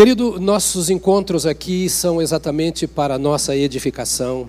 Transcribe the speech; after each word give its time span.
Querido, 0.00 0.40
nossos 0.40 0.88
encontros 0.88 1.44
aqui 1.44 1.86
são 1.90 2.22
exatamente 2.22 2.86
para 2.86 3.16
a 3.16 3.18
nossa 3.18 3.54
edificação. 3.54 4.48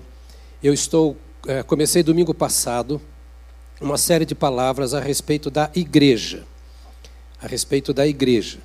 Eu 0.62 0.72
estou, 0.72 1.14
é, 1.46 1.62
comecei 1.62 2.02
domingo 2.02 2.32
passado 2.32 2.98
uma 3.78 3.98
série 3.98 4.24
de 4.24 4.34
palavras 4.34 4.94
a 4.94 4.98
respeito 4.98 5.50
da 5.50 5.70
igreja, 5.74 6.46
a 7.38 7.46
respeito 7.46 7.92
da 7.92 8.06
igreja. 8.06 8.60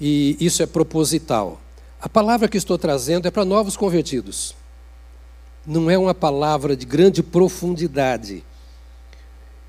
E 0.00 0.34
isso 0.40 0.62
é 0.62 0.66
proposital. 0.66 1.60
A 2.00 2.08
palavra 2.08 2.48
que 2.48 2.56
estou 2.56 2.78
trazendo 2.78 3.28
é 3.28 3.30
para 3.30 3.44
novos 3.44 3.76
convertidos. 3.76 4.54
Não 5.66 5.90
é 5.90 5.98
uma 5.98 6.14
palavra 6.14 6.74
de 6.74 6.86
grande 6.86 7.22
profundidade. 7.22 8.42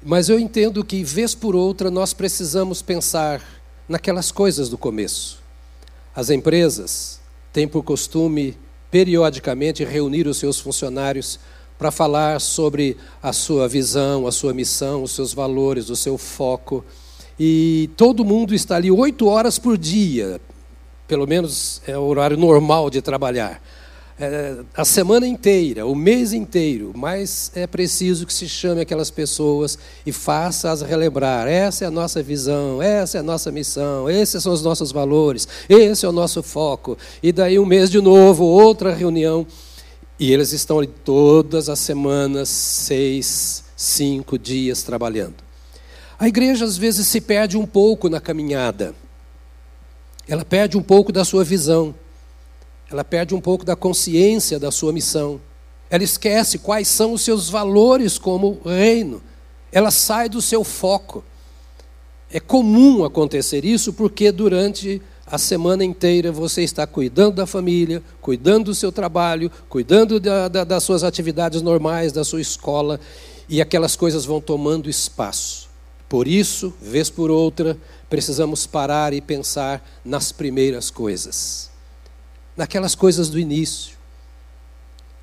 Mas 0.02 0.30
eu 0.30 0.40
entendo 0.40 0.86
que, 0.86 1.04
vez 1.04 1.36
por 1.36 1.54
outra, 1.54 1.92
nós 1.92 2.14
precisamos 2.14 2.82
pensar 2.82 3.44
naquelas 3.90 4.32
coisas 4.32 4.70
do 4.70 4.78
começo. 4.78 5.44
As 6.16 6.30
empresas 6.30 7.20
têm 7.52 7.68
por 7.68 7.84
costume, 7.84 8.58
periodicamente, 8.90 9.84
reunir 9.84 10.28
os 10.28 10.38
seus 10.38 10.60
funcionários 10.60 11.40
para 11.78 11.92
falar 11.92 12.40
sobre 12.40 12.96
a 13.22 13.34
sua 13.34 13.68
visão, 13.68 14.26
a 14.26 14.32
sua 14.32 14.54
missão, 14.54 15.04
os 15.04 15.12
seus 15.12 15.34
valores, 15.34 15.90
o 15.90 15.96
seu 15.96 16.18
foco. 16.18 16.86
E 17.38 17.90
todo 17.98 18.24
mundo 18.24 18.56
está 18.56 18.78
ali 18.78 18.90
oito 18.90 19.28
horas 19.28 19.60
por 19.60 19.78
dia, 19.78 20.40
pelo 21.06 21.28
menos 21.28 21.82
é 21.86 21.98
o 21.98 22.04
horário 22.04 22.38
normal 22.38 22.90
de 22.90 23.02
trabalhar 23.02 23.62
é, 24.18 24.64
a 24.74 24.86
semana 24.86 25.28
inteira, 25.28 25.86
o 25.86 25.94
mês 25.94 26.32
inteiro, 26.32 26.94
mas 26.96 27.52
é 27.54 27.68
preciso 27.68 28.26
que 28.26 28.34
se 28.34 28.48
chame 28.48 28.80
aquelas 28.80 29.12
pessoas 29.12 29.78
e 30.06 30.12
faça-as 30.12 30.82
relembrar. 30.82 31.48
Essa 31.48 31.84
é 31.84 31.88
a 31.88 31.92
nossa 31.92 32.24
visão, 32.24 32.82
essa 32.82 33.18
é 33.18 33.20
a 33.20 33.24
nossa 33.24 33.52
missão, 33.52 34.10
esses 34.10 34.42
são 34.42 34.54
os 34.54 34.64
nossos 34.64 34.92
valores, 34.92 35.48
esse 35.68 36.06
é 36.06 36.10
o 36.10 36.14
nosso 36.14 36.42
foco. 36.42 36.98
E 37.22 37.34
daí 37.34 37.60
um 37.60 37.66
mês 37.66 37.90
de 37.90 38.00
novo, 38.00 38.46
outra 38.46 38.94
reunião. 38.94 39.46
E 40.18 40.32
eles 40.32 40.54
estão 40.54 40.78
ali 40.78 40.88
todas 40.88 41.68
as 41.68 41.80
semanas, 41.80 42.48
seis, 42.48 43.66
cinco 43.76 44.40
dias 44.40 44.82
trabalhando. 44.82 45.44
A 46.18 46.30
igreja 46.30 46.64
às 46.64 46.78
vezes 46.78 47.06
se 47.06 47.20
perde 47.20 47.58
um 47.58 47.66
pouco 47.66 48.08
na 48.08 48.22
caminhada. 48.22 48.96
Ela 50.26 50.46
perde 50.46 50.78
um 50.78 50.82
pouco 50.82 51.12
da 51.12 51.26
sua 51.26 51.44
visão 51.44 51.94
ela 52.90 53.04
perde 53.04 53.34
um 53.34 53.42
pouco 53.42 53.66
da 53.66 53.76
consciência 53.76 54.60
da 54.60 54.72
sua 54.72 54.94
missão. 54.94 55.42
Ela 55.90 56.04
esquece 56.04 56.60
quais 56.60 56.88
são 56.88 57.14
os 57.14 57.22
seus 57.22 57.50
valores 57.50 58.18
como 58.18 58.60
reino. 58.64 59.22
Ela 59.72 59.92
sai 59.92 60.30
do 60.30 60.42
seu 60.42 60.64
foco. 60.64 61.24
É 62.32 62.40
comum 62.40 63.04
acontecer 63.04 63.66
isso 63.66 63.94
porque 63.94 64.32
durante 64.32 65.02
a 65.26 65.38
semana 65.38 65.84
inteira 65.84 66.32
você 66.32 66.64
está 66.64 66.86
cuidando 66.86 67.36
da 67.36 67.48
família, 67.48 68.04
cuidando 68.22 68.66
do 68.66 68.76
seu 68.76 68.92
trabalho, 68.92 69.52
cuidando 69.68 70.20
da, 70.20 70.48
da, 70.48 70.64
das 70.64 70.84
suas 70.84 71.04
atividades 71.04 71.62
normais, 71.62 72.12
da 72.12 72.24
sua 72.24 72.42
escola, 72.42 73.00
e 73.50 73.62
aquelas 73.62 73.96
coisas 73.96 74.26
vão 74.26 74.40
tomando 74.40 74.90
espaço. 74.90 75.70
Por 76.08 76.28
isso, 76.28 76.74
vez 76.80 77.10
por 77.10 77.32
outra, 77.32 77.78
precisamos 78.10 78.68
parar 78.68 79.14
e 79.14 79.22
pensar 79.22 79.84
nas 80.04 80.32
primeiras 80.32 80.92
coisas 80.92 81.75
naquelas 82.56 82.96
coisas 82.96 83.30
do 83.30 83.40
início, 83.40 83.96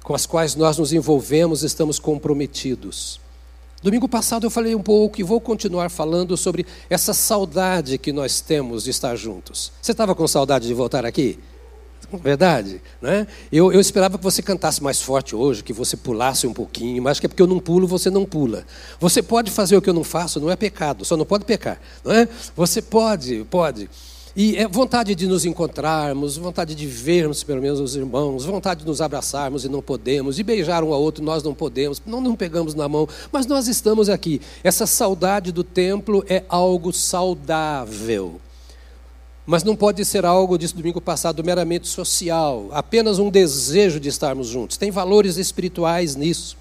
com 0.02 0.14
as 0.14 0.26
quais 0.26 0.54
nós 0.54 0.78
nos 0.78 0.92
envolvemos, 0.92 1.62
estamos 1.62 1.98
comprometidos. 1.98 3.20
Domingo 3.82 4.08
passado 4.08 4.46
eu 4.46 4.50
falei 4.50 4.74
um 4.74 4.82
pouco 4.82 5.20
e 5.20 5.24
vou 5.24 5.40
continuar 5.40 5.90
falando 5.90 6.36
sobre 6.36 6.64
essa 6.88 7.12
saudade 7.12 7.98
que 7.98 8.12
nós 8.12 8.40
temos 8.40 8.84
de 8.84 8.90
estar 8.90 9.16
juntos. 9.16 9.72
Você 9.80 9.90
estava 9.90 10.14
com 10.14 10.26
saudade 10.28 10.68
de 10.68 10.74
voltar 10.74 11.04
aqui? 11.04 11.38
Verdade? 12.18 12.80
Né? 13.00 13.26
Eu, 13.50 13.72
eu 13.72 13.80
esperava 13.80 14.18
que 14.18 14.24
você 14.24 14.42
cantasse 14.42 14.82
mais 14.82 15.00
forte 15.00 15.34
hoje, 15.34 15.64
que 15.64 15.72
você 15.72 15.96
pulasse 15.96 16.46
um 16.46 16.52
pouquinho, 16.52 17.02
mas 17.02 17.18
que 17.18 17.26
é 17.26 17.28
porque 17.28 17.42
eu 17.42 17.46
não 17.46 17.58
pulo, 17.58 17.86
você 17.86 18.10
não 18.10 18.24
pula. 18.24 18.64
Você 19.00 19.22
pode 19.22 19.50
fazer 19.50 19.76
o 19.76 19.82
que 19.82 19.88
eu 19.88 19.94
não 19.94 20.04
faço, 20.04 20.38
não 20.38 20.50
é 20.50 20.56
pecado, 20.56 21.04
só 21.04 21.16
não 21.16 21.24
pode 21.24 21.44
pecar. 21.44 21.80
Não 22.04 22.12
é? 22.12 22.28
Você 22.54 22.82
pode, 22.82 23.44
pode. 23.50 23.88
E 24.34 24.56
é 24.56 24.66
vontade 24.66 25.14
de 25.14 25.26
nos 25.26 25.44
encontrarmos, 25.44 26.38
vontade 26.38 26.74
de 26.74 26.86
vermos 26.86 27.44
pelo 27.44 27.60
menos 27.60 27.78
os 27.80 27.94
irmãos, 27.94 28.46
vontade 28.46 28.80
de 28.80 28.86
nos 28.86 29.02
abraçarmos 29.02 29.62
e 29.66 29.68
não 29.68 29.82
podemos, 29.82 30.36
de 30.36 30.42
beijar 30.42 30.82
um 30.82 30.94
ao 30.94 31.02
outro, 31.02 31.22
nós 31.22 31.42
não 31.42 31.52
podemos, 31.52 32.00
não, 32.06 32.18
não 32.18 32.34
pegamos 32.34 32.74
na 32.74 32.88
mão, 32.88 33.06
mas 33.30 33.46
nós 33.46 33.68
estamos 33.68 34.08
aqui. 34.08 34.40
Essa 34.64 34.86
saudade 34.86 35.52
do 35.52 35.62
templo 35.62 36.24
é 36.26 36.44
algo 36.48 36.94
saudável. 36.94 38.40
Mas 39.44 39.62
não 39.64 39.76
pode 39.76 40.02
ser 40.02 40.24
algo, 40.24 40.56
disse 40.56 40.74
domingo 40.74 41.00
passado, 41.00 41.44
meramente 41.44 41.86
social, 41.86 42.68
apenas 42.70 43.18
um 43.18 43.28
desejo 43.28 44.00
de 44.00 44.08
estarmos 44.08 44.46
juntos. 44.46 44.78
Tem 44.78 44.90
valores 44.90 45.36
espirituais 45.36 46.16
nisso. 46.16 46.56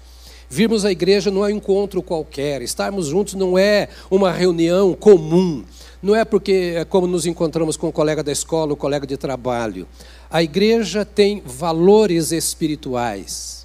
Virmos 0.50 0.84
à 0.84 0.92
igreja 0.92 1.30
não 1.30 1.46
é 1.46 1.48
um 1.48 1.56
encontro 1.56 2.02
qualquer, 2.02 2.60
estarmos 2.60 3.06
juntos 3.06 3.32
não 3.32 3.56
é 3.56 3.88
uma 4.10 4.30
reunião 4.30 4.92
comum, 4.92 5.64
não 6.02 6.16
é 6.16 6.24
porque 6.24 6.74
é 6.76 6.84
como 6.84 7.06
nos 7.06 7.26
encontramos 7.26 7.76
com 7.76 7.88
o 7.88 7.92
colega 7.92 8.22
da 8.22 8.32
escola, 8.32 8.72
o 8.72 8.76
colega 8.76 9.06
de 9.06 9.16
trabalho. 9.16 9.86
A 10.28 10.42
igreja 10.42 11.04
tem 11.04 11.40
valores 11.46 12.32
espirituais. 12.32 13.64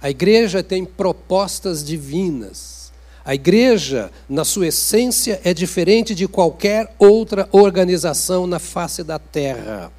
A 0.00 0.08
igreja 0.08 0.62
tem 0.62 0.84
propostas 0.84 1.84
divinas. 1.84 2.92
A 3.24 3.34
igreja, 3.34 4.12
na 4.28 4.44
sua 4.44 4.68
essência, 4.68 5.40
é 5.42 5.52
diferente 5.52 6.14
de 6.14 6.28
qualquer 6.28 6.94
outra 6.96 7.48
organização 7.50 8.46
na 8.46 8.60
face 8.60 9.02
da 9.02 9.18
terra. 9.18 9.90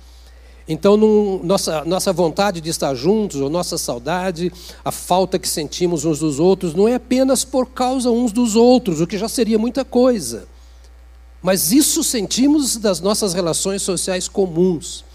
Então, 0.66 0.96
nossa, 1.44 1.84
nossa 1.84 2.14
vontade 2.14 2.62
de 2.62 2.70
estar 2.70 2.94
juntos, 2.96 3.42
ou 3.42 3.50
nossa 3.50 3.78
saudade, 3.78 4.52
a 4.84 4.92
falta 4.92 5.38
que 5.38 5.48
sentimos 5.48 6.06
uns 6.06 6.20
dos 6.20 6.40
outros, 6.40 6.74
não 6.74 6.88
é 6.88 6.96
apenas 6.96 7.44
por 7.44 7.68
causa 7.68 8.10
uns 8.10 8.32
dos 8.32 8.56
outros, 8.56 9.02
o 9.02 9.08
que 9.08 9.18
já 9.18 9.28
seria 9.28 9.58
muita 9.58 9.84
coisa. 9.84 10.48
Mas 11.48 11.72
isso 11.72 12.04
sentimos 12.04 12.76
das 12.76 13.00
nossas 13.00 13.34
relações 13.34 13.82
sociais 13.82 14.28
comuns. 14.28 15.06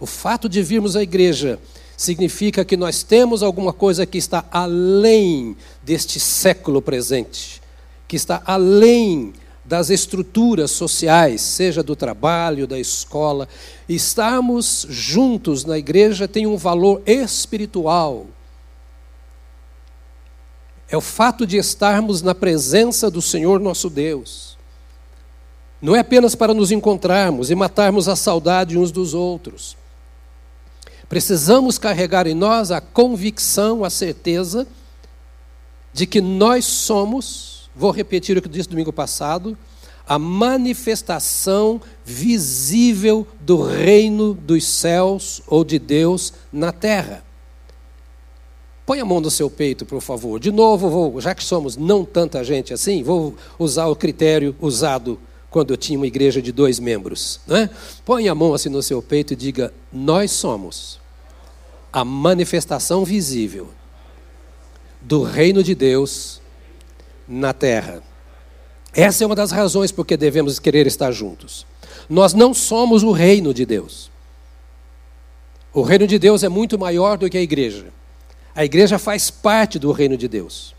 O 0.00 0.06
fato 0.06 0.48
de 0.48 0.62
virmos 0.62 0.96
à 0.96 1.02
igreja 1.02 1.60
significa 1.94 2.64
que 2.64 2.74
nós 2.74 3.02
temos 3.02 3.42
alguma 3.42 3.70
coisa 3.70 4.06
que 4.06 4.16
está 4.16 4.46
além 4.50 5.54
deste 5.82 6.18
século 6.18 6.80
presente, 6.80 7.60
que 8.08 8.16
está 8.16 8.42
além 8.46 9.34
das 9.62 9.90
estruturas 9.90 10.70
sociais, 10.70 11.42
seja 11.42 11.82
do 11.82 11.94
trabalho, 11.94 12.66
da 12.66 12.78
escola. 12.78 13.46
Estarmos 13.86 14.86
juntos 14.88 15.66
na 15.66 15.76
igreja 15.76 16.26
tem 16.26 16.46
um 16.46 16.56
valor 16.56 17.02
espiritual. 17.04 18.26
É 20.88 20.96
o 20.96 21.02
fato 21.02 21.46
de 21.46 21.58
estarmos 21.58 22.22
na 22.22 22.34
presença 22.34 23.10
do 23.10 23.20
Senhor 23.20 23.60
nosso 23.60 23.90
Deus. 23.90 24.53
Não 25.80 25.94
é 25.94 26.00
apenas 26.00 26.34
para 26.34 26.54
nos 26.54 26.70
encontrarmos 26.70 27.50
e 27.50 27.54
matarmos 27.54 28.08
a 28.08 28.16
saudade 28.16 28.78
uns 28.78 28.90
dos 28.90 29.14
outros. 29.14 29.76
Precisamos 31.08 31.78
carregar 31.78 32.26
em 32.26 32.34
nós 32.34 32.70
a 32.70 32.80
convicção, 32.80 33.84
a 33.84 33.90
certeza 33.90 34.66
de 35.92 36.06
que 36.06 36.20
nós 36.20 36.64
somos, 36.64 37.70
vou 37.74 37.90
repetir 37.90 38.36
o 38.36 38.42
que 38.42 38.48
disse 38.48 38.68
domingo 38.68 38.92
passado, 38.92 39.56
a 40.06 40.18
manifestação 40.18 41.80
visível 42.04 43.26
do 43.40 43.62
reino 43.62 44.34
dos 44.34 44.64
céus 44.64 45.40
ou 45.46 45.64
de 45.64 45.78
Deus 45.78 46.32
na 46.52 46.72
terra. 46.72 47.24
Põe 48.84 49.00
a 49.00 49.04
mão 49.04 49.20
no 49.20 49.30
seu 49.30 49.48
peito, 49.48 49.86
por 49.86 50.02
favor. 50.02 50.38
De 50.38 50.52
novo, 50.52 50.90
vou, 50.90 51.20
já 51.20 51.34
que 51.34 51.42
somos 51.42 51.76
não 51.76 52.04
tanta 52.04 52.44
gente 52.44 52.74
assim, 52.74 53.02
vou 53.02 53.34
usar 53.58 53.86
o 53.86 53.96
critério 53.96 54.54
usado 54.60 55.18
quando 55.54 55.70
eu 55.70 55.76
tinha 55.76 55.96
uma 55.96 56.08
igreja 56.08 56.42
de 56.42 56.50
dois 56.50 56.80
membros. 56.80 57.38
Né? 57.46 57.70
Põe 58.04 58.26
a 58.28 58.34
mão 58.34 58.54
assim 58.54 58.68
no 58.68 58.82
seu 58.82 59.00
peito 59.00 59.34
e 59.34 59.36
diga: 59.36 59.72
Nós 59.92 60.32
somos 60.32 60.98
a 61.92 62.04
manifestação 62.04 63.04
visível 63.04 63.68
do 65.00 65.22
reino 65.22 65.62
de 65.62 65.72
Deus 65.72 66.40
na 67.28 67.52
terra. 67.52 68.02
Essa 68.92 69.22
é 69.22 69.26
uma 69.28 69.36
das 69.36 69.52
razões 69.52 69.92
por 69.92 70.04
que 70.04 70.16
devemos 70.16 70.58
querer 70.58 70.88
estar 70.88 71.12
juntos. 71.12 71.64
Nós 72.08 72.34
não 72.34 72.52
somos 72.52 73.04
o 73.04 73.12
reino 73.12 73.54
de 73.54 73.64
Deus. 73.64 74.10
O 75.72 75.82
reino 75.82 76.08
de 76.08 76.18
Deus 76.18 76.42
é 76.42 76.48
muito 76.48 76.76
maior 76.76 77.16
do 77.16 77.30
que 77.30 77.38
a 77.38 77.42
igreja. 77.42 77.92
A 78.56 78.64
igreja 78.64 78.98
faz 78.98 79.30
parte 79.30 79.78
do 79.78 79.92
reino 79.92 80.16
de 80.16 80.26
Deus. 80.26 80.74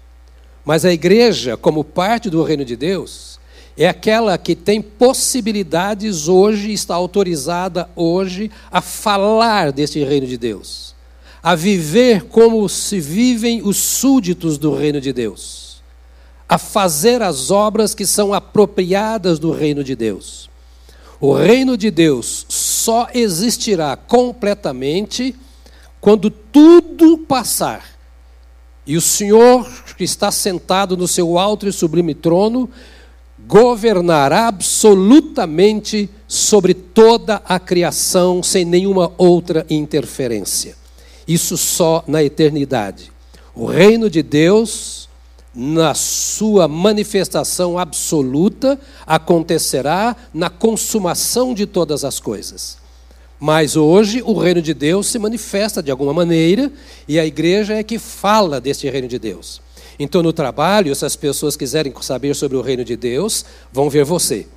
Mas 0.66 0.84
a 0.84 0.92
igreja, 0.92 1.56
como 1.56 1.82
parte 1.82 2.30
do 2.30 2.44
reino 2.44 2.66
de 2.66 2.76
Deus, 2.76 3.35
é 3.78 3.88
aquela 3.88 4.38
que 4.38 4.56
tem 4.56 4.82
possibilidades 4.82 6.28
hoje, 6.28 6.72
está 6.72 6.96
autorizada 6.96 7.90
hoje 7.96 8.50
a 8.72 8.80
falar 8.80 9.72
desse 9.72 10.04
reino 10.04 10.26
de 10.26 10.38
Deus, 10.38 10.96
a 11.44 11.56
viver 11.56 12.24
como 12.26 12.68
se 12.70 13.00
vivem 13.00 13.62
os 13.62 13.78
súditos 13.78 14.58
do 14.58 14.74
reino 14.74 15.02
de 15.02 15.12
Deus, 15.12 15.84
a 16.48 16.58
fazer 16.58 17.22
as 17.22 17.52
obras 17.52 17.94
que 17.94 18.06
são 18.06 18.34
apropriadas 18.34 19.40
do 19.40 19.52
reino 19.52 19.84
de 19.84 19.96
Deus. 19.96 20.50
O 21.20 21.34
reino 21.34 21.76
de 21.76 21.92
Deus 21.92 22.46
só 22.48 23.10
existirá 23.14 23.98
completamente 23.98 25.36
quando 26.00 26.30
tudo 26.30 27.18
passar. 27.18 27.84
E 28.88 28.96
o 28.96 29.02
Senhor, 29.02 29.68
que 29.98 30.04
está 30.04 30.32
sentado 30.32 30.96
no 30.96 31.08
seu 31.08 31.40
alto 31.40 31.68
e 31.68 31.74
sublime 31.74 32.14
trono, 32.14 32.70
governará 33.48 34.48
absolutamente 34.48 36.10
sobre 36.28 36.74
toda 36.74 37.42
a 37.46 37.60
criação, 37.60 38.42
sem 38.42 38.66
nenhuma 38.66 39.12
outra 39.18 39.66
interferência. 39.70 40.76
Isso 41.28 41.58
só 41.58 42.04
na 42.08 42.24
eternidade. 42.24 43.12
O 43.54 43.66
reino 43.66 44.10
de 44.10 44.22
Deus, 44.22 45.08
na 45.54 45.94
sua 45.94 46.68
manifestação 46.68 47.78
absoluta, 47.78 48.80
acontecerá 49.06 50.16
na 50.34 50.50
consumação 50.50 51.54
de 51.54 51.66
todas 51.66 52.04
as 52.04 52.20
coisas. 52.20 52.85
Mas 53.46 53.76
hoje 53.76 54.24
o 54.26 54.34
reino 54.34 54.60
de 54.60 54.74
Deus 54.74 55.06
se 55.06 55.20
manifesta 55.20 55.84
de 55.84 55.92
alguma 55.92 56.12
maneira 56.12 56.72
e 57.08 57.20
a 57.20 57.26
igreja 57.28 57.76
é 57.76 57.84
que 57.84 58.00
fala 58.00 58.60
deste 58.60 58.90
reino 58.90 59.08
de 59.08 59.20
Deus. 59.20 59.62
Então, 60.00 60.24
no 60.24 60.34
trabalho, 60.34 60.96
se 60.96 61.06
as 61.06 61.16
pessoas 61.16 61.56
quiserem 61.56 61.94
saber 62.02 62.36
sobre 62.36 62.58
o 62.58 62.62
reino 62.64 62.84
de 62.84 62.96
Deus, 62.96 63.46
vão 63.72 63.88
ver 63.88 64.04
você. 64.04 64.48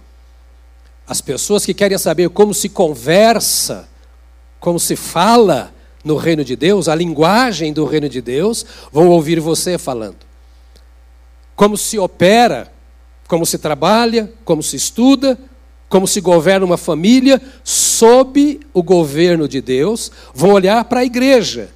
As 1.07 1.21
pessoas 1.21 1.67
que 1.67 1.75
querem 1.75 1.99
saber 1.99 2.31
como 2.31 2.55
se 2.55 2.71
conversa, 2.71 3.87
como 4.59 4.81
se 4.81 4.97
fala 4.97 5.71
no 6.03 6.17
reino 6.17 6.43
de 6.43 6.57
Deus, 6.57 6.89
a 6.89 6.95
linguagem 6.95 7.75
do 7.75 7.85
reino 7.85 8.09
de 8.09 8.23
Deus, 8.23 8.65
vão 8.91 9.09
ouvir 9.09 9.39
você 9.39 9.77
falando. 9.77 10.17
Como 11.55 11.77
se 11.77 11.99
opera, 11.99 12.73
como 13.29 13.45
se 13.45 13.59
trabalha, 13.59 14.33
como 14.47 14.63
se 14.63 14.77
estuda, 14.77 15.39
como 15.89 16.07
se 16.07 16.21
governa 16.21 16.67
uma 16.67 16.77
família 16.77 17.41
sob 17.65 18.61
o 18.73 18.83
governo 18.83 19.49
de 19.49 19.61
Deus, 19.61 20.11
vão 20.35 20.53
olhar 20.53 20.85
para 20.85 21.01
a 21.01 21.05
igreja. 21.05 21.71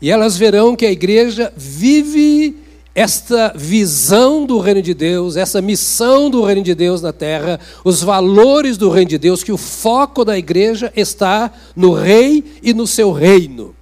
E 0.00 0.10
elas 0.10 0.36
verão 0.36 0.76
que 0.76 0.84
a 0.84 0.92
igreja 0.92 1.52
vive 1.56 2.56
esta 2.94 3.52
visão 3.54 4.46
do 4.46 4.58
reino 4.58 4.80
de 4.80 4.94
Deus, 4.94 5.36
essa 5.36 5.60
missão 5.60 6.30
do 6.30 6.42
reino 6.42 6.62
de 6.62 6.74
Deus 6.74 7.02
na 7.02 7.12
terra, 7.12 7.60
os 7.84 8.02
valores 8.02 8.78
do 8.78 8.88
reino 8.88 9.10
de 9.10 9.18
Deus, 9.18 9.42
que 9.42 9.52
o 9.52 9.58
foco 9.58 10.24
da 10.24 10.38
igreja 10.38 10.92
está 10.96 11.52
no 11.74 11.92
rei 11.92 12.42
e 12.62 12.72
no 12.72 12.86
seu 12.86 13.12
reino. 13.12 13.76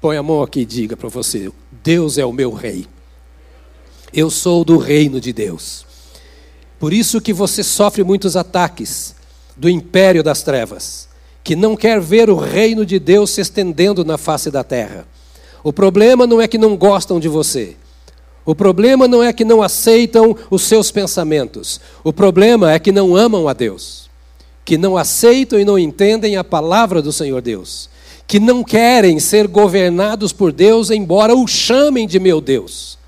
Põe 0.00 0.16
a 0.16 0.22
mão 0.22 0.42
aqui 0.42 0.60
e 0.60 0.64
diga 0.64 0.96
para 0.96 1.08
você: 1.08 1.50
Deus 1.82 2.18
é 2.18 2.24
o 2.24 2.32
meu 2.32 2.52
rei. 2.52 2.86
Eu 4.12 4.30
sou 4.30 4.64
do 4.64 4.76
reino 4.76 5.20
de 5.20 5.32
Deus. 5.32 5.86
Por 6.82 6.92
isso 6.92 7.20
que 7.20 7.32
você 7.32 7.62
sofre 7.62 8.02
muitos 8.02 8.36
ataques 8.36 9.14
do 9.56 9.70
império 9.70 10.20
das 10.20 10.42
trevas, 10.42 11.06
que 11.44 11.54
não 11.54 11.76
quer 11.76 12.00
ver 12.00 12.28
o 12.28 12.34
reino 12.34 12.84
de 12.84 12.98
Deus 12.98 13.30
se 13.30 13.40
estendendo 13.40 14.04
na 14.04 14.18
face 14.18 14.50
da 14.50 14.64
terra. 14.64 15.06
O 15.62 15.72
problema 15.72 16.26
não 16.26 16.42
é 16.42 16.48
que 16.48 16.58
não 16.58 16.76
gostam 16.76 17.20
de 17.20 17.28
você. 17.28 17.76
O 18.44 18.52
problema 18.52 19.06
não 19.06 19.22
é 19.22 19.32
que 19.32 19.44
não 19.44 19.62
aceitam 19.62 20.36
os 20.50 20.62
seus 20.62 20.90
pensamentos. 20.90 21.80
O 22.02 22.12
problema 22.12 22.72
é 22.72 22.80
que 22.80 22.90
não 22.90 23.14
amam 23.14 23.46
a 23.46 23.52
Deus, 23.52 24.10
que 24.64 24.76
não 24.76 24.96
aceitam 24.96 25.60
e 25.60 25.64
não 25.64 25.78
entendem 25.78 26.36
a 26.36 26.42
palavra 26.42 27.00
do 27.00 27.12
Senhor 27.12 27.40
Deus, 27.40 27.88
que 28.26 28.40
não 28.40 28.64
querem 28.64 29.20
ser 29.20 29.46
governados 29.46 30.32
por 30.32 30.50
Deus, 30.50 30.90
embora 30.90 31.32
o 31.32 31.46
chamem 31.46 32.08
de 32.08 32.18
meu 32.18 32.40
Deus. 32.40 32.98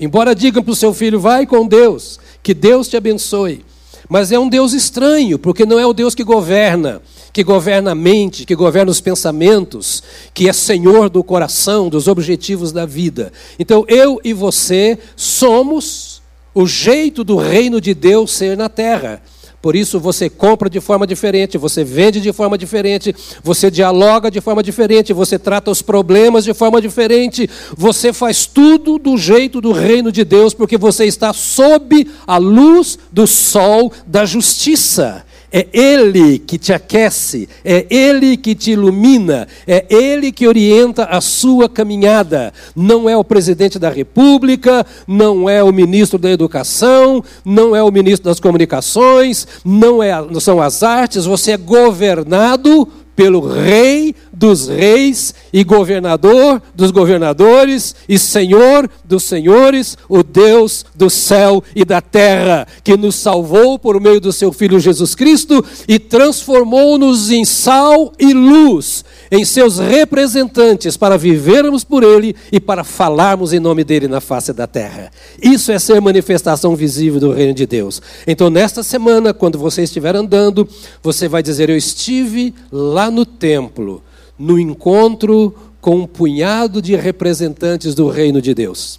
Embora 0.00 0.34
digam 0.34 0.62
para 0.62 0.72
o 0.72 0.74
seu 0.74 0.94
filho, 0.94 1.20
vai 1.20 1.44
com 1.44 1.66
Deus, 1.66 2.18
que 2.42 2.54
Deus 2.54 2.88
te 2.88 2.96
abençoe. 2.96 3.64
Mas 4.08 4.32
é 4.32 4.38
um 4.38 4.48
Deus 4.48 4.72
estranho, 4.72 5.38
porque 5.38 5.64
não 5.64 5.78
é 5.78 5.86
o 5.86 5.92
Deus 5.92 6.16
que 6.16 6.24
governa, 6.24 7.00
que 7.32 7.44
governa 7.44 7.92
a 7.92 7.94
mente, 7.94 8.44
que 8.44 8.56
governa 8.56 8.90
os 8.90 9.00
pensamentos, 9.00 10.02
que 10.34 10.48
é 10.48 10.52
senhor 10.52 11.08
do 11.08 11.22
coração, 11.22 11.88
dos 11.88 12.08
objetivos 12.08 12.72
da 12.72 12.84
vida. 12.84 13.32
Então 13.56 13.84
eu 13.86 14.20
e 14.24 14.32
você 14.32 14.98
somos 15.14 16.20
o 16.52 16.66
jeito 16.66 17.22
do 17.22 17.36
reino 17.36 17.80
de 17.80 17.94
Deus 17.94 18.32
ser 18.32 18.56
na 18.56 18.68
terra. 18.68 19.22
Por 19.62 19.76
isso 19.76 20.00
você 20.00 20.30
compra 20.30 20.70
de 20.70 20.80
forma 20.80 21.06
diferente, 21.06 21.58
você 21.58 21.84
vende 21.84 22.20
de 22.20 22.32
forma 22.32 22.56
diferente, 22.56 23.14
você 23.42 23.70
dialoga 23.70 24.30
de 24.30 24.40
forma 24.40 24.62
diferente, 24.62 25.12
você 25.12 25.38
trata 25.38 25.70
os 25.70 25.82
problemas 25.82 26.44
de 26.44 26.54
forma 26.54 26.80
diferente, 26.80 27.48
você 27.76 28.12
faz 28.12 28.46
tudo 28.46 28.98
do 28.98 29.18
jeito 29.18 29.60
do 29.60 29.72
reino 29.72 30.10
de 30.10 30.24
Deus, 30.24 30.54
porque 30.54 30.78
você 30.78 31.04
está 31.04 31.34
sob 31.34 32.08
a 32.26 32.38
luz 32.38 32.98
do 33.12 33.26
sol 33.26 33.92
da 34.06 34.24
justiça. 34.24 35.26
É 35.52 35.66
Ele 35.72 36.38
que 36.38 36.56
te 36.56 36.72
aquece, 36.72 37.48
é 37.64 37.84
Ele 37.90 38.36
que 38.36 38.54
te 38.54 38.72
ilumina, 38.72 39.48
é 39.66 39.84
Ele 39.90 40.30
que 40.30 40.46
orienta 40.46 41.04
a 41.04 41.20
sua 41.20 41.68
caminhada. 41.68 42.52
Não 42.74 43.08
é 43.08 43.16
o 43.16 43.24
presidente 43.24 43.78
da 43.78 43.90
República, 43.90 44.86
não 45.08 45.48
é 45.48 45.62
o 45.62 45.72
ministro 45.72 46.18
da 46.18 46.30
Educação, 46.30 47.24
não 47.44 47.74
é 47.74 47.82
o 47.82 47.90
ministro 47.90 48.30
das 48.30 48.38
Comunicações, 48.38 49.46
não, 49.64 50.00
é, 50.02 50.12
não 50.30 50.38
são 50.40 50.60
as 50.60 50.82
artes, 50.82 51.24
você 51.24 51.52
é 51.52 51.56
governado 51.56 52.86
pelo 53.16 53.40
Rei 53.40 54.14
dos 54.40 54.68
Reis 54.68 55.34
e 55.52 55.62
Governador 55.62 56.62
dos 56.74 56.90
Governadores 56.90 57.94
e 58.08 58.18
Senhor 58.18 58.88
dos 59.04 59.24
Senhores, 59.24 59.98
o 60.08 60.22
Deus 60.22 60.86
do 60.94 61.10
céu 61.10 61.62
e 61.76 61.84
da 61.84 62.00
terra, 62.00 62.66
que 62.82 62.96
nos 62.96 63.16
salvou 63.16 63.78
por 63.78 64.00
meio 64.00 64.18
do 64.18 64.32
seu 64.32 64.50
Filho 64.50 64.80
Jesus 64.80 65.14
Cristo 65.14 65.62
e 65.86 65.98
transformou-nos 65.98 67.30
em 67.30 67.44
sal 67.44 68.14
e 68.18 68.32
luz, 68.32 69.04
em 69.30 69.44
seus 69.44 69.78
representantes, 69.78 70.96
para 70.96 71.18
vivermos 71.18 71.84
por 71.84 72.02
Ele 72.02 72.34
e 72.50 72.58
para 72.58 72.82
falarmos 72.82 73.52
em 73.52 73.60
nome 73.60 73.84
dele 73.84 74.08
na 74.08 74.22
face 74.22 74.54
da 74.54 74.66
terra. 74.66 75.10
Isso 75.42 75.70
é 75.70 75.78
ser 75.78 76.00
manifestação 76.00 76.74
visível 76.74 77.20
do 77.20 77.32
reino 77.32 77.52
de 77.52 77.66
Deus. 77.66 78.00
Então, 78.26 78.48
nesta 78.48 78.82
semana, 78.82 79.34
quando 79.34 79.58
você 79.58 79.82
estiver 79.82 80.16
andando, 80.16 80.66
você 81.02 81.28
vai 81.28 81.42
dizer: 81.42 81.68
Eu 81.68 81.76
estive 81.76 82.54
lá 82.72 83.10
no 83.10 83.26
templo, 83.26 84.02
no 84.40 84.58
encontro 84.58 85.54
com 85.82 85.96
um 85.96 86.06
punhado 86.06 86.80
de 86.80 86.96
representantes 86.96 87.94
do 87.94 88.08
reino 88.08 88.40
de 88.40 88.54
Deus. 88.54 88.98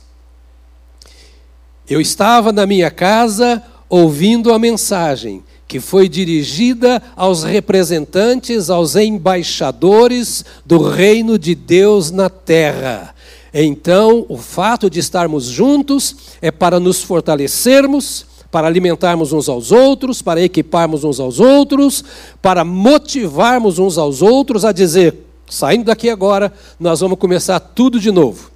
Eu 1.89 1.99
estava 1.99 2.51
na 2.51 2.67
minha 2.67 2.91
casa 2.91 3.63
ouvindo 3.89 4.53
a 4.53 4.59
mensagem 4.59 5.43
que 5.67 5.79
foi 5.79 6.07
dirigida 6.07 7.01
aos 7.15 7.43
representantes, 7.43 8.69
aos 8.69 8.95
embaixadores 8.95 10.45
do 10.63 10.77
reino 10.77 11.39
de 11.39 11.55
Deus 11.55 12.11
na 12.11 12.29
terra. 12.29 13.15
Então, 13.51 14.25
o 14.29 14.37
fato 14.37 14.91
de 14.91 14.99
estarmos 14.99 15.45
juntos 15.45 16.15
é 16.39 16.51
para 16.51 16.79
nos 16.79 17.01
fortalecermos, 17.01 18.27
para 18.51 18.67
alimentarmos 18.67 19.31
uns 19.33 19.49
aos 19.49 19.71
outros, 19.71 20.21
para 20.21 20.41
equiparmos 20.41 21.03
uns 21.03 21.19
aos 21.19 21.39
outros, 21.39 22.03
para 22.41 22.63
motivarmos 22.63 23.79
uns 23.79 23.97
aos 23.97 24.21
outros 24.21 24.65
a 24.65 24.71
dizer: 24.71 25.30
saindo 25.51 25.85
daqui 25.85 26.09
agora, 26.09 26.51
nós 26.79 27.01
vamos 27.01 27.19
começar 27.19 27.59
tudo 27.59 27.99
de 27.99 28.09
novo. 28.11 28.50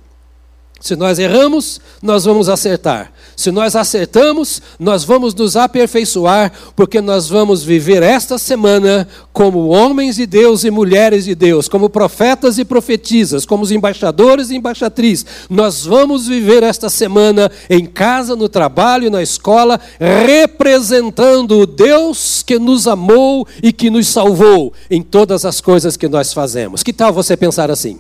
Se 0.86 0.96
nós 0.96 1.18
erramos, 1.18 1.82
nós 2.00 2.26
vamos 2.26 2.48
acertar. 2.48 3.12
Se 3.36 3.50
nós 3.50 3.76
acertamos, 3.76 4.62
nós 4.80 5.04
vamos 5.04 5.34
nos 5.34 5.56
aperfeiçoar, 5.56 6.52
porque 6.76 7.02
nós 7.02 7.28
vamos 7.28 7.64
viver 7.64 8.04
esta 8.04 8.38
semana 8.38 9.08
como 9.34 9.70
homens 9.70 10.18
de 10.18 10.28
Deus 10.28 10.64
e 10.64 10.70
mulheres 10.70 11.26
de 11.26 11.34
Deus, 11.34 11.68
como 11.68 11.90
profetas 11.90 12.60
e 12.60 12.64
profetisas, 12.64 13.48
como 13.48 13.64
os 13.64 13.72
embaixadores 13.72 14.52
e 14.52 14.58
embaixatrizes. 14.58 15.26
Nós 15.50 15.88
vamos 15.88 16.28
viver 16.28 16.62
esta 16.62 16.88
semana 16.88 17.52
em 17.68 17.88
casa, 17.88 18.36
no 18.36 18.48
trabalho, 18.48 19.10
na 19.10 19.24
escola, 19.24 19.82
representando 20.00 21.62
o 21.62 21.66
Deus 21.66 22.44
que 22.44 22.60
nos 22.60 22.86
amou 22.86 23.48
e 23.64 23.74
que 23.74 23.90
nos 23.90 24.06
salvou 24.06 24.72
em 24.92 25.02
todas 25.02 25.46
as 25.46 25.60
coisas 25.60 25.98
que 25.98 26.08
nós 26.08 26.32
fazemos. 26.32 26.84
Que 26.84 26.94
tal 26.94 27.12
você 27.12 27.36
pensar 27.36 27.72
assim? 27.72 27.98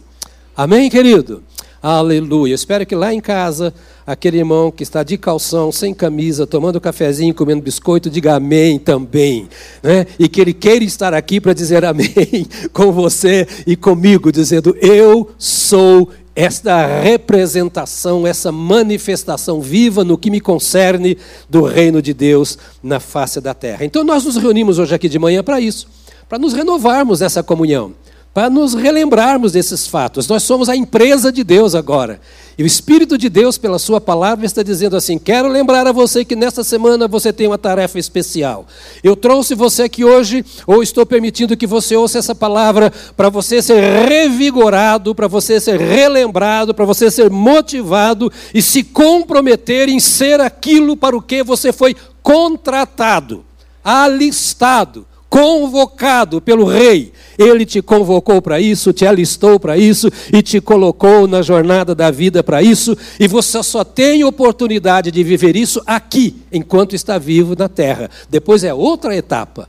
Amém, 0.55 0.87
querido? 0.87 1.41
Aleluia. 1.87 2.55
Espero 2.55 2.83
que 2.83 2.95
lá 2.95 3.13
em 3.13 3.21
casa, 3.21 3.71
aquele 4.07 4.39
irmão 4.39 4.71
que 4.71 4.81
está 4.81 5.03
de 5.03 5.19
calção, 5.19 5.71
sem 5.71 5.93
camisa, 5.93 6.47
tomando 6.47 6.81
cafezinho, 6.81 7.31
comendo 7.31 7.61
biscoito, 7.61 8.09
diga 8.09 8.37
amém 8.37 8.79
também. 8.79 9.47
Né? 9.83 10.07
E 10.17 10.27
que 10.27 10.41
ele 10.41 10.51
queira 10.51 10.83
estar 10.83 11.13
aqui 11.13 11.39
para 11.39 11.53
dizer 11.53 11.85
amém 11.85 12.47
com 12.73 12.91
você 12.91 13.47
e 13.67 13.75
comigo, 13.75 14.31
dizendo: 14.31 14.75
Eu 14.81 15.29
sou 15.37 16.09
esta 16.35 16.87
representação, 17.01 18.25
essa 18.25 18.51
manifestação 18.51 19.61
viva 19.61 20.03
no 20.03 20.17
que 20.17 20.31
me 20.31 20.41
concerne 20.41 21.15
do 21.47 21.61
reino 21.65 22.01
de 22.01 22.15
Deus 22.15 22.57
na 22.81 22.99
face 22.99 23.39
da 23.39 23.53
terra. 23.53 23.85
Então 23.85 24.03
nós 24.03 24.25
nos 24.25 24.37
reunimos 24.37 24.79
hoje 24.79 24.95
aqui 24.95 25.07
de 25.07 25.19
manhã 25.19 25.43
para 25.43 25.59
isso, 25.59 25.87
para 26.27 26.39
nos 26.39 26.53
renovarmos 26.53 27.21
essa 27.21 27.43
comunhão 27.43 27.93
para 28.35 28.49
nos 28.49 28.73
relembrarmos 28.73 29.53
desses 29.53 29.87
fatos. 29.87 30.27
Nós 30.27 30.43
somos 30.43 30.67
a 30.67 30.75
empresa 30.75 31.31
de 31.31 31.41
Deus 31.41 31.73
agora. 31.73 32.19
E 32.57 32.63
o 32.63 32.65
Espírito 32.65 33.17
de 33.17 33.29
Deus, 33.29 33.57
pela 33.57 33.79
Sua 33.79 34.01
palavra, 34.01 34.45
está 34.45 34.61
dizendo 34.61 34.97
assim: 34.97 35.17
quero 35.17 35.47
lembrar 35.47 35.87
a 35.87 35.93
você 35.93 36.25
que 36.25 36.35
nesta 36.35 36.61
semana 36.61 37.07
você 37.07 37.31
tem 37.31 37.47
uma 37.47 37.57
tarefa 37.57 37.97
especial. 37.97 38.67
Eu 39.01 39.15
trouxe 39.15 39.55
você 39.55 39.83
aqui 39.83 40.03
hoje, 40.03 40.43
ou 40.67 40.83
estou 40.83 41.05
permitindo 41.05 41.55
que 41.55 41.65
você 41.65 41.95
ouça 41.95 42.19
essa 42.19 42.35
palavra, 42.35 42.91
para 43.15 43.29
você 43.29 43.61
ser 43.61 43.81
revigorado, 44.05 45.15
para 45.15 45.29
você 45.29 45.57
ser 45.57 45.79
relembrado, 45.79 46.73
para 46.73 46.83
você 46.83 47.09
ser 47.09 47.29
motivado 47.29 48.29
e 48.53 48.61
se 48.61 48.83
comprometer 48.83 49.87
em 49.87 50.01
ser 50.01 50.41
aquilo 50.41 50.97
para 50.97 51.15
o 51.15 51.21
que 51.21 51.41
você 51.41 51.71
foi 51.71 51.95
contratado, 52.21 53.45
alistado 53.81 55.07
convocado 55.35 56.39
pelo 56.39 56.63
rei. 56.63 57.11
Ele 57.37 57.65
te 57.65 57.81
convocou 57.81 58.41
para 58.41 58.57
isso, 58.61 58.93
te 58.93 59.05
alistou 59.05 59.59
para 59.59 59.77
isso 59.77 60.09
e 60.31 60.41
te 60.41 60.61
colocou 60.61 61.27
na 61.27 61.41
jornada 61.41 61.93
da 61.93 62.09
vida 62.09 62.41
para 62.41 62.63
isso, 62.63 62.97
e 63.19 63.27
você 63.27 63.61
só 63.61 63.83
tem 63.83 64.23
oportunidade 64.23 65.11
de 65.11 65.23
viver 65.25 65.57
isso 65.57 65.81
aqui, 65.85 66.41
enquanto 66.49 66.95
está 66.95 67.17
vivo 67.17 67.53
na 67.53 67.67
terra. 67.67 68.09
Depois 68.29 68.63
é 68.63 68.73
outra 68.73 69.13
etapa. 69.13 69.67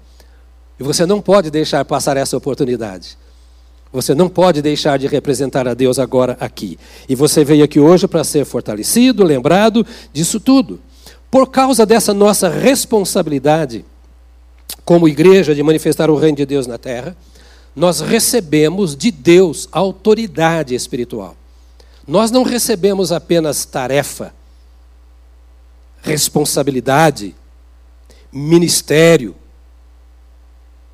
E 0.79 0.85
você 0.85 1.05
não 1.05 1.21
pode 1.21 1.51
deixar 1.51 1.85
passar 1.85 2.17
essa 2.17 2.37
oportunidade. 2.37 3.19
Você 3.93 4.15
não 4.15 4.29
pode 4.29 4.63
deixar 4.63 5.01
de 5.01 5.09
representar 5.09 5.67
a 5.67 5.75
Deus 5.75 5.99
agora 5.99 6.37
aqui. 6.39 6.79
E 7.09 7.17
você 7.17 7.45
veio 7.45 7.65
aqui 7.65 7.81
hoje 7.81 8.07
para 8.07 8.23
ser 8.23 8.45
fortalecido, 8.45 9.25
lembrado 9.25 9.85
disso 10.13 10.39
tudo. 10.39 10.79
Por 11.29 11.49
causa 11.49 11.85
dessa 11.85 12.15
nossa 12.15 12.49
responsabilidade, 12.49 13.85
como 14.85 15.09
igreja, 15.09 15.55
de 15.55 15.63
manifestar 15.63 16.11
o 16.11 16.17
reino 16.17 16.37
de 16.37 16.47
Deus 16.47 16.67
na 16.67 16.79
terra, 16.79 17.17
nós 17.75 18.01
recebemos 18.01 18.97
de 18.97 19.11
Deus 19.11 19.69
autoridade 19.71 20.75
espiritual. 20.75 21.37
Nós 22.07 22.31
não 22.31 22.43
recebemos 22.43 23.11
apenas 23.11 23.65
tarefa, 23.65 24.33
responsabilidade, 26.03 27.35
ministério. 28.33 29.35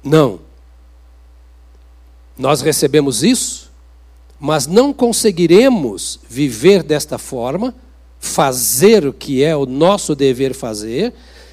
Não. 0.02 0.40
Nós 2.36 2.62
recebemos 2.62 3.22
isso, 3.22 3.70
mas 4.40 4.66
não 4.66 4.92
conseguiremos 4.92 6.18
viver 6.28 6.82
desta 6.82 7.18
forma, 7.18 7.74
fazer 8.18 9.06
o 9.06 9.12
que 9.12 9.44
é 9.44 9.54
o 9.54 9.66
nosso 9.66 10.14
dever 10.14 10.54
fazer, 10.54 11.12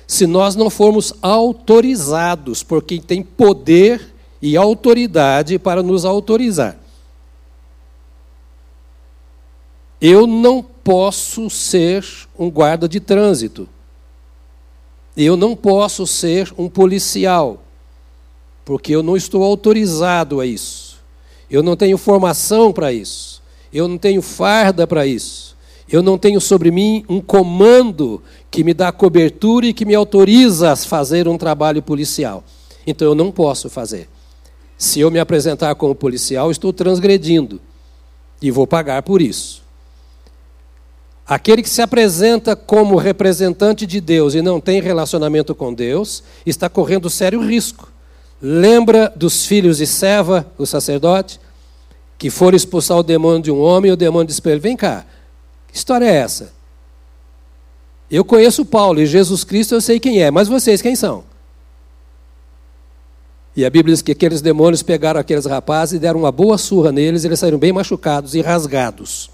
se 0.09 0.25
nós 0.25 0.55
não 0.55 0.71
formos 0.71 1.13
autorizados 1.21 2.63
por 2.63 2.81
quem 2.81 2.99
tem 2.99 3.21
poder 3.21 4.11
e 4.41 4.57
autoridade 4.57 5.59
para 5.59 5.83
nos 5.83 6.03
autorizar. 6.03 6.79
Eu 10.01 10.25
não 10.25 10.63
posso 10.63 11.47
ser 11.47 12.03
um 12.39 12.49
guarda 12.49 12.89
de 12.89 12.99
trânsito. 12.99 13.69
Eu 15.15 15.37
não 15.37 15.55
posso 15.55 16.07
ser 16.07 16.51
um 16.57 16.67
policial, 16.67 17.61
porque 18.65 18.95
eu 18.95 19.03
não 19.03 19.15
estou 19.15 19.43
autorizado 19.43 20.39
a 20.39 20.45
isso. 20.45 20.97
Eu 21.51 21.61
não 21.61 21.75
tenho 21.75 21.99
formação 21.99 22.73
para 22.73 22.91
isso. 22.91 23.43
Eu 23.71 23.87
não 23.87 23.99
tenho 23.99 24.23
farda 24.23 24.87
para 24.87 25.05
isso. 25.05 25.55
Eu 25.91 26.03
não 26.03 26.17
tenho 26.17 26.39
sobre 26.39 26.69
mim 26.69 27.03
um 27.09 27.19
comando 27.19 28.21
que 28.51 28.63
me 28.63 28.73
dá 28.73 28.91
cobertura 28.91 29.67
e 29.67 29.73
que 29.73 29.85
me 29.85 29.95
autoriza 29.95 30.71
a 30.71 30.75
fazer 30.75 31.27
um 31.27 31.37
trabalho 31.37 31.81
policial. 31.81 32.43
Então 32.85 33.07
eu 33.07 33.15
não 33.15 33.31
posso 33.31 33.69
fazer. 33.69 34.09
Se 34.77 34.99
eu 34.99 35.11
me 35.11 35.19
apresentar 35.19 35.75
como 35.75 35.93
policial, 35.93 36.49
estou 36.49 36.71
transgredindo 36.71 37.59
e 38.41 38.49
vou 38.49 38.65
pagar 38.65 39.03
por 39.03 39.21
isso. 39.21 39.61
Aquele 41.27 41.61
que 41.61 41.69
se 41.69 41.81
apresenta 41.81 42.55
como 42.55 42.95
representante 42.95 43.85
de 43.85 44.01
Deus 44.01 44.33
e 44.33 44.41
não 44.41 44.59
tem 44.59 44.81
relacionamento 44.81 45.53
com 45.53 45.71
Deus, 45.71 46.23
está 46.43 46.67
correndo 46.67 47.09
sério 47.09 47.39
risco. 47.39 47.91
Lembra 48.41 49.13
dos 49.15 49.45
filhos 49.45 49.77
de 49.77 49.85
Seva, 49.85 50.47
o 50.57 50.65
sacerdote, 50.65 51.39
que 52.17 52.29
foram 52.29 52.55
expulsar 52.55 52.97
o 52.97 53.03
demônio 53.03 53.43
de 53.43 53.51
um 53.51 53.61
homem 53.61 53.89
e 53.89 53.93
o 53.93 53.97
demônio 53.97 54.25
disse 54.25 54.41
para 54.41 54.53
ele: 54.53 54.59
Vem 54.59 54.75
cá, 54.75 55.05
que 55.67 55.77
história 55.77 56.05
é 56.05 56.15
essa? 56.15 56.51
Eu 58.09 58.25
conheço 58.25 58.65
Paulo 58.65 58.99
e 58.99 59.05
Jesus 59.05 59.43
Cristo 59.43 59.75
eu 59.75 59.81
sei 59.81 59.99
quem 59.99 60.21
é, 60.21 60.31
mas 60.31 60.47
vocês 60.47 60.81
quem 60.81 60.95
são? 60.95 61.23
E 63.55 63.65
a 63.65 63.69
Bíblia 63.69 63.93
diz 63.93 64.01
que 64.01 64.13
aqueles 64.13 64.41
demônios 64.41 64.81
pegaram 64.81 65.19
aqueles 65.19 65.45
rapazes 65.45 65.95
e 65.95 65.99
deram 65.99 66.19
uma 66.19 66.31
boa 66.31 66.57
surra 66.57 66.91
neles, 66.91 67.23
e 67.23 67.27
eles 67.27 67.39
saíram 67.39 67.57
bem 67.57 67.73
machucados 67.73 68.33
e 68.33 68.41
rasgados. 68.41 69.29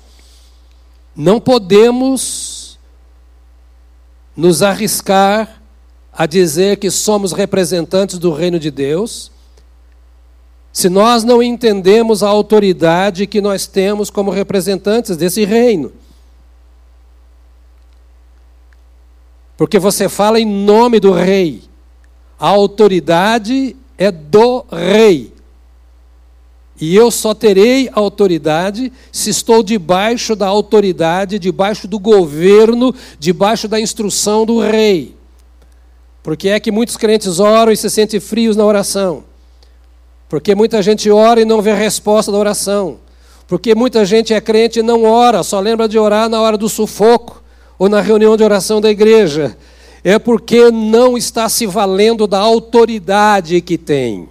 Não 1.15 1.39
podemos 1.39 2.79
nos 4.35 4.63
arriscar 4.63 5.61
a 6.11 6.25
dizer 6.25 6.77
que 6.77 6.89
somos 6.89 7.33
representantes 7.33 8.17
do 8.17 8.31
reino 8.31 8.59
de 8.59 8.71
Deus, 8.71 9.31
se 10.73 10.89
nós 10.89 11.23
não 11.23 11.41
entendemos 11.43 12.23
a 12.23 12.27
autoridade 12.27 13.27
que 13.27 13.39
nós 13.39 13.67
temos 13.67 14.09
como 14.09 14.31
representantes 14.31 15.15
desse 15.15 15.45
reino. 15.45 15.93
Porque 19.57 19.79
você 19.79 20.09
fala 20.09 20.39
em 20.39 20.45
nome 20.45 20.99
do 20.99 21.11
rei. 21.11 21.63
A 22.39 22.49
autoridade 22.49 23.75
é 23.97 24.11
do 24.11 24.65
rei. 24.71 25.33
E 26.79 26.93
eu 26.93 27.09
só 27.09 27.33
terei 27.33 27.89
autoridade 27.93 28.91
se 29.11 29.29
estou 29.29 29.63
debaixo 29.63 30.35
da 30.35 30.47
autoridade, 30.47 31.39
debaixo 31.39 31.87
do 31.87 31.97
governo, 31.97 32.93
debaixo 33.17 33.67
da 33.67 33.79
instrução 33.79 34.45
do 34.45 34.59
rei. 34.59 35.15
Porque 36.21 36.49
é 36.49 36.59
que 36.59 36.71
muitos 36.71 36.97
crentes 36.97 37.39
oram 37.39 37.71
e 37.71 37.77
se 37.77 37.89
sentem 37.89 38.19
frios 38.19 38.57
na 38.57 38.65
oração. 38.65 39.23
Porque 40.27 40.53
muita 40.53 40.81
gente 40.81 41.09
ora 41.09 41.39
e 41.39 41.45
não 41.45 41.61
vê 41.61 41.71
a 41.71 41.75
resposta 41.75 42.29
da 42.29 42.37
oração. 42.37 42.97
Porque 43.47 43.73
muita 43.73 44.03
gente 44.03 44.33
é 44.33 44.41
crente 44.41 44.79
e 44.79 44.83
não 44.83 45.03
ora, 45.03 45.43
só 45.43 45.59
lembra 45.61 45.87
de 45.87 45.97
orar 45.97 46.27
na 46.27 46.41
hora 46.41 46.57
do 46.57 46.67
sufoco 46.67 47.44
ou 47.77 47.89
na 47.89 48.01
reunião 48.01 48.37
de 48.37 48.43
oração 48.43 48.79
da 48.79 48.89
igreja, 48.89 49.57
é 50.03 50.19
porque 50.19 50.69
não 50.71 51.17
está 51.17 51.49
se 51.49 51.65
valendo 51.65 52.27
da 52.27 52.39
autoridade 52.39 53.59
que 53.61 53.77
tem. 53.77 54.29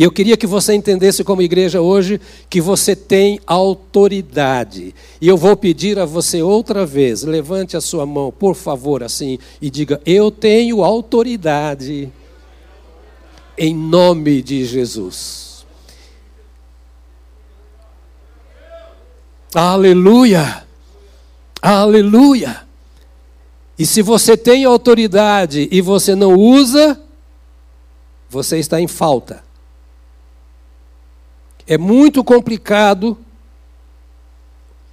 E 0.00 0.02
eu 0.02 0.10
queria 0.10 0.34
que 0.34 0.46
você 0.46 0.72
entendesse 0.72 1.22
como 1.22 1.42
igreja 1.42 1.82
hoje 1.82 2.18
que 2.48 2.58
você 2.58 2.96
tem 2.96 3.38
autoridade. 3.46 4.94
E 5.20 5.28
eu 5.28 5.36
vou 5.36 5.54
pedir 5.54 5.98
a 5.98 6.06
você 6.06 6.42
outra 6.42 6.86
vez, 6.86 7.22
levante 7.22 7.76
a 7.76 7.82
sua 7.82 8.06
mão, 8.06 8.32
por 8.32 8.54
favor, 8.54 9.02
assim, 9.02 9.38
e 9.60 9.68
diga: 9.68 10.00
Eu 10.06 10.30
tenho 10.30 10.82
autoridade. 10.82 12.10
Em 13.58 13.74
nome 13.74 14.40
de 14.40 14.64
Jesus. 14.64 15.66
Aleluia. 19.54 20.69
Aleluia! 21.62 22.66
E 23.78 23.86
se 23.86 24.02
você 24.02 24.36
tem 24.36 24.64
autoridade 24.64 25.66
e 25.70 25.80
você 25.80 26.14
não 26.14 26.34
usa, 26.34 27.00
você 28.28 28.58
está 28.58 28.78
em 28.78 28.86
falta. 28.86 29.42
É 31.66 31.78
muito 31.78 32.22
complicado. 32.22 33.16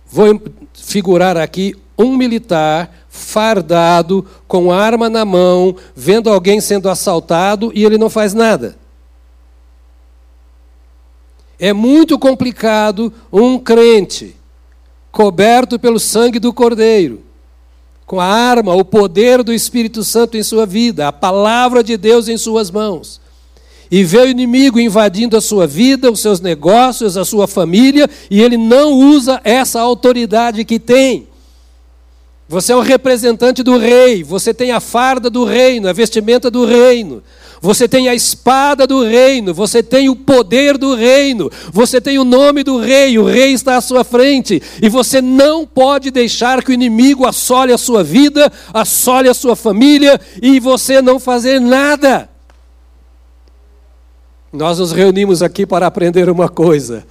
Vou 0.06 0.42
figurar 0.74 1.36
aqui 1.36 1.76
um 1.98 2.16
militar 2.16 2.96
fardado, 3.10 4.26
com 4.48 4.72
arma 4.72 5.10
na 5.10 5.26
mão, 5.26 5.76
vendo 5.94 6.30
alguém 6.30 6.62
sendo 6.62 6.90
assaltado 6.90 7.72
e 7.76 7.84
ele 7.84 7.98
não 7.98 8.10
faz 8.10 8.34
nada. 8.34 8.78
É 11.60 11.74
muito 11.74 12.18
complicado 12.18 13.12
um 13.34 13.60
crente 13.60 14.37
coberto 15.18 15.80
pelo 15.80 16.00
sangue 16.00 16.38
do 16.38 16.54
Cordeiro, 16.54 17.24
com 18.06 18.22
a 18.22 18.26
arma, 18.26 18.76
o 18.76 18.86
poder 18.86 19.42
do 19.42 19.52
Espírito 19.52 20.04
Santo 20.04 20.38
em 20.38 20.44
sua 20.44 20.64
vida, 20.64 21.08
a 21.08 21.12
palavra 21.12 21.84
de 21.84 21.98
Deus 21.98 22.28
em 22.28 22.38
suas 22.38 22.70
mãos. 22.70 23.20
E 23.90 24.04
vê 24.04 24.20
o 24.20 24.28
inimigo 24.28 24.80
invadindo 24.80 25.36
a 25.36 25.42
sua 25.42 25.66
vida, 25.66 26.12
os 26.12 26.20
seus 26.20 26.40
negócios, 26.40 27.18
a 27.18 27.26
sua 27.26 27.48
família, 27.48 28.08
e 28.30 28.40
ele 28.44 28.58
não 28.58 28.94
usa 28.94 29.42
essa 29.44 29.82
autoridade 29.82 30.64
que 30.64 30.78
tem. 30.78 31.27
Você 32.50 32.72
é 32.72 32.76
o 32.76 32.82
representante 32.82 33.62
do 33.62 33.78
rei, 33.78 34.24
você 34.24 34.54
tem 34.54 34.72
a 34.72 34.80
farda 34.80 35.30
do 35.30 35.44
reino, 35.44 35.90
a 35.90 35.94
vestimenta 35.94 36.50
do 36.50 36.66
reino. 36.66 37.22
Você 37.60 37.88
tem 37.88 38.08
a 38.08 38.16
espada 38.16 38.88
do 38.88 39.04
reino, 39.04 39.54
você 39.54 39.82
tem 39.84 40.08
o 40.10 40.16
poder 40.16 40.78
do 40.78 40.96
reino, 40.96 41.52
você 41.74 42.00
tem 42.00 42.20
o 42.20 42.24
nome 42.24 42.64
do 42.64 42.78
rei, 42.78 43.18
o 43.18 43.26
rei 43.26 43.52
está 43.52 43.78
à 43.78 43.82
sua 43.82 44.04
frente, 44.04 44.62
e 44.82 44.88
você 44.88 45.22
não 45.22 45.66
pode 45.66 46.12
deixar 46.12 46.64
que 46.64 46.70
o 46.70 46.74
inimigo 46.74 47.26
assole 47.26 47.74
a 47.74 47.78
sua 47.78 48.04
vida, 48.04 48.52
assole 48.74 49.28
a 49.28 49.34
sua 49.34 49.56
família 49.56 50.22
e 50.42 50.60
você 50.60 51.02
não 51.02 51.20
fazer 51.20 51.60
nada. 51.60 52.30
Nós 54.54 54.80
nos 54.80 54.92
reunimos 54.92 55.42
aqui 55.42 55.66
para 55.66 55.88
aprender 55.88 56.30
uma 56.30 56.48
coisa. 56.48 57.06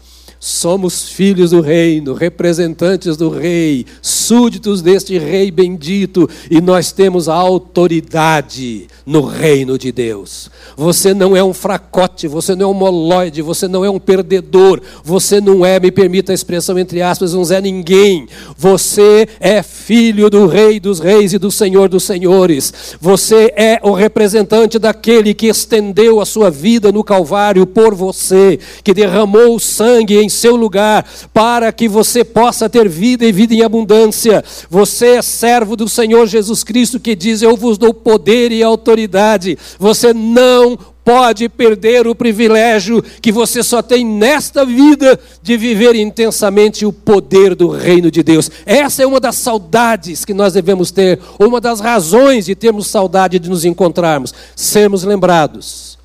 Somos 0.49 1.09
filhos 1.09 1.51
do 1.51 1.61
reino, 1.61 2.15
representantes 2.15 3.17
do 3.17 3.29
rei, 3.29 3.85
súditos 4.01 4.81
deste 4.81 5.19
rei 5.19 5.51
bendito, 5.51 6.31
e 6.49 6.61
nós 6.61 6.93
temos 6.93 7.29
a 7.29 7.35
autoridade 7.35 8.87
no 9.05 9.25
reino 9.25 9.77
de 9.77 9.91
Deus. 9.91 10.49
Você 10.77 11.13
não 11.13 11.37
é 11.37 11.43
um 11.43 11.53
fracote, 11.53 12.29
você 12.29 12.55
não 12.55 12.67
é 12.67 12.71
um 12.71 12.75
moloide, 12.75 13.43
você 13.43 13.67
não 13.67 13.85
é 13.85 13.91
um 13.91 13.99
perdedor, 13.99 14.81
você 15.03 15.41
não 15.41 15.67
é, 15.67 15.81
me 15.81 15.91
permita 15.91 16.31
a 16.31 16.35
expressão 16.35 16.79
entre 16.79 17.03
aspas, 17.03 17.35
um 17.35 17.43
Zé 17.43 17.61
Ninguém. 17.61 18.29
Você 18.57 19.29
é 19.41 19.65
filho 19.65 20.31
do 20.31 20.47
Rei 20.47 20.79
dos 20.79 21.01
Reis 21.01 21.33
e 21.33 21.39
do 21.39 21.51
Senhor 21.51 21.89
dos 21.89 22.05
Senhores. 22.05 22.97
Você 23.01 23.53
é 23.57 23.81
o 23.83 23.93
representante 23.93 24.79
daquele 24.79 25.35
que 25.35 25.49
estendeu 25.49 26.21
a 26.21 26.25
sua 26.25 26.53
vida 26.53 26.93
no 26.93 27.03
Calvário 27.03 27.67
por 27.67 27.97
você, 27.97 28.61
que 28.85 28.95
derramou 28.95 29.57
o 29.57 29.61
sangue 29.61 30.19
em 30.19 30.36
seu 30.37 30.57
lugar, 30.57 31.05
para 31.33 31.73
que 31.73 31.89
você 31.89 32.25
possa 32.25 32.69
ter 32.69 32.89
vida 32.89 33.25
e 33.25 33.33
vida 33.33 33.55
em 33.55 33.63
abundância. 33.63 34.45
Você 34.71 35.17
é 35.17 35.23
servo 35.23 35.77
do 35.77 35.89
Senhor 35.89 36.27
Jesus 36.27 36.63
Cristo 36.63 37.01
que 37.01 37.15
diz: 37.15 37.43
Eu 37.43 37.57
vos 37.57 37.79
dou 37.79 37.93
poder 37.93 38.53
e 38.53 38.63
autoridade. 38.63 39.59
Você 39.79 40.13
não 40.13 40.79
pode 41.07 41.49
perder 41.49 42.09
o 42.09 42.17
privilégio 42.17 43.01
que 43.23 43.31
você 43.31 43.63
só 43.63 43.81
tem 43.81 44.05
nesta 44.05 44.65
vida 44.65 45.17
de 45.41 45.57
viver 45.57 45.95
intensamente 45.95 46.85
o 46.85 46.93
poder 46.93 47.55
do 47.55 47.69
reino 47.69 48.11
de 48.11 48.25
Deus. 48.25 48.51
Essa 48.67 49.05
é 49.05 49.07
uma 49.07 49.21
das 49.21 49.37
saudades 49.37 50.25
que 50.25 50.35
nós 50.35 50.53
devemos 50.53 50.91
ter, 50.91 51.21
uma 51.39 51.61
das 51.61 51.79
razões 51.79 52.47
de 52.47 52.57
termos 52.57 52.89
saudade 52.89 53.39
de 53.39 53.49
nos 53.49 53.65
encontrarmos, 53.65 54.35
sermos 54.57 55.05
lembrados 55.05 55.97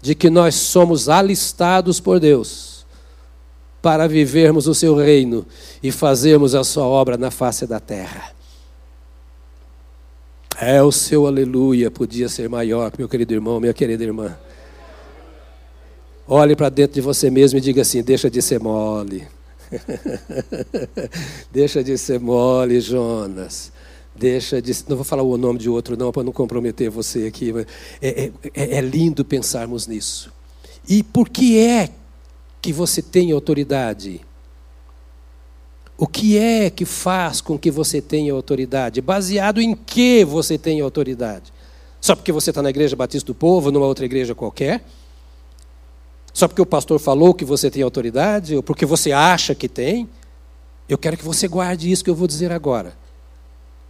de 0.00 0.14
que 0.14 0.30
nós 0.30 0.54
somos 0.54 1.10
alistados 1.10 2.00
por 2.00 2.18
Deus 2.18 2.67
para 3.80 4.08
vivermos 4.08 4.66
o 4.66 4.74
seu 4.74 4.94
reino 4.96 5.46
e 5.82 5.92
fazermos 5.92 6.54
a 6.54 6.64
sua 6.64 6.84
obra 6.84 7.16
na 7.16 7.30
face 7.30 7.66
da 7.66 7.78
terra. 7.78 8.32
É, 10.60 10.82
o 10.82 10.90
seu 10.90 11.26
aleluia 11.26 11.90
podia 11.90 12.28
ser 12.28 12.48
maior, 12.48 12.92
meu 12.98 13.08
querido 13.08 13.32
irmão, 13.32 13.60
minha 13.60 13.72
querida 13.72 14.02
irmã. 14.02 14.36
Olhe 16.26 16.56
para 16.56 16.68
dentro 16.68 16.94
de 16.94 17.00
você 17.00 17.30
mesmo 17.30 17.58
e 17.58 17.60
diga 17.60 17.82
assim: 17.82 18.02
deixa 18.02 18.28
de 18.28 18.42
ser 18.42 18.58
mole. 18.58 19.26
deixa 21.52 21.82
de 21.82 21.96
ser 21.96 22.18
mole, 22.18 22.80
Jonas. 22.80 23.72
Deixa 24.16 24.60
de. 24.60 24.72
Não 24.88 24.96
vou 24.96 25.04
falar 25.04 25.22
o 25.22 25.36
nome 25.38 25.60
de 25.60 25.70
outro, 25.70 25.96
não, 25.96 26.10
para 26.10 26.24
não 26.24 26.32
comprometer 26.32 26.90
você 26.90 27.26
aqui. 27.28 27.54
É, 28.02 28.08
é, 28.08 28.32
é, 28.52 28.78
é 28.78 28.80
lindo 28.80 29.24
pensarmos 29.24 29.86
nisso. 29.86 30.32
E 30.88 31.04
por 31.04 31.28
que 31.28 31.58
é 31.58 31.90
que 32.60 32.72
você 32.72 33.00
tem 33.02 33.32
autoridade? 33.32 34.20
O 35.96 36.06
que 36.06 36.38
é 36.38 36.70
que 36.70 36.84
faz 36.84 37.40
com 37.40 37.58
que 37.58 37.70
você 37.70 38.00
tenha 38.00 38.32
autoridade? 38.32 39.00
Baseado 39.00 39.60
em 39.60 39.74
que 39.74 40.24
você 40.24 40.56
tem 40.56 40.80
autoridade? 40.80 41.52
Só 42.00 42.14
porque 42.14 42.30
você 42.30 42.50
está 42.50 42.62
na 42.62 42.70
igreja 42.70 42.94
Batista 42.94 43.26
do 43.26 43.34
Povo, 43.34 43.72
numa 43.72 43.86
outra 43.86 44.04
igreja 44.04 44.34
qualquer? 44.34 44.84
Só 46.32 46.46
porque 46.46 46.62
o 46.62 46.66
pastor 46.66 47.00
falou 47.00 47.34
que 47.34 47.44
você 47.44 47.68
tem 47.68 47.82
autoridade? 47.82 48.54
Ou 48.54 48.62
porque 48.62 48.86
você 48.86 49.10
acha 49.10 49.56
que 49.56 49.68
tem? 49.68 50.08
Eu 50.88 50.96
quero 50.96 51.16
que 51.16 51.24
você 51.24 51.48
guarde 51.48 51.90
isso 51.90 52.04
que 52.04 52.10
eu 52.10 52.14
vou 52.14 52.28
dizer 52.28 52.52
agora. 52.52 52.96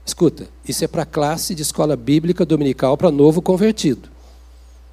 Escuta, 0.05 0.49
isso 0.67 0.83
é 0.83 0.89
para 0.89 1.05
classe 1.05 1.55
de 1.55 1.61
escola 1.61 1.95
bíblica 1.95 2.47
dominical 2.47 2.97
para 2.97 3.11
novo 3.11 3.43
convertido. 3.43 4.09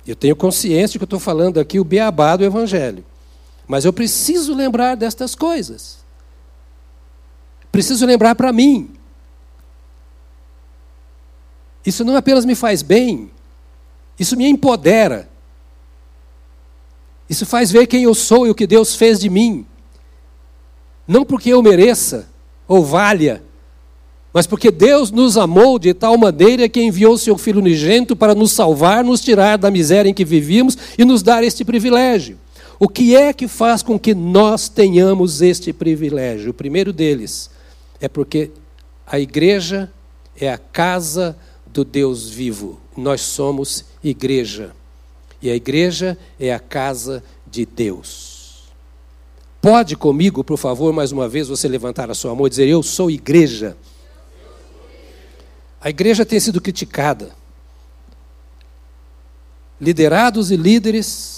Eu 0.06 0.18
tenho 0.18 0.36
consciência 0.36 0.94
de 0.94 1.00
que 1.00 1.04
eu 1.04 1.06
estou 1.06 1.20
falando 1.20 1.58
aqui 1.58 1.80
o 1.80 1.86
beabá 1.86 2.36
do 2.36 2.44
Evangelho. 2.44 3.06
Mas 3.68 3.86
eu 3.86 3.94
preciso 3.94 4.54
lembrar 4.54 4.96
destas 4.96 5.34
coisas. 5.36 5.98
Preciso 7.72 8.06
lembrar 8.06 8.36
para 8.36 8.54
mim. 8.54 8.92
Isso 11.86 12.04
não 12.04 12.16
apenas 12.16 12.46
me 12.46 12.56
faz 12.56 12.82
bem, 12.82 13.30
isso 14.20 14.36
me 14.36 14.48
empodera. 14.48 15.30
Isso 17.30 17.46
faz 17.46 17.72
ver 17.72 17.88
quem 17.88 18.04
eu 18.04 18.14
sou 18.14 18.48
e 18.48 18.50
o 18.50 18.56
que 18.56 18.68
Deus 18.68 18.96
fez 18.96 19.20
de 19.20 19.30
mim. 19.30 19.66
Não 21.08 21.26
porque 21.26 21.50
eu 21.50 21.62
mereça 21.62 22.28
ou 22.68 22.84
valha, 22.84 23.44
mas 24.34 24.48
porque 24.48 24.70
Deus 24.70 25.12
nos 25.12 25.38
amou 25.38 25.80
de 25.80 25.94
tal 25.94 26.18
maneira 26.18 26.68
que 26.68 26.82
enviou 26.82 27.18
seu 27.18 27.38
Filho 27.38 27.60
unigênito 27.60 28.16
para 28.16 28.36
nos 28.36 28.52
salvar, 28.52 29.04
nos 29.04 29.22
tirar 29.22 29.58
da 29.58 29.72
miséria 29.72 30.10
em 30.10 30.14
que 30.14 30.26
vivíamos 30.26 30.78
e 30.98 31.06
nos 31.06 31.24
dar 31.24 31.44
este 31.44 31.64
privilégio. 31.64 32.38
O 32.80 32.90
que 32.90 33.16
é 33.16 33.32
que 33.32 33.48
faz 33.48 33.82
com 33.82 33.98
que 33.98 34.14
nós 34.14 34.68
tenhamos 34.68 35.42
este 35.42 35.72
privilégio? 35.72 36.52
O 36.52 36.54
primeiro 36.54 36.92
deles 36.92 37.50
é 38.02 38.10
porque 38.10 38.52
a 39.08 39.20
igreja 39.20 39.92
é 40.36 40.52
a 40.52 40.58
casa 40.58 41.38
do 41.66 41.86
Deus 41.86 42.30
vivo. 42.30 42.80
Nós 42.98 43.22
somos 43.22 43.86
igreja. 44.04 44.76
E 45.42 45.50
a 45.50 45.56
igreja 45.56 46.18
é 46.40 46.54
a 46.54 46.60
casa 46.60 47.24
de 47.46 47.66
Deus. 47.66 48.66
Pode 49.62 49.96
comigo, 49.96 50.44
por 50.44 50.58
favor, 50.58 50.94
mais 50.94 51.12
uma 51.12 51.28
vez, 51.28 51.48
você 51.48 51.68
levantar 51.68 52.12
a 52.12 52.14
sua 52.14 52.36
mão 52.36 52.46
e 52.46 52.50
dizer: 52.50 52.68
Eu 52.68 52.84
sou 52.84 53.10
igreja. 53.10 53.76
A 55.80 55.90
igreja 55.90 56.26
tem 56.26 56.40
sido 56.40 56.60
criticada. 56.60 57.32
Liderados 59.80 60.52
e 60.52 60.56
líderes 60.56 61.35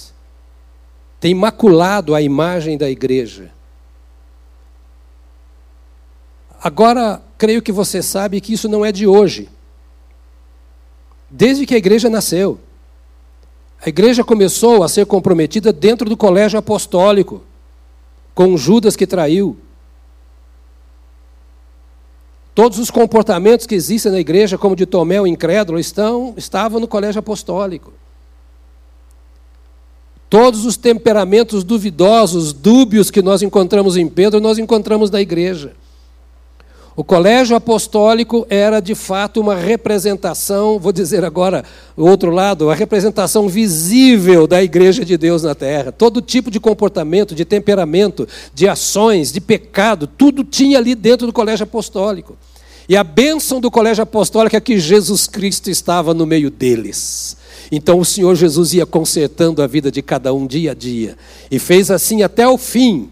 têm 1.20 1.34
maculado 1.34 2.14
a 2.14 2.22
imagem 2.22 2.78
da 2.78 2.90
igreja. 2.90 3.52
Agora, 6.62 7.22
creio 7.38 7.62
que 7.62 7.72
você 7.72 8.02
sabe 8.02 8.42
que 8.42 8.54
isso 8.54 8.68
não 8.68 8.84
é 8.84 8.92
de 8.92 9.08
hoje. 9.08 9.50
Desde 11.30 11.66
que 11.66 11.76
a 11.76 11.78
igreja 11.78 12.10
nasceu. 12.10 12.60
A 13.82 13.90
igreja 13.90 14.24
começou 14.24 14.84
a 14.84 14.90
ser 14.90 15.06
comprometida 15.06 15.72
dentro 15.72 16.10
do 16.10 16.18
colégio 16.18 16.58
apostólico, 16.58 17.44
com 18.34 18.58
Judas 18.58 18.96
que 18.96 19.06
traiu. 19.06 19.58
Todos 22.56 22.80
os 22.80 22.90
comportamentos 22.90 23.68
que 23.68 23.76
existem 23.76 24.12
na 24.12 24.20
igreja, 24.20 24.58
como 24.58 24.76
de 24.76 24.88
Tomé 24.88 25.22
o 25.22 25.28
incrédulo, 25.28 25.80
estão, 25.80 26.34
estavam 26.36 26.80
no 26.80 26.88
colégio 26.88 27.20
apostólico. 27.20 27.94
Todos 30.30 30.66
os 30.66 30.76
temperamentos 30.76 31.64
duvidosos, 31.64 32.52
dúbios 32.52 33.10
que 33.10 33.22
nós 33.22 33.42
encontramos 33.42 33.96
em 33.96 34.08
Pedro, 34.08 34.42
nós 34.42 34.58
encontramos 34.58 35.10
na 35.10 35.22
igreja. 35.22 35.74
O 36.98 37.04
colégio 37.04 37.56
apostólico 37.56 38.46
era 38.50 38.80
de 38.80 38.96
fato 38.96 39.40
uma 39.40 39.56
representação, 39.56 40.80
vou 40.80 40.92
dizer 40.92 41.24
agora 41.24 41.64
o 41.96 42.04
outro 42.04 42.32
lado, 42.32 42.72
a 42.72 42.74
representação 42.74 43.48
visível 43.48 44.48
da 44.48 44.64
igreja 44.64 45.06
de 45.06 45.16
Deus 45.16 45.44
na 45.44 45.54
terra. 45.54 45.92
Todo 45.92 46.24
tipo 46.24 46.50
de 46.50 46.60
comportamento, 46.60 47.36
de 47.36 47.46
temperamento, 47.46 48.28
de 48.52 48.68
ações, 48.68 49.32
de 49.32 49.40
pecado, 49.40 50.08
tudo 50.08 50.44
tinha 50.44 50.80
ali 50.80 50.96
dentro 50.96 51.28
do 51.28 51.32
colégio 51.32 51.66
apostólico. 51.66 52.36
E 52.90 52.96
a 52.96 53.04
bênção 53.04 53.60
do 53.60 53.70
colégio 53.70 54.04
apostólico 54.04 54.56
é 54.56 54.62
que 54.62 54.80
Jesus 54.80 55.28
Cristo 55.28 55.70
estava 55.70 56.14
no 56.14 56.26
meio 56.26 56.50
deles. 56.50 57.36
Então 57.72 58.00
o 58.00 58.06
Senhor 58.06 58.34
Jesus 58.36 58.74
ia 58.74 58.86
consertando 58.86 59.62
a 59.62 59.68
vida 59.68 59.92
de 59.92 60.02
cada 60.02 60.34
um 60.34 60.48
dia 60.48 60.72
a 60.72 60.74
dia. 60.74 61.18
E 61.52 61.60
fez 61.60 61.92
assim 61.92 62.24
até 62.24 62.48
o 62.48 62.58
fim. 62.58 63.10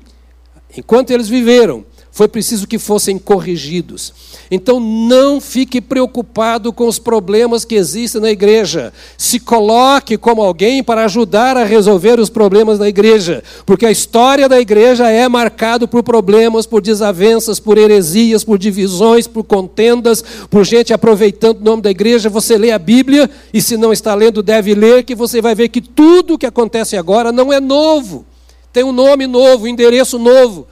Enquanto 0.78 1.12
eles 1.12 1.28
viveram, 1.28 1.86
foi 2.16 2.30
preciso 2.30 2.66
que 2.66 2.80
fossem 2.80 3.20
corrigidos. 3.20 4.14
Então 4.50 4.80
não 4.80 5.42
fique 5.42 5.82
preocupado 5.82 6.72
com 6.72 6.88
os 6.88 6.98
problemas 6.98 7.66
que 7.66 7.76
existem 7.76 8.22
na 8.22 8.32
igreja. 8.32 8.94
Se 9.18 9.38
coloque 9.38 10.16
como 10.16 10.42
alguém 10.42 10.82
para 10.82 11.04
ajudar 11.04 11.58
a 11.58 11.66
resolver 11.66 12.18
os 12.18 12.30
problemas 12.30 12.80
da 12.80 12.88
igreja, 12.88 13.44
porque 13.66 13.86
a 13.86 13.92
história 13.92 14.48
da 14.48 14.58
igreja 14.58 15.10
é 15.10 15.28
marcada 15.28 15.90
por 15.90 16.04
problemas, 16.04 16.66
por 16.66 16.82
desavenças, 16.82 17.60
por 17.60 17.78
heresias, 17.78 18.46
por 18.46 18.58
divisões, 18.58 19.28
por 19.28 19.44
contendas, 19.44 20.24
por 20.50 20.64
gente 20.64 20.94
aproveitando 20.94 21.60
o 21.60 21.66
nome 21.66 21.82
da 21.82 21.92
igreja. 21.92 22.30
Você 22.30 22.58
lê 22.58 22.72
a 22.72 22.80
Bíblia 22.80 23.30
e 23.54 23.62
se 23.62 23.76
não 23.76 23.92
está 23.92 24.16
lendo, 24.16 24.42
deve 24.42 24.74
ler 24.74 25.04
que 25.04 25.16
você 25.16 25.42
vai 25.42 25.54
ver 25.54 25.68
que 25.68 25.82
tudo 25.82 26.36
o 26.36 26.38
que 26.38 26.46
acontece 26.46 26.96
agora 26.96 27.34
não 27.34 27.52
é 27.52 27.60
novo. 27.60 28.26
Tem 28.72 28.86
um 28.86 28.94
nome 28.94 29.28
novo, 29.28 29.66
um 29.66 29.68
endereço 29.68 30.18
novo. 30.18 30.66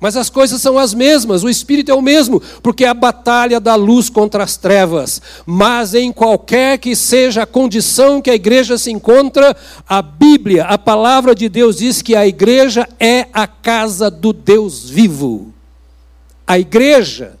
Mas 0.00 0.16
as 0.16 0.30
coisas 0.30 0.62
são 0.62 0.78
as 0.78 0.94
mesmas, 0.94 1.44
o 1.44 1.48
espírito 1.50 1.90
é 1.90 1.94
o 1.94 2.00
mesmo, 2.00 2.40
porque 2.62 2.86
é 2.86 2.88
a 2.88 2.94
batalha 2.94 3.60
da 3.60 3.74
luz 3.74 4.08
contra 4.08 4.42
as 4.42 4.56
trevas. 4.56 5.20
Mas 5.44 5.92
em 5.92 6.10
qualquer 6.10 6.78
que 6.78 6.96
seja 6.96 7.42
a 7.42 7.46
condição 7.46 8.22
que 8.22 8.30
a 8.30 8.34
igreja 8.34 8.78
se 8.78 8.90
encontra, 8.90 9.54
a 9.86 10.00
Bíblia, 10.00 10.64
a 10.64 10.78
palavra 10.78 11.34
de 11.34 11.50
Deus 11.50 11.76
diz 11.76 12.00
que 12.00 12.16
a 12.16 12.26
igreja 12.26 12.88
é 12.98 13.26
a 13.30 13.46
casa 13.46 14.10
do 14.10 14.32
Deus 14.32 14.88
vivo. 14.88 15.52
A 16.46 16.58
igreja 16.58 17.38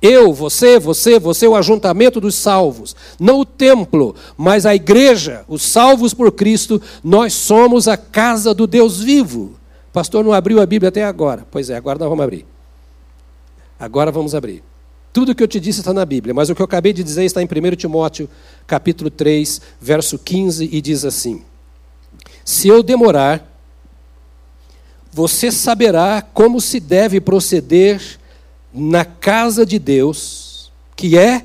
Eu, 0.00 0.32
você, 0.32 0.80
você, 0.80 1.20
você, 1.20 1.46
o 1.46 1.54
ajuntamento 1.54 2.20
dos 2.20 2.34
salvos. 2.34 2.96
Não 3.20 3.38
o 3.38 3.44
templo, 3.44 4.16
mas 4.36 4.66
a 4.66 4.74
igreja, 4.74 5.44
os 5.46 5.62
salvos 5.62 6.12
por 6.12 6.32
Cristo, 6.32 6.82
nós 7.04 7.34
somos 7.34 7.86
a 7.86 7.96
casa 7.96 8.52
do 8.52 8.66
Deus 8.66 9.00
vivo. 9.00 9.61
Pastor 9.92 10.24
não 10.24 10.32
abriu 10.32 10.60
a 10.60 10.66
Bíblia 10.66 10.88
até 10.88 11.04
agora. 11.04 11.46
Pois 11.50 11.68
é, 11.68 11.76
agora 11.76 11.98
nós 11.98 12.08
vamos 12.08 12.24
abrir. 12.24 12.46
Agora 13.78 14.10
vamos 14.10 14.34
abrir. 14.34 14.62
Tudo 15.12 15.32
o 15.32 15.34
que 15.34 15.42
eu 15.42 15.48
te 15.48 15.60
disse 15.60 15.80
está 15.80 15.92
na 15.92 16.06
Bíblia, 16.06 16.32
mas 16.32 16.48
o 16.48 16.54
que 16.54 16.62
eu 16.62 16.64
acabei 16.64 16.92
de 16.92 17.04
dizer 17.04 17.24
está 17.24 17.42
em 17.42 17.46
1 17.46 17.76
Timóteo, 17.76 18.28
capítulo 18.66 19.10
3, 19.10 19.60
verso 19.78 20.18
15, 20.18 20.70
e 20.72 20.80
diz 20.80 21.04
assim: 21.04 21.42
Se 22.42 22.68
eu 22.68 22.82
demorar, 22.82 23.46
você 25.12 25.52
saberá 25.52 26.22
como 26.22 26.60
se 26.60 26.80
deve 26.80 27.20
proceder 27.20 28.00
na 28.72 29.04
casa 29.04 29.66
de 29.66 29.78
Deus, 29.78 30.72
que 30.96 31.18
é 31.18 31.44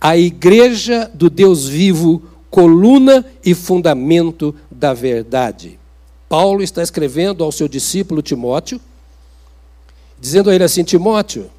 a 0.00 0.16
igreja 0.16 1.10
do 1.12 1.28
Deus 1.28 1.66
vivo, 1.66 2.22
coluna 2.48 3.26
e 3.44 3.54
fundamento 3.54 4.54
da 4.70 4.94
verdade. 4.94 5.80
Paulo 6.28 6.62
está 6.62 6.82
escrevendo 6.82 7.44
ao 7.44 7.52
seu 7.52 7.68
discípulo 7.68 8.22
Timóteo, 8.22 8.80
dizendo 10.18 10.50
a 10.50 10.54
ele 10.54 10.64
assim: 10.64 10.82
Timóteo, 10.82 11.50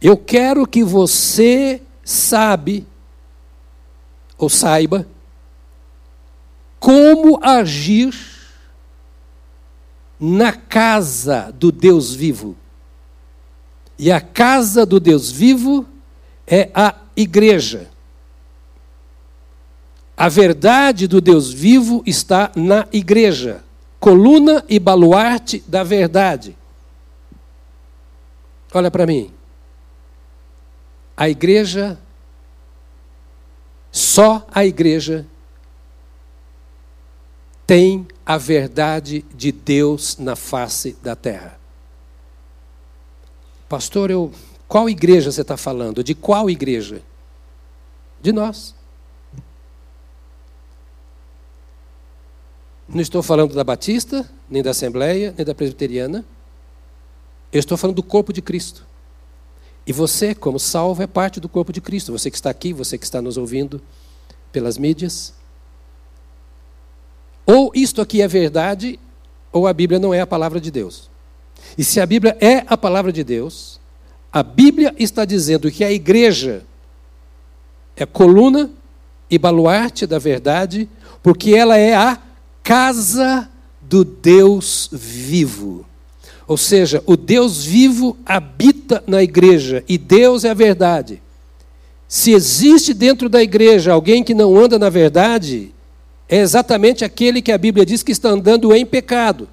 eu 0.00 0.16
quero 0.16 0.66
que 0.66 0.82
você 0.84 1.80
sabe 2.04 2.86
ou 4.36 4.48
saiba 4.48 5.06
como 6.78 7.42
agir 7.42 8.14
na 10.20 10.52
casa 10.52 11.50
do 11.50 11.72
Deus 11.72 12.14
vivo. 12.14 12.56
E 13.98 14.12
a 14.12 14.20
casa 14.20 14.84
do 14.84 15.00
Deus 15.00 15.30
vivo 15.30 15.86
é 16.46 16.70
a 16.74 16.94
igreja. 17.16 17.88
A 20.16 20.28
verdade 20.28 21.08
do 21.08 21.20
Deus 21.20 21.52
vivo 21.52 22.02
está 22.06 22.50
na 22.54 22.86
igreja, 22.92 23.64
coluna 23.98 24.64
e 24.68 24.78
baluarte 24.78 25.62
da 25.66 25.82
verdade. 25.82 26.56
Olha 28.72 28.90
para 28.90 29.06
mim. 29.06 29.32
A 31.16 31.28
igreja, 31.28 31.98
só 33.90 34.46
a 34.52 34.64
igreja, 34.64 35.26
tem 37.66 38.06
a 38.26 38.36
verdade 38.36 39.24
de 39.34 39.50
Deus 39.50 40.16
na 40.18 40.36
face 40.36 40.96
da 41.02 41.16
terra. 41.16 41.58
Pastor, 43.68 44.10
eu, 44.10 44.32
qual 44.68 44.88
igreja 44.88 45.32
você 45.32 45.40
está 45.40 45.56
falando? 45.56 46.04
De 46.04 46.14
qual 46.14 46.50
igreja? 46.50 47.02
De 48.20 48.32
nós. 48.32 48.73
Não 52.88 53.00
estou 53.00 53.22
falando 53.22 53.54
da 53.54 53.64
Batista, 53.64 54.28
nem 54.48 54.62
da 54.62 54.70
Assembleia, 54.70 55.34
nem 55.36 55.44
da 55.44 55.54
Presbiteriana. 55.54 56.24
Eu 57.52 57.60
estou 57.60 57.78
falando 57.78 57.96
do 57.96 58.02
corpo 58.02 58.32
de 58.32 58.42
Cristo. 58.42 58.86
E 59.86 59.92
você, 59.92 60.34
como 60.34 60.58
salvo, 60.58 61.02
é 61.02 61.06
parte 61.06 61.40
do 61.40 61.48
corpo 61.48 61.72
de 61.72 61.80
Cristo. 61.80 62.12
Você 62.12 62.30
que 62.30 62.36
está 62.36 62.50
aqui, 62.50 62.72
você 62.72 62.98
que 62.98 63.04
está 63.04 63.22
nos 63.22 63.36
ouvindo 63.36 63.80
pelas 64.52 64.76
mídias. 64.76 65.34
Ou 67.46 67.70
isto 67.74 68.00
aqui 68.00 68.22
é 68.22 68.28
verdade, 68.28 68.98
ou 69.52 69.66
a 69.66 69.72
Bíblia 69.72 69.98
não 69.98 70.12
é 70.12 70.20
a 70.20 70.26
palavra 70.26 70.60
de 70.60 70.70
Deus. 70.70 71.10
E 71.76 71.84
se 71.84 72.00
a 72.00 72.06
Bíblia 72.06 72.36
é 72.40 72.64
a 72.66 72.76
palavra 72.76 73.12
de 73.12 73.22
Deus, 73.22 73.80
a 74.32 74.42
Bíblia 74.42 74.94
está 74.98 75.24
dizendo 75.24 75.70
que 75.70 75.84
a 75.84 75.90
igreja 75.90 76.64
é 77.96 78.04
coluna 78.04 78.70
e 79.30 79.38
baluarte 79.38 80.06
da 80.06 80.18
verdade, 80.18 80.88
porque 81.22 81.54
ela 81.54 81.76
é 81.76 81.94
a 81.94 82.18
casa 82.64 83.48
do 83.80 84.02
Deus 84.02 84.88
vivo. 84.90 85.84
Ou 86.48 86.56
seja, 86.56 87.02
o 87.06 87.16
Deus 87.16 87.64
vivo 87.64 88.16
habita 88.24 89.04
na 89.06 89.22
igreja 89.22 89.84
e 89.86 89.98
Deus 89.98 90.44
é 90.44 90.50
a 90.50 90.54
verdade. 90.54 91.22
Se 92.08 92.32
existe 92.32 92.94
dentro 92.94 93.28
da 93.28 93.42
igreja 93.42 93.92
alguém 93.92 94.24
que 94.24 94.34
não 94.34 94.56
anda 94.58 94.78
na 94.78 94.88
verdade, 94.88 95.72
é 96.28 96.38
exatamente 96.38 97.04
aquele 97.04 97.42
que 97.42 97.52
a 97.52 97.58
Bíblia 97.58 97.84
diz 97.84 98.02
que 98.02 98.12
está 98.12 98.30
andando 98.30 98.74
em 98.74 98.86
pecado. 98.86 99.48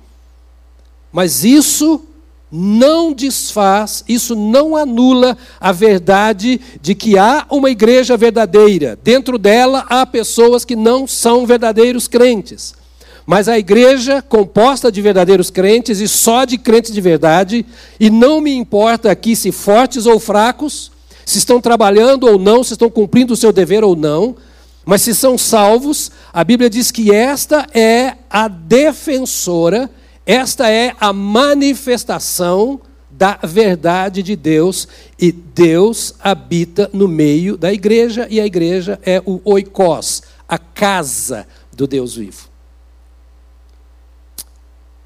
Mas 1.12 1.43
isso 1.43 2.06
não 2.50 3.13
desfaz, 3.13 4.04
isso 4.08 4.36
não 4.36 4.76
anula 4.76 5.38
a 5.60 5.71
verdade 5.71 6.60
de 6.82 6.95
que 6.95 7.17
há 7.17 7.45
uma 7.50 7.69
igreja 7.69 8.15
verdadeira. 8.15 8.97
Dentro 9.02 9.38
dela 9.38 9.86
há 9.89 10.06
pessoas 10.06 10.63
que 10.63 10.76
não 10.76 11.06
são 11.08 11.45
verdadeiros 11.45 12.08
crentes. 12.08 12.81
Mas 13.26 13.48
a 13.48 13.58
igreja 13.58 14.22
composta 14.22 14.92
de 14.92 15.02
verdadeiros 15.02 15.50
crentes 15.50 16.00
e 16.00 16.08
só 16.08 16.44
de 16.46 16.58
crentes 16.58 16.92
de 16.92 17.02
verdade, 17.02 17.66
e 18.00 18.10
não 18.10 18.42
me 18.42 18.54
importa 18.54 19.12
aqui 19.12 19.36
se 19.36 19.52
fortes 19.52 20.06
ou 20.06 20.20
fracos, 20.20 20.92
se 21.26 21.38
estão 21.38 21.62
trabalhando 21.62 22.28
ou 22.28 22.38
não, 22.38 22.64
se 22.64 22.74
estão 22.74 22.90
cumprindo 22.90 23.34
o 23.34 23.38
seu 23.38 23.54
dever 23.54 23.84
ou 23.84 23.96
não, 23.96 24.36
mas 24.84 25.04
se 25.04 25.14
são 25.14 25.38
salvos, 25.38 26.12
a 26.34 26.44
Bíblia 26.44 26.70
diz 26.70 26.92
que 26.92 27.14
esta 27.14 27.68
é 27.74 28.16
a 28.30 28.48
defensora, 28.48 29.90
esta 30.26 30.70
é 30.70 30.94
a 31.00 31.14
manifestação 31.14 32.82
da 33.10 33.38
verdade 33.44 34.24
de 34.24 34.36
Deus, 34.36 34.88
e 35.20 35.32
Deus 35.32 36.16
habita 36.20 36.90
no 36.92 37.08
meio 37.08 37.56
da 37.56 37.72
igreja, 37.72 38.26
e 38.30 38.42
a 38.42 38.46
igreja 38.46 39.00
é 39.06 39.22
o 39.26 39.40
oikos, 39.46 40.24
a 40.50 40.58
casa 40.58 41.46
do 41.72 41.86
Deus 41.86 42.16
vivo. 42.16 42.51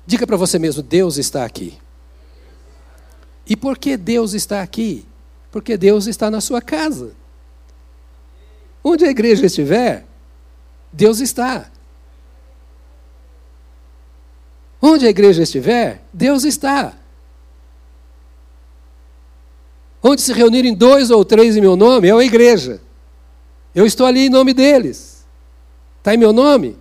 Diga 0.06 0.28
para 0.28 0.38
você 0.38 0.60
mesmo: 0.60 0.84
Deus 0.84 1.18
está 1.18 1.46
aqui. 1.46 1.78
E 3.48 3.56
por 3.56 3.78
que 3.78 3.96
Deus 3.96 4.34
está 4.34 4.62
aqui? 4.62 5.06
Porque 5.52 5.78
Deus 5.78 6.08
está 6.08 6.30
na 6.30 6.42
sua 6.42 6.62
casa. 6.62 7.14
Onde 8.84 9.06
a 9.06 9.10
igreja 9.10 9.46
estiver, 9.46 10.06
Deus 10.92 11.20
está. 11.20 11.72
Onde 14.82 15.08
a 15.08 15.10
igreja 15.10 15.42
estiver, 15.42 16.04
Deus 16.14 16.44
está. 16.44 16.94
Onde 20.04 20.22
se 20.22 20.32
reunirem 20.34 20.76
dois 20.76 21.10
ou 21.10 21.26
três 21.26 21.58
em 21.58 21.62
meu 21.62 21.76
nome, 21.76 22.10
é 22.10 22.12
a 22.12 22.24
igreja. 22.24 22.80
Eu 23.74 23.86
estou 23.86 24.06
ali 24.06 24.28
em 24.28 24.30
nome 24.30 24.54
deles. 24.54 25.26
Está 25.98 26.14
em 26.14 26.18
meu 26.18 26.32
nome? 26.32 26.78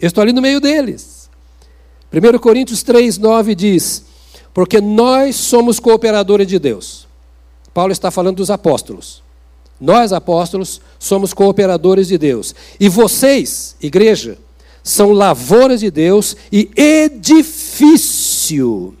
Eu 0.00 0.08
estou 0.08 0.22
ali 0.22 0.32
no 0.32 0.42
meio 0.42 0.60
deles. 0.60 1.15
1 2.12 2.38
Coríntios 2.38 2.82
3, 2.82 3.18
9 3.18 3.54
diz: 3.54 4.04
Porque 4.54 4.80
nós 4.80 5.36
somos 5.36 5.80
cooperadores 5.80 6.46
de 6.46 6.58
Deus. 6.58 7.06
Paulo 7.74 7.92
está 7.92 8.10
falando 8.10 8.36
dos 8.36 8.50
apóstolos. 8.50 9.22
Nós, 9.78 10.12
apóstolos, 10.12 10.80
somos 10.98 11.34
cooperadores 11.34 12.08
de 12.08 12.16
Deus. 12.16 12.54
E 12.80 12.88
vocês, 12.88 13.76
igreja, 13.82 14.38
são 14.82 15.12
lavouras 15.12 15.80
de 15.80 15.90
Deus 15.90 16.34
e 16.50 16.70
edifício 16.74 18.96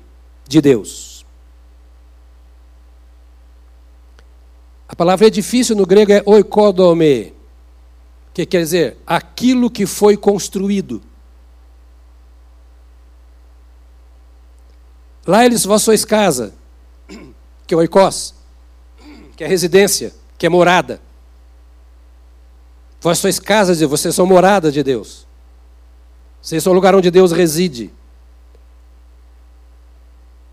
de 0.46 0.60
Deus. 0.60 1.24
A 4.88 4.94
palavra 4.94 5.26
edifício 5.26 5.74
no 5.74 5.86
grego 5.86 6.12
é 6.12 6.22
oikodome, 6.26 7.32
que 8.34 8.44
quer 8.44 8.62
dizer 8.62 8.98
aquilo 9.06 9.70
que 9.70 9.86
foi 9.86 10.16
construído. 10.16 11.00
Lá 15.26 15.44
eles 15.44 15.64
vós 15.64 15.82
sois 15.82 16.04
casa, 16.04 16.54
que 17.66 17.74
é 17.74 17.76
oikos, 17.76 18.34
que 19.36 19.42
é 19.42 19.46
residência 19.46 20.12
que 20.38 20.46
é 20.46 20.48
morada. 20.48 21.00
Vós 23.00 23.18
sois 23.18 23.38
casas 23.38 23.78
de 23.78 23.86
vocês 23.86 24.14
são 24.14 24.26
morada 24.26 24.70
de 24.70 24.82
Deus. 24.82 25.26
Vocês 26.40 26.62
são 26.62 26.72
o 26.72 26.74
lugar 26.74 26.94
onde 26.94 27.10
Deus 27.10 27.32
reside. 27.32 27.90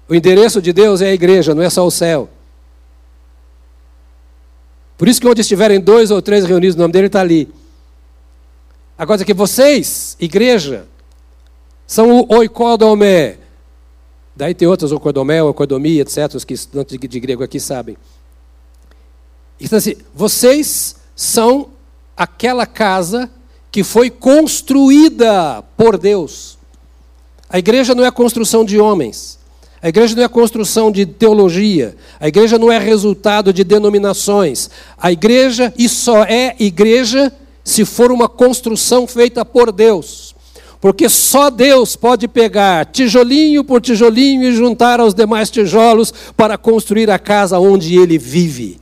O 0.07 0.15
endereço 0.15 0.61
de 0.61 0.73
Deus 0.73 1.01
é 1.01 1.07
a 1.07 1.13
igreja, 1.13 1.55
não 1.55 1.63
é 1.63 1.69
só 1.69 1.85
o 1.85 1.91
céu. 1.91 2.29
Por 4.97 5.07
isso 5.07 5.19
que 5.19 5.27
onde 5.27 5.41
estiverem 5.41 5.79
dois 5.79 6.11
ou 6.11 6.21
três 6.21 6.45
reunidos, 6.45 6.75
o 6.75 6.79
nome 6.79 6.93
dele 6.93 7.07
está 7.07 7.21
ali. 7.21 7.51
Agora 8.97 9.21
aqui, 9.21 9.33
vocês, 9.33 10.15
igreja, 10.19 10.87
são 11.87 12.21
o 12.21 12.35
oikodomé. 12.35 13.39
Daí 14.35 14.53
tem 14.53 14.67
outros, 14.67 14.91
oikodomé, 14.91 15.43
oikodomia, 15.43 16.01
etc., 16.01 16.33
os 16.35 16.43
que 16.43 16.53
estudantes 16.53 16.97
de 16.97 17.19
grego 17.19 17.43
aqui 17.43 17.59
sabem. 17.59 17.95
Então, 19.59 19.77
assim, 19.77 19.95
vocês 20.13 20.95
são 21.15 21.69
aquela 22.17 22.65
casa 22.65 23.29
que 23.71 23.83
foi 23.83 24.09
construída 24.09 25.63
por 25.77 25.97
Deus. 25.97 26.57
A 27.49 27.59
igreja 27.59 27.93
não 27.93 28.03
é 28.03 28.07
a 28.07 28.11
construção 28.11 28.65
de 28.65 28.79
homens. 28.79 29.39
A 29.81 29.89
igreja 29.89 30.15
não 30.15 30.23
é 30.23 30.27
construção 30.27 30.91
de 30.91 31.05
teologia. 31.05 31.95
A 32.19 32.27
igreja 32.27 32.57
não 32.57 32.71
é 32.71 32.79
resultado 32.79 33.51
de 33.51 33.63
denominações. 33.63 34.69
A 34.97 35.11
igreja, 35.11 35.73
e 35.77 35.89
só 35.89 36.23
é 36.23 36.55
igreja 36.59 37.31
se 37.63 37.85
for 37.85 38.11
uma 38.11 38.29
construção 38.29 39.05
feita 39.05 39.43
por 39.43 39.71
Deus. 39.71 40.32
Porque 40.83 41.07
só 41.07 41.49
Deus 41.49 41.95
pode 41.95 42.27
pegar 42.27 42.87
tijolinho 42.87 43.63
por 43.63 43.79
tijolinho 43.79 44.43
e 44.43 44.53
juntar 44.53 44.99
aos 44.99 45.13
demais 45.13 45.49
tijolos 45.49 46.13
para 46.35 46.57
construir 46.57 47.09
a 47.09 47.17
casa 47.17 47.57
onde 47.57 47.95
ele 47.95 48.17
vive. 48.17 48.77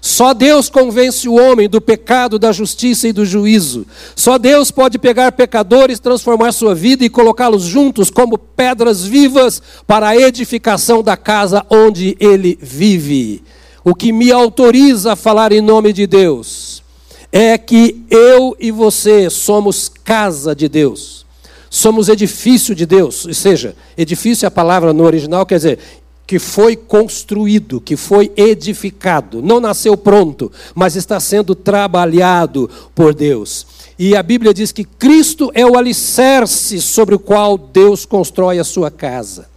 Só 0.00 0.32
Deus 0.32 0.70
convence 0.70 1.28
o 1.28 1.34
homem 1.34 1.68
do 1.68 1.78
pecado, 1.78 2.38
da 2.38 2.52
justiça 2.52 3.06
e 3.06 3.12
do 3.12 3.26
juízo. 3.26 3.86
Só 4.16 4.38
Deus 4.38 4.70
pode 4.70 4.98
pegar 4.98 5.30
pecadores, 5.32 6.00
transformar 6.00 6.52
sua 6.52 6.74
vida 6.74 7.04
e 7.04 7.10
colocá-los 7.10 7.64
juntos 7.64 8.08
como 8.08 8.38
pedras 8.38 9.04
vivas 9.04 9.60
para 9.86 10.08
a 10.08 10.16
edificação 10.16 11.02
da 11.02 11.18
casa 11.18 11.66
onde 11.68 12.16
ele 12.18 12.58
vive. 12.62 13.42
O 13.84 13.94
que 13.94 14.10
me 14.10 14.32
autoriza 14.32 15.12
a 15.12 15.16
falar 15.16 15.52
em 15.52 15.60
nome 15.60 15.92
de 15.92 16.06
Deus 16.06 16.82
é 17.30 17.58
que 17.58 18.06
eu 18.08 18.56
e 18.58 18.70
você 18.70 19.28
somos 19.28 19.90
casa 20.02 20.56
de 20.56 20.66
Deus. 20.66 21.21
Somos 21.74 22.10
edifício 22.10 22.74
de 22.74 22.84
Deus, 22.84 23.24
ou 23.24 23.32
seja, 23.32 23.74
edifício 23.96 24.44
é 24.44 24.48
a 24.48 24.50
palavra 24.50 24.92
no 24.92 25.04
original, 25.04 25.46
quer 25.46 25.54
dizer, 25.54 25.78
que 26.26 26.38
foi 26.38 26.76
construído, 26.76 27.80
que 27.80 27.96
foi 27.96 28.30
edificado, 28.36 29.40
não 29.40 29.58
nasceu 29.58 29.96
pronto, 29.96 30.52
mas 30.74 30.96
está 30.96 31.18
sendo 31.18 31.54
trabalhado 31.54 32.68
por 32.94 33.14
Deus. 33.14 33.66
E 33.98 34.14
a 34.14 34.22
Bíblia 34.22 34.52
diz 34.52 34.70
que 34.70 34.84
Cristo 34.84 35.50
é 35.54 35.64
o 35.64 35.78
alicerce 35.78 36.78
sobre 36.78 37.14
o 37.14 37.18
qual 37.18 37.56
Deus 37.56 38.04
constrói 38.04 38.58
a 38.58 38.64
sua 38.64 38.90
casa. 38.90 39.48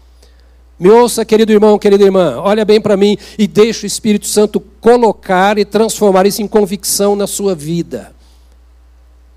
Me 0.80 0.90
ouça, 0.90 1.26
querido 1.26 1.52
irmão, 1.52 1.78
querida 1.78 2.06
irmã, 2.06 2.38
olha 2.38 2.64
bem 2.64 2.80
para 2.80 2.96
mim 2.96 3.18
e 3.38 3.46
deixe 3.46 3.86
o 3.86 3.88
Espírito 3.88 4.28
Santo 4.28 4.62
colocar 4.80 5.58
e 5.58 5.66
transformar 5.66 6.26
isso 6.26 6.42
em 6.42 6.48
convicção 6.48 7.14
na 7.14 7.28
sua 7.28 7.54
vida. 7.54 8.15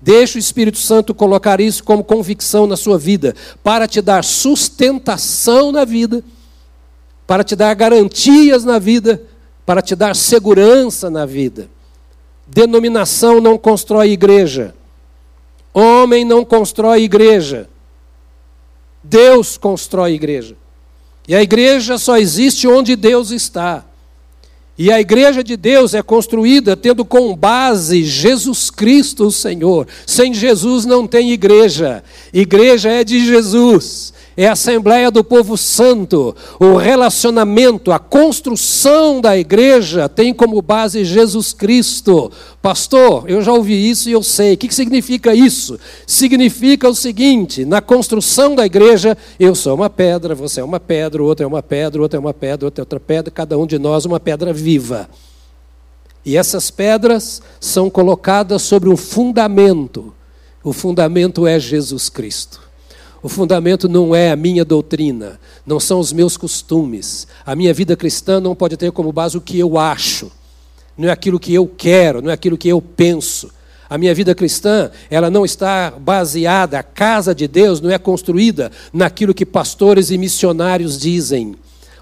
Deixe 0.01 0.37
o 0.37 0.39
Espírito 0.39 0.77
Santo 0.77 1.13
colocar 1.13 1.59
isso 1.59 1.83
como 1.83 2.03
convicção 2.03 2.65
na 2.65 2.77
sua 2.77 2.97
vida, 2.97 3.35
para 3.63 3.87
te 3.87 4.01
dar 4.01 4.23
sustentação 4.23 5.71
na 5.71 5.83
vida 5.85 6.23
para 7.29 7.43
te 7.43 7.55
dar 7.55 7.75
garantias 7.75 8.65
na 8.65 8.79
vida, 8.79 9.21
para 9.63 9.83
te 9.83 9.95
dar 9.95 10.15
segurança 10.15 11.11
na 11.11 11.27
vida. 11.27 11.69
Denominação 12.47 13.39
não 13.39 13.55
constrói 13.55 14.09
igreja. 14.09 14.73
Homem 15.71 16.25
não 16.25 16.43
constrói 16.43 17.03
igreja. 17.03 17.69
Deus 19.03 19.59
constrói 19.59 20.13
igreja. 20.13 20.57
E 21.27 21.35
a 21.35 21.43
igreja 21.43 21.99
só 21.99 22.17
existe 22.17 22.67
onde 22.67 22.95
Deus 22.95 23.29
está. 23.29 23.85
E 24.79 24.89
a 24.93 25.01
igreja 25.01 25.43
de 25.43 25.57
Deus 25.57 25.93
é 25.93 26.01
construída 26.01 26.77
tendo 26.77 27.03
com 27.03 27.35
base 27.35 28.05
Jesus 28.05 28.71
Cristo, 28.71 29.27
o 29.27 29.31
Senhor. 29.31 29.85
Sem 30.07 30.33
Jesus 30.33 30.85
não 30.85 31.05
tem 31.05 31.33
igreja. 31.33 32.01
Igreja 32.31 32.89
é 32.89 33.03
de 33.03 33.25
Jesus 33.25 34.13
é 34.41 34.47
a 34.47 34.53
Assembleia 34.53 35.11
do 35.11 35.21
Povo 35.21 35.57
Santo. 35.57 36.33
O 36.57 36.77
relacionamento, 36.77 37.91
a 37.91 37.99
construção 37.99 39.19
da 39.19 39.37
igreja 39.37 40.07
tem 40.07 40.33
como 40.33 40.61
base 40.61 41.03
Jesus 41.03 41.51
Cristo. 41.51 42.31
Pastor, 42.61 43.29
eu 43.29 43.41
já 43.41 43.51
ouvi 43.51 43.89
isso 43.89 44.07
e 44.07 44.13
eu 44.13 44.23
sei. 44.23 44.53
O 44.53 44.57
que 44.57 44.73
significa 44.73 45.35
isso? 45.35 45.77
Significa 46.07 46.87
o 46.87 46.95
seguinte: 46.95 47.65
na 47.65 47.81
construção 47.81 48.55
da 48.55 48.65
igreja, 48.65 49.17
eu 49.37 49.53
sou 49.53 49.75
uma 49.75 49.89
pedra, 49.89 50.33
você 50.33 50.61
é 50.61 50.63
uma 50.63 50.79
pedra, 50.79 51.21
o 51.21 51.25
outro 51.25 51.43
é 51.43 51.47
uma 51.47 51.61
pedra, 51.61 51.99
o 51.99 52.03
outro 52.03 52.15
é 52.15 52.19
uma 52.21 52.33
pedra, 52.33 52.65
outra 52.65 52.81
é 52.81 52.83
outra 52.83 52.99
pedra, 53.01 53.29
cada 53.29 53.57
um 53.57 53.67
de 53.67 53.77
nós 53.77 54.05
uma 54.05 54.21
pedra 54.21 54.53
viva. 54.53 55.09
E 56.23 56.37
essas 56.37 56.71
pedras 56.71 57.41
são 57.59 57.89
colocadas 57.89 58.61
sobre 58.61 58.87
um 58.87 58.95
fundamento. 58.95 60.13
O 60.63 60.71
fundamento 60.71 61.45
é 61.45 61.59
Jesus 61.59 62.07
Cristo. 62.07 62.68
O 63.21 63.27
fundamento 63.27 63.89
não 63.89 64.15
é 64.15 64.31
a 64.31 64.35
minha 64.35 64.63
doutrina, 64.63 65.39
não 65.65 65.79
são 65.79 65.99
os 65.99 66.13
meus 66.13 66.37
costumes. 66.37 67.27
A 67.45 67.55
minha 67.55 67.73
vida 67.73 67.95
cristã 67.95 68.39
não 68.39 68.55
pode 68.55 68.77
ter 68.77 68.91
como 68.91 69.11
base 69.11 69.37
o 69.37 69.41
que 69.41 69.59
eu 69.59 69.77
acho, 69.77 70.31
não 70.97 71.07
é 71.07 71.11
aquilo 71.11 71.39
que 71.39 71.53
eu 71.53 71.65
quero, 71.65 72.21
não 72.21 72.29
é 72.29 72.33
aquilo 72.33 72.57
que 72.57 72.67
eu 72.67 72.81
penso. 72.81 73.51
A 73.89 73.97
minha 73.97 74.13
vida 74.13 74.35
cristã, 74.35 74.91
ela 75.09 75.31
não 75.31 75.43
está 75.43 75.91
baseada, 75.91 76.77
a 76.77 76.83
casa 76.83 77.33
de 77.33 77.47
Deus 77.47 77.81
não 77.81 77.89
é 77.89 77.97
construída 77.97 78.71
naquilo 78.93 79.33
que 79.33 79.45
pastores 79.45 80.11
e 80.11 80.17
missionários 80.17 80.99
dizem. 80.99 81.55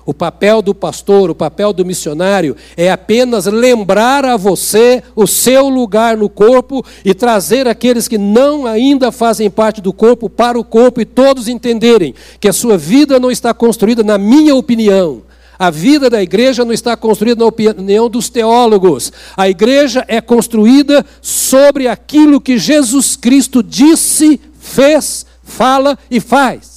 O 0.08 0.14
papel 0.14 0.62
do 0.62 0.74
pastor, 0.74 1.30
o 1.30 1.36
papel 1.36 1.74
do 1.74 1.84
missionário 1.84 2.56
é 2.78 2.90
apenas 2.90 3.46
lembrar 3.46 4.24
a 4.24 4.38
você 4.38 5.04
o 5.14 5.28
seu 5.28 5.68
lugar 5.68 6.16
no 6.16 6.30
corpo 6.30 6.82
e 7.04 7.14
trazer 7.14 7.68
aqueles 7.68 8.08
que 8.08 8.18
não 8.18 8.66
ainda 8.66 9.12
fazem 9.12 9.50
parte 9.50 9.82
do 9.82 9.92
corpo 9.92 10.30
para 10.30 10.58
o 10.58 10.64
corpo 10.64 11.02
e 11.02 11.06
todos 11.06 11.50
entenderem 11.50 12.16
que 12.40 12.48
a 12.48 12.54
sua 12.54 12.78
vida 12.78 13.20
não 13.20 13.30
está 13.30 13.54
construída 13.54 14.02
na 14.02 14.18
minha 14.18 14.56
opinião. 14.56 15.24
A 15.60 15.70
vida 15.70 16.10
da 16.10 16.24
igreja 16.24 16.64
não 16.64 16.72
está 16.72 16.96
construída 16.96 17.42
na 17.42 17.48
opinião 17.48 18.10
dos 18.10 18.30
teólogos. 18.30 19.12
A 19.36 19.50
igreja 19.50 20.06
é 20.08 20.22
construída 20.22 21.06
sobre 21.22 21.86
aquilo 21.86 22.40
que 22.40 22.58
Jesus 22.58 23.18
Cristo 23.18 23.62
disse, 23.62 24.40
fez, 24.58 25.26
fala 25.44 26.00
e 26.10 26.22
faz. 26.22 26.77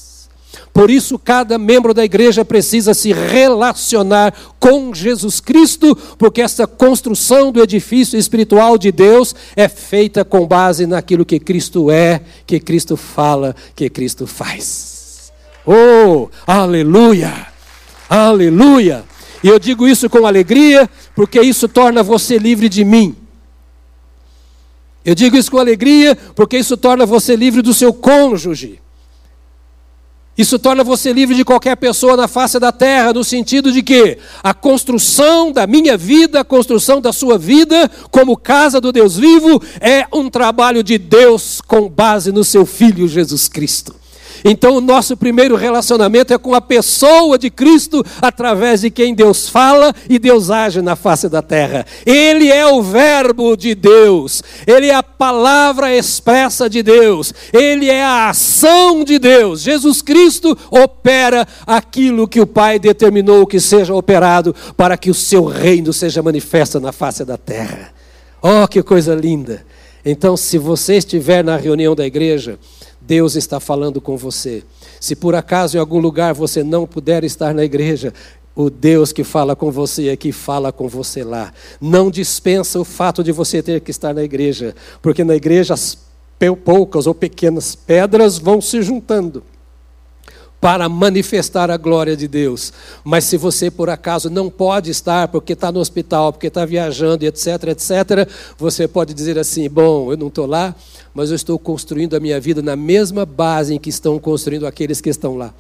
Por 0.72 0.90
isso, 0.90 1.18
cada 1.18 1.58
membro 1.58 1.92
da 1.92 2.04
igreja 2.04 2.44
precisa 2.44 2.94
se 2.94 3.12
relacionar 3.12 4.32
com 4.58 4.94
Jesus 4.94 5.40
Cristo, 5.40 5.96
porque 6.16 6.40
essa 6.40 6.66
construção 6.66 7.50
do 7.50 7.62
edifício 7.62 8.18
espiritual 8.18 8.78
de 8.78 8.92
Deus 8.92 9.34
é 9.56 9.68
feita 9.68 10.24
com 10.24 10.46
base 10.46 10.86
naquilo 10.86 11.24
que 11.24 11.40
Cristo 11.40 11.90
é, 11.90 12.20
que 12.46 12.60
Cristo 12.60 12.96
fala, 12.96 13.54
que 13.74 13.90
Cristo 13.90 14.26
faz. 14.26 15.32
Oh, 15.66 16.28
aleluia! 16.46 17.48
Aleluia! 18.08 19.04
E 19.42 19.48
eu 19.48 19.58
digo 19.58 19.88
isso 19.88 20.08
com 20.08 20.26
alegria, 20.26 20.88
porque 21.14 21.40
isso 21.40 21.68
torna 21.68 22.02
você 22.02 22.38
livre 22.38 22.68
de 22.68 22.84
mim. 22.84 23.16
Eu 25.04 25.14
digo 25.14 25.36
isso 25.36 25.50
com 25.50 25.58
alegria, 25.58 26.16
porque 26.34 26.58
isso 26.58 26.76
torna 26.76 27.06
você 27.06 27.34
livre 27.34 27.62
do 27.62 27.72
seu 27.72 27.92
cônjuge. 27.92 28.80
Isso 30.40 30.58
torna 30.58 30.82
você 30.82 31.12
livre 31.12 31.36
de 31.36 31.44
qualquer 31.44 31.76
pessoa 31.76 32.16
na 32.16 32.26
face 32.26 32.58
da 32.58 32.72
terra, 32.72 33.12
no 33.12 33.22
sentido 33.22 33.70
de 33.70 33.82
que 33.82 34.16
a 34.42 34.54
construção 34.54 35.52
da 35.52 35.66
minha 35.66 35.98
vida, 35.98 36.40
a 36.40 36.44
construção 36.44 36.98
da 36.98 37.12
sua 37.12 37.36
vida, 37.36 37.90
como 38.10 38.38
casa 38.38 38.80
do 38.80 38.90
Deus 38.90 39.18
vivo, 39.18 39.62
é 39.82 40.06
um 40.10 40.30
trabalho 40.30 40.82
de 40.82 40.96
Deus 40.96 41.60
com 41.60 41.90
base 41.90 42.32
no 42.32 42.42
seu 42.42 42.64
Filho 42.64 43.06
Jesus 43.06 43.48
Cristo. 43.48 43.99
Então, 44.44 44.76
o 44.76 44.80
nosso 44.80 45.16
primeiro 45.16 45.56
relacionamento 45.56 46.32
é 46.32 46.38
com 46.38 46.54
a 46.54 46.60
pessoa 46.60 47.38
de 47.38 47.50
Cristo, 47.50 48.04
através 48.20 48.80
de 48.80 48.90
quem 48.90 49.14
Deus 49.14 49.48
fala 49.48 49.94
e 50.08 50.18
Deus 50.18 50.50
age 50.50 50.80
na 50.80 50.96
face 50.96 51.28
da 51.28 51.42
terra. 51.42 51.86
Ele 52.06 52.50
é 52.50 52.66
o 52.66 52.82
Verbo 52.82 53.56
de 53.56 53.74
Deus, 53.74 54.42
ele 54.66 54.86
é 54.86 54.94
a 54.94 55.02
palavra 55.02 55.94
expressa 55.94 56.68
de 56.68 56.82
Deus, 56.82 57.34
ele 57.52 57.88
é 57.88 58.02
a 58.02 58.30
ação 58.30 59.04
de 59.04 59.18
Deus. 59.18 59.60
Jesus 59.62 60.02
Cristo 60.02 60.56
opera 60.70 61.46
aquilo 61.66 62.28
que 62.28 62.40
o 62.40 62.46
Pai 62.46 62.78
determinou 62.78 63.46
que 63.46 63.60
seja 63.60 63.94
operado 63.94 64.54
para 64.76 64.96
que 64.96 65.10
o 65.10 65.14
seu 65.14 65.44
reino 65.44 65.92
seja 65.92 66.22
manifesto 66.22 66.80
na 66.80 66.92
face 66.92 67.24
da 67.24 67.36
terra. 67.36 67.92
Oh, 68.42 68.66
que 68.66 68.82
coisa 68.82 69.14
linda! 69.14 69.64
Então, 70.04 70.36
se 70.36 70.56
você 70.56 70.96
estiver 70.96 71.44
na 71.44 71.56
reunião 71.56 71.94
da 71.94 72.06
igreja, 72.06 72.58
Deus 73.00 73.36
está 73.36 73.58
falando 73.58 74.00
com 74.00 74.16
você. 74.16 74.62
Se 75.00 75.16
por 75.16 75.34
acaso 75.34 75.76
em 75.76 75.80
algum 75.80 75.98
lugar 75.98 76.34
você 76.34 76.62
não 76.62 76.86
puder 76.86 77.24
estar 77.24 77.54
na 77.54 77.64
igreja, 77.64 78.12
o 78.54 78.68
Deus 78.68 79.12
que 79.12 79.24
fala 79.24 79.56
com 79.56 79.70
você 79.70 80.10
aqui 80.10 80.32
fala 80.32 80.72
com 80.72 80.88
você 80.88 81.24
lá. 81.24 81.52
Não 81.80 82.10
dispensa 82.10 82.78
o 82.78 82.84
fato 82.84 83.24
de 83.24 83.32
você 83.32 83.62
ter 83.62 83.80
que 83.80 83.90
estar 83.90 84.12
na 84.12 84.22
igreja, 84.22 84.74
porque 85.00 85.24
na 85.24 85.34
igreja 85.34 85.74
as 85.74 85.98
poucas 86.64 87.06
ou 87.06 87.14
pequenas 87.14 87.74
pedras 87.74 88.38
vão 88.38 88.60
se 88.60 88.82
juntando 88.82 89.42
para 90.60 90.88
manifestar 90.88 91.70
a 91.70 91.76
glória 91.76 92.16
de 92.16 92.28
Deus. 92.28 92.72
Mas 93.02 93.24
se 93.24 93.36
você 93.36 93.70
por 93.70 93.88
acaso 93.88 94.28
não 94.28 94.50
pode 94.50 94.90
estar 94.90 95.28
porque 95.28 95.54
está 95.54 95.72
no 95.72 95.80
hospital, 95.80 96.32
porque 96.32 96.48
está 96.48 96.66
viajando, 96.66 97.24
etc, 97.24 97.46
etc, 97.68 98.28
você 98.58 98.86
pode 98.86 99.14
dizer 99.14 99.38
assim: 99.38 99.68
bom, 99.68 100.12
eu 100.12 100.16
não 100.16 100.28
estou 100.28 100.46
lá, 100.46 100.74
mas 101.14 101.30
eu 101.30 101.36
estou 101.36 101.58
construindo 101.58 102.14
a 102.14 102.20
minha 102.20 102.40
vida 102.40 102.62
na 102.62 102.76
mesma 102.76 103.26
base 103.26 103.74
em 103.74 103.78
que 103.78 103.90
estão 103.90 104.18
construindo 104.18 104.66
aqueles 104.66 105.00
que 105.00 105.08
estão 105.08 105.36
lá. 105.36 105.54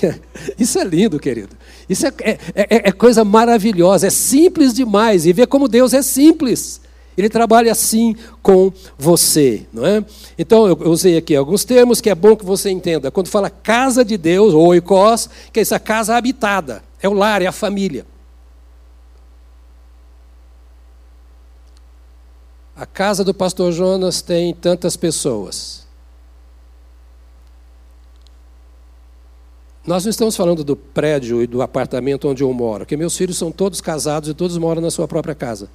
Isso 0.58 0.78
é 0.78 0.84
lindo, 0.84 1.18
querido. 1.18 1.56
Isso 1.88 2.06
é, 2.06 2.12
é, 2.20 2.38
é, 2.54 2.66
é 2.88 2.92
coisa 2.92 3.24
maravilhosa, 3.24 4.06
é 4.06 4.10
simples 4.10 4.72
demais. 4.72 5.26
E 5.26 5.32
ver 5.32 5.46
como 5.46 5.68
Deus 5.68 5.92
é 5.92 6.02
simples. 6.02 6.80
Ele 7.16 7.28
trabalha 7.28 7.70
assim 7.70 8.16
com 8.42 8.72
você, 8.98 9.66
não 9.72 9.86
é? 9.86 10.04
Então 10.36 10.66
eu 10.66 10.76
usei 10.90 11.16
aqui 11.16 11.36
alguns 11.36 11.64
termos 11.64 12.00
que 12.00 12.10
é 12.10 12.14
bom 12.14 12.34
que 12.34 12.44
você 12.44 12.70
entenda. 12.70 13.10
Quando 13.10 13.28
fala 13.28 13.48
casa 13.48 14.04
de 14.04 14.16
Deus 14.16 14.52
ou 14.52 14.66
oikos, 14.66 15.30
que 15.52 15.60
é 15.60 15.62
essa 15.62 15.78
casa 15.78 16.16
habitada, 16.16 16.82
é 17.00 17.08
o 17.08 17.12
lar, 17.12 17.40
é 17.40 17.46
a 17.46 17.52
família. 17.52 18.04
A 22.76 22.84
casa 22.84 23.22
do 23.22 23.32
pastor 23.32 23.70
Jonas 23.72 24.20
tem 24.20 24.52
tantas 24.52 24.96
pessoas. 24.96 25.84
Nós 29.86 30.04
não 30.04 30.10
estamos 30.10 30.34
falando 30.34 30.64
do 30.64 30.74
prédio 30.74 31.42
e 31.42 31.46
do 31.46 31.60
apartamento 31.62 32.26
onde 32.26 32.42
eu 32.42 32.52
moro, 32.52 32.84
porque 32.84 32.96
meus 32.96 33.16
filhos 33.16 33.36
são 33.36 33.52
todos 33.52 33.80
casados 33.80 34.28
e 34.28 34.34
todos 34.34 34.56
moram 34.56 34.80
na 34.80 34.90
sua 34.90 35.06
própria 35.06 35.34
casa. 35.34 35.68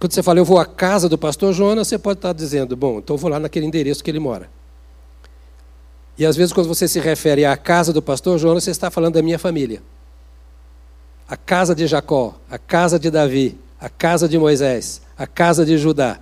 Quando 0.00 0.12
você 0.12 0.22
fala, 0.22 0.38
eu 0.38 0.44
vou 0.44 0.58
à 0.58 0.66
casa 0.66 1.08
do 1.08 1.16
pastor 1.16 1.52
Jonas, 1.52 1.88
você 1.88 1.98
pode 1.98 2.18
estar 2.18 2.32
dizendo, 2.32 2.76
bom, 2.76 2.98
então 2.98 3.14
eu 3.14 3.18
vou 3.18 3.30
lá 3.30 3.38
naquele 3.38 3.66
endereço 3.66 4.02
que 4.02 4.10
ele 4.10 4.18
mora. 4.18 4.50
E 6.16 6.26
às 6.26 6.36
vezes, 6.36 6.52
quando 6.52 6.66
você 6.66 6.88
se 6.88 6.98
refere 6.98 7.44
à 7.44 7.56
casa 7.56 7.92
do 7.92 8.02
pastor 8.02 8.38
Jonas, 8.38 8.64
você 8.64 8.72
está 8.72 8.90
falando 8.90 9.14
da 9.14 9.22
minha 9.22 9.38
família. 9.38 9.80
A 11.28 11.36
casa 11.36 11.74
de 11.74 11.86
Jacó, 11.86 12.34
a 12.50 12.58
casa 12.58 12.98
de 12.98 13.10
Davi, 13.10 13.56
a 13.80 13.88
casa 13.88 14.28
de 14.28 14.38
Moisés, 14.38 15.00
a 15.16 15.26
casa 15.26 15.64
de 15.64 15.78
Judá. 15.78 16.20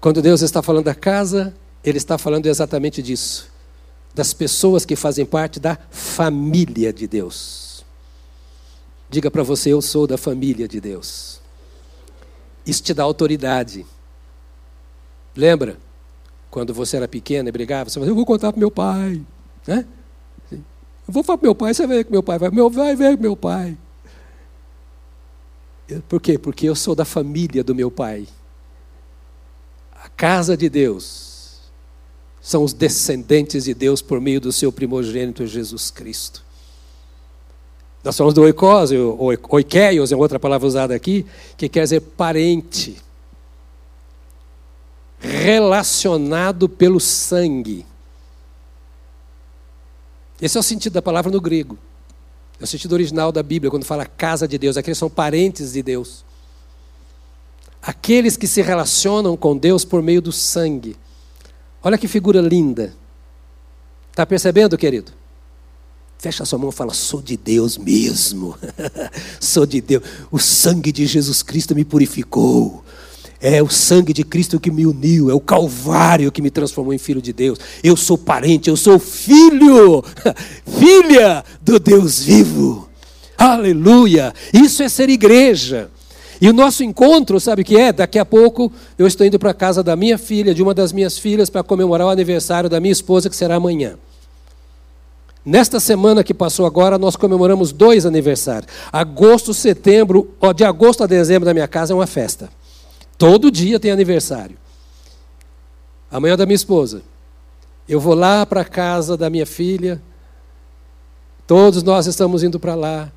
Quando 0.00 0.22
Deus 0.22 0.40
está 0.40 0.62
falando 0.62 0.86
da 0.86 0.94
casa, 0.94 1.54
Ele 1.84 1.98
está 1.98 2.16
falando 2.16 2.46
exatamente 2.46 3.02
disso. 3.02 3.50
Das 4.14 4.32
pessoas 4.32 4.84
que 4.84 4.96
fazem 4.96 5.26
parte 5.26 5.60
da 5.60 5.78
família 5.90 6.92
de 6.92 7.06
Deus. 7.06 7.84
Diga 9.10 9.30
para 9.30 9.42
você: 9.42 9.70
Eu 9.70 9.82
sou 9.82 10.06
da 10.06 10.16
família 10.16 10.66
de 10.66 10.80
Deus. 10.80 11.40
Isso 12.64 12.82
te 12.82 12.94
dá 12.94 13.02
autoridade. 13.02 13.84
Lembra? 15.36 15.78
Quando 16.50 16.74
você 16.74 16.96
era 16.96 17.06
pequeno 17.06 17.48
e 17.48 17.52
brigava, 17.52 17.90
você 17.90 17.94
falava: 17.94 18.10
Eu 18.10 18.16
vou 18.16 18.26
contar 18.26 18.52
para 18.52 18.58
meu 18.58 18.70
pai. 18.70 19.22
Né? 19.66 19.86
Eu 21.10 21.12
vou 21.12 21.24
falar 21.24 21.38
para 21.38 21.46
meu 21.48 21.54
pai, 21.56 21.74
você 21.74 21.88
vai 21.88 21.96
ver 21.96 22.04
que 22.04 22.12
meu 22.12 22.22
pai 22.22 22.38
vai. 22.38 22.50
Meu 22.50 22.70
vai 22.70 22.94
ver 22.94 23.18
meu 23.18 23.34
pai. 23.34 23.76
Por 26.08 26.20
quê? 26.20 26.38
Porque 26.38 26.68
eu 26.68 26.76
sou 26.76 26.94
da 26.94 27.04
família 27.04 27.64
do 27.64 27.74
meu 27.74 27.90
pai. 27.90 28.28
A 29.92 30.08
casa 30.08 30.56
de 30.56 30.68
Deus 30.68 31.62
são 32.40 32.62
os 32.62 32.72
descendentes 32.72 33.64
de 33.64 33.74
Deus 33.74 34.00
por 34.00 34.20
meio 34.20 34.40
do 34.40 34.52
seu 34.52 34.70
primogênito 34.70 35.44
Jesus 35.48 35.90
Cristo. 35.90 36.44
Nós 38.04 38.16
falamos 38.16 38.32
do 38.32 38.42
oikos, 38.42 38.92
oikeios 39.48 40.12
é 40.12 40.16
outra 40.16 40.38
palavra 40.38 40.68
usada 40.68 40.94
aqui, 40.94 41.26
que 41.56 41.68
quer 41.68 41.82
dizer 41.82 42.02
parente, 42.02 43.02
relacionado 45.18 46.68
pelo 46.68 47.00
sangue. 47.00 47.84
Esse 50.40 50.56
é 50.56 50.60
o 50.60 50.62
sentido 50.62 50.94
da 50.94 51.02
palavra 51.02 51.30
no 51.30 51.40
grego. 51.40 51.78
É 52.60 52.64
o 52.64 52.66
sentido 52.66 52.92
original 52.92 53.32
da 53.32 53.42
Bíblia, 53.42 53.70
quando 53.70 53.84
fala 53.84 54.04
casa 54.06 54.46
de 54.46 54.58
Deus. 54.58 54.76
Aqueles 54.76 54.98
são 54.98 55.10
parentes 55.10 55.72
de 55.72 55.82
Deus. 55.82 56.24
Aqueles 57.82 58.36
que 58.36 58.46
se 58.46 58.60
relacionam 58.60 59.36
com 59.36 59.56
Deus 59.56 59.84
por 59.84 60.02
meio 60.02 60.20
do 60.20 60.32
sangue. 60.32 60.96
Olha 61.82 61.96
que 61.96 62.06
figura 62.06 62.40
linda. 62.40 62.94
Está 64.10 64.26
percebendo, 64.26 64.76
querido? 64.76 65.12
Fecha 66.18 66.44
sua 66.44 66.58
mão 66.58 66.68
e 66.68 66.72
fala: 66.72 66.92
Sou 66.92 67.22
de 67.22 67.36
Deus 67.38 67.78
mesmo. 67.78 68.54
Sou 69.40 69.64
de 69.64 69.80
Deus. 69.80 70.04
O 70.30 70.38
sangue 70.38 70.92
de 70.92 71.06
Jesus 71.06 71.42
Cristo 71.42 71.74
me 71.74 71.84
purificou. 71.84 72.84
É 73.40 73.62
o 73.62 73.70
sangue 73.70 74.12
de 74.12 74.22
Cristo 74.22 74.60
que 74.60 74.70
me 74.70 74.84
uniu, 74.86 75.30
é 75.30 75.34
o 75.34 75.40
Calvário 75.40 76.30
que 76.30 76.42
me 76.42 76.50
transformou 76.50 76.92
em 76.92 76.98
filho 76.98 77.22
de 77.22 77.32
Deus. 77.32 77.58
Eu 77.82 77.96
sou 77.96 78.18
parente, 78.18 78.68
eu 78.68 78.76
sou 78.76 78.98
filho, 78.98 80.04
filha 80.78 81.42
do 81.62 81.80
Deus 81.80 82.22
vivo. 82.22 82.88
Aleluia! 83.38 84.34
Isso 84.52 84.82
é 84.82 84.88
ser 84.90 85.08
igreja. 85.08 85.90
E 86.40 86.48
o 86.48 86.52
nosso 86.52 86.84
encontro, 86.84 87.40
sabe 87.40 87.62
o 87.62 87.64
que 87.64 87.76
é? 87.76 87.92
Daqui 87.92 88.18
a 88.18 88.24
pouco 88.24 88.70
eu 88.98 89.06
estou 89.06 89.26
indo 89.26 89.38
para 89.38 89.50
a 89.50 89.54
casa 89.54 89.82
da 89.82 89.96
minha 89.96 90.18
filha, 90.18 90.54
de 90.54 90.62
uma 90.62 90.74
das 90.74 90.92
minhas 90.92 91.18
filhas, 91.18 91.48
para 91.48 91.62
comemorar 91.62 92.06
o 92.06 92.10
aniversário 92.10 92.68
da 92.68 92.78
minha 92.80 92.92
esposa, 92.92 93.30
que 93.30 93.36
será 93.36 93.56
amanhã. 93.56 93.94
Nesta 95.44 95.80
semana 95.80 96.22
que 96.22 96.34
passou 96.34 96.66
agora, 96.66 96.98
nós 96.98 97.16
comemoramos 97.16 97.72
dois 97.72 98.04
aniversários. 98.04 98.70
Agosto, 98.92 99.54
setembro, 99.54 100.34
ó, 100.40 100.52
de 100.52 100.64
agosto 100.64 101.02
a 101.02 101.06
dezembro 101.06 101.46
da 101.46 101.54
minha 101.54 101.68
casa 101.68 101.94
é 101.94 101.96
uma 101.96 102.06
festa. 102.06 102.50
Todo 103.20 103.50
dia 103.50 103.78
tem 103.78 103.90
aniversário. 103.90 104.56
Amanhã 106.10 106.38
da 106.38 106.46
minha 106.46 106.56
esposa. 106.56 107.02
Eu 107.86 108.00
vou 108.00 108.14
lá 108.14 108.46
para 108.46 108.62
a 108.62 108.64
casa 108.64 109.14
da 109.14 109.28
minha 109.28 109.44
filha. 109.44 110.00
Todos 111.46 111.82
nós 111.82 112.06
estamos 112.06 112.42
indo 112.42 112.58
para 112.58 112.74
lá. 112.74 113.12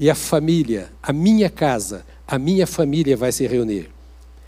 E 0.00 0.10
a 0.10 0.16
família, 0.16 0.90
a 1.00 1.12
minha 1.12 1.48
casa, 1.48 2.04
a 2.26 2.40
minha 2.40 2.66
família 2.66 3.16
vai 3.16 3.30
se 3.30 3.46
reunir. 3.46 3.88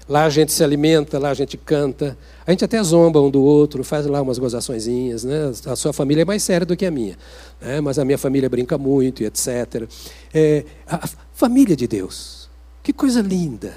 Lá 0.08 0.24
a 0.24 0.30
gente 0.30 0.50
se 0.50 0.64
alimenta, 0.64 1.16
lá 1.16 1.30
a 1.30 1.34
gente 1.34 1.56
canta. 1.56 2.18
A 2.44 2.50
gente 2.50 2.64
até 2.64 2.82
zomba 2.82 3.20
um 3.20 3.30
do 3.30 3.40
outro, 3.40 3.84
faz 3.84 4.04
lá 4.06 4.20
umas 4.20 4.40
gozaçõezinhas. 4.40 5.22
Né? 5.22 5.52
A 5.64 5.76
sua 5.76 5.92
família 5.92 6.22
é 6.22 6.24
mais 6.24 6.42
séria 6.42 6.66
do 6.66 6.76
que 6.76 6.84
a 6.84 6.90
minha. 6.90 7.16
Né? 7.60 7.80
Mas 7.80 8.00
a 8.00 8.04
minha 8.04 8.18
família 8.18 8.50
brinca 8.50 8.76
muito 8.76 9.22
e 9.22 9.26
etc. 9.26 9.88
É, 10.34 10.64
a 10.88 11.08
família 11.32 11.76
de 11.76 11.86
Deus. 11.86 12.50
Que 12.82 12.92
coisa 12.92 13.22
linda. 13.22 13.76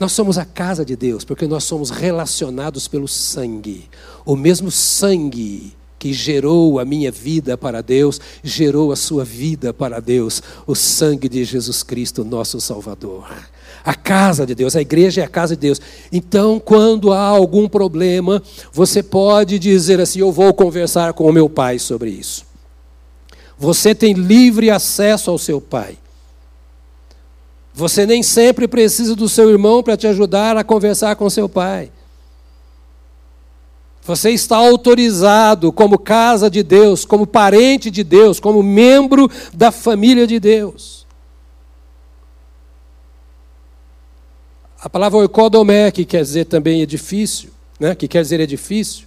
Nós 0.00 0.12
somos 0.12 0.38
a 0.38 0.46
casa 0.46 0.82
de 0.82 0.96
Deus, 0.96 1.24
porque 1.24 1.46
nós 1.46 1.62
somos 1.64 1.90
relacionados 1.90 2.88
pelo 2.88 3.06
sangue. 3.06 3.84
O 4.24 4.34
mesmo 4.34 4.70
sangue 4.70 5.74
que 5.98 6.14
gerou 6.14 6.78
a 6.78 6.84
minha 6.86 7.12
vida 7.12 7.58
para 7.58 7.82
Deus, 7.82 8.18
gerou 8.42 8.90
a 8.90 8.96
sua 8.96 9.22
vida 9.22 9.74
para 9.74 10.00
Deus, 10.00 10.42
o 10.66 10.74
sangue 10.74 11.28
de 11.28 11.44
Jesus 11.44 11.82
Cristo, 11.82 12.24
nosso 12.24 12.58
Salvador. 12.58 13.28
A 13.84 13.94
casa 13.94 14.46
de 14.46 14.54
Deus, 14.54 14.74
a 14.74 14.80
igreja 14.80 15.20
é 15.20 15.24
a 15.24 15.28
casa 15.28 15.54
de 15.54 15.60
Deus. 15.60 15.78
Então, 16.10 16.58
quando 16.58 17.12
há 17.12 17.20
algum 17.26 17.68
problema, 17.68 18.42
você 18.72 19.02
pode 19.02 19.58
dizer 19.58 20.00
assim: 20.00 20.20
Eu 20.20 20.32
vou 20.32 20.54
conversar 20.54 21.12
com 21.12 21.26
o 21.26 21.32
meu 21.32 21.50
pai 21.50 21.78
sobre 21.78 22.08
isso. 22.08 22.46
Você 23.58 23.94
tem 23.94 24.14
livre 24.14 24.70
acesso 24.70 25.30
ao 25.30 25.36
seu 25.36 25.60
pai. 25.60 25.98
Você 27.72 28.04
nem 28.04 28.22
sempre 28.22 28.66
precisa 28.66 29.14
do 29.14 29.28
seu 29.28 29.50
irmão 29.50 29.82
para 29.82 29.96
te 29.96 30.06
ajudar 30.06 30.56
a 30.56 30.64
conversar 30.64 31.16
com 31.16 31.30
seu 31.30 31.48
pai. 31.48 31.90
Você 34.02 34.30
está 34.30 34.56
autorizado 34.56 35.72
como 35.72 35.98
casa 35.98 36.50
de 36.50 36.62
Deus, 36.62 37.04
como 37.04 37.26
parente 37.26 37.90
de 37.90 38.02
Deus, 38.02 38.40
como 38.40 38.62
membro 38.62 39.30
da 39.52 39.70
família 39.70 40.26
de 40.26 40.40
Deus. 40.40 41.06
A 44.82 44.88
palavra 44.88 45.18
oikodomé, 45.18 45.90
que 45.90 46.04
quer 46.04 46.22
dizer 46.22 46.46
também 46.46 46.80
edifício, 46.80 47.50
né? 47.78 47.94
que 47.94 48.08
quer 48.08 48.22
dizer 48.22 48.40
edifício, 48.40 49.06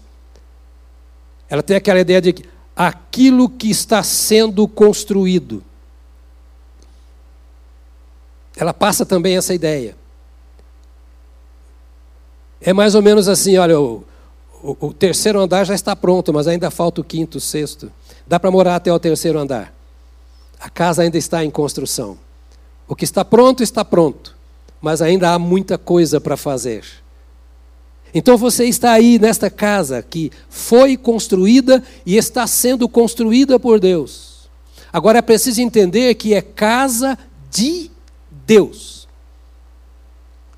ela 1.49 1.63
tem 1.63 1.75
aquela 1.75 1.99
ideia 1.99 2.21
de 2.21 2.35
aquilo 2.75 3.49
que 3.49 3.69
está 3.69 4.03
sendo 4.03 4.67
construído. 4.67 5.63
Ela 8.55 8.73
passa 8.73 9.05
também 9.05 9.37
essa 9.37 9.53
ideia. 9.53 9.95
É 12.61 12.71
mais 12.71 12.95
ou 12.95 13.01
menos 13.01 13.27
assim, 13.27 13.57
olha, 13.57 13.79
o, 13.79 14.03
o, 14.61 14.87
o 14.87 14.93
terceiro 14.93 15.39
andar 15.39 15.65
já 15.65 15.73
está 15.73 15.95
pronto, 15.95 16.31
mas 16.33 16.47
ainda 16.47 16.71
falta 16.71 17.01
o 17.01 17.03
quinto, 17.03 17.37
o 17.37 17.41
sexto. 17.41 17.91
Dá 18.25 18.39
para 18.39 18.51
morar 18.51 18.75
até 18.75 18.91
o 18.91 18.99
terceiro 18.99 19.39
andar. 19.39 19.73
A 20.59 20.69
casa 20.69 21.01
ainda 21.01 21.17
está 21.17 21.43
em 21.43 21.49
construção. 21.49 22.17
O 22.87 22.95
que 22.95 23.03
está 23.03 23.25
pronto, 23.25 23.61
está 23.63 23.83
pronto 23.83 24.33
mas 24.83 25.01
ainda 25.01 25.31
há 25.31 25.39
muita 25.39 25.77
coisa 25.77 26.19
para 26.19 26.35
fazer. 26.35 26.83
Então 28.13 28.37
você 28.37 28.65
está 28.65 28.91
aí 28.91 29.17
nesta 29.17 29.49
casa 29.49 30.03
que 30.03 30.29
foi 30.49 30.97
construída 30.97 31.81
e 32.05 32.17
está 32.17 32.45
sendo 32.45 32.89
construída 32.89 33.57
por 33.57 33.79
Deus. 33.79 34.49
Agora 34.91 35.19
é 35.19 35.21
preciso 35.21 35.61
entender 35.61 36.13
que 36.15 36.33
é 36.33 36.41
casa 36.41 37.17
de 37.49 37.89
Deus. 38.53 39.07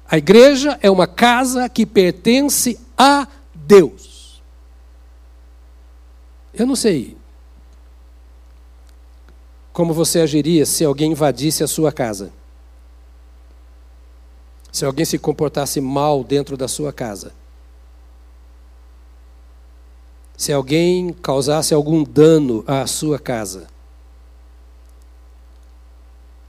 A 0.09 0.17
igreja 0.17 0.77
é 0.81 0.89
uma 0.89 1.07
casa 1.07 1.67
que 1.69 1.85
pertence 1.85 2.79
a 2.97 3.27
Deus. 3.53 4.41
Eu 6.53 6.65
não 6.65 6.75
sei 6.75 7.17
como 9.73 9.93
você 9.93 10.21
agiria 10.21 10.65
se 10.65 10.85
alguém 10.85 11.11
invadisse 11.11 11.63
a 11.63 11.67
sua 11.67 11.91
casa 11.91 12.31
se 14.75 14.83
alguém 14.83 15.05
se 15.05 15.17
comportasse 15.17 15.79
mal 15.79 16.21
dentro 16.21 16.57
da 16.57 16.67
sua 16.67 16.91
casa, 16.91 17.31
se 20.35 20.51
alguém 20.51 21.13
causasse 21.13 21.73
algum 21.73 22.03
dano 22.03 22.61
à 22.67 22.85
sua 22.85 23.17
casa, 23.17 23.67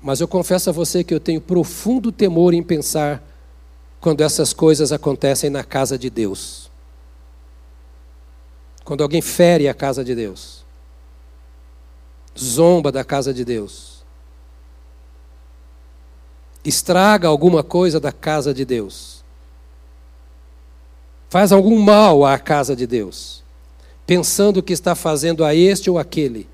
Mas 0.07 0.21
eu 0.21 0.29
confesso 0.29 0.71
a 0.71 0.73
você 0.73 1.03
que 1.03 1.13
eu 1.13 1.19
tenho 1.19 1.41
profundo 1.41 2.13
temor 2.13 2.55
em 2.55 2.63
pensar 2.63 3.21
quando 4.01 4.21
essas 4.21 4.53
coisas 4.53 4.93
acontecem 4.93 5.51
na 5.51 5.65
casa 5.65 5.99
de 5.99 6.09
Deus. 6.09 6.71
Quando 8.85 9.03
alguém 9.03 9.21
fere 9.21 9.69
a 9.69 9.75
casa 9.75 10.05
de 10.05 10.15
Deus, 10.15 10.65
zomba 12.39 12.93
da 12.93 13.03
casa 13.03 13.35
de 13.35 13.45
Deus, 13.45 14.05
estraga 16.65 17.27
alguma 17.27 17.65
coisa 17.65 17.99
da 17.99 18.13
casa 18.13 18.55
de 18.55 18.65
Deus, 18.65 19.25
faz 21.29 21.51
algum 21.51 21.81
mal 21.81 22.25
à 22.25 22.39
casa 22.39 22.77
de 22.77 22.87
Deus, 22.87 23.43
pensando 24.07 24.63
que 24.63 24.73
está 24.73 24.95
fazendo 24.95 25.45
a 25.45 25.53
este 25.53 25.91
ou 25.91 25.99
aquele, 25.99 26.49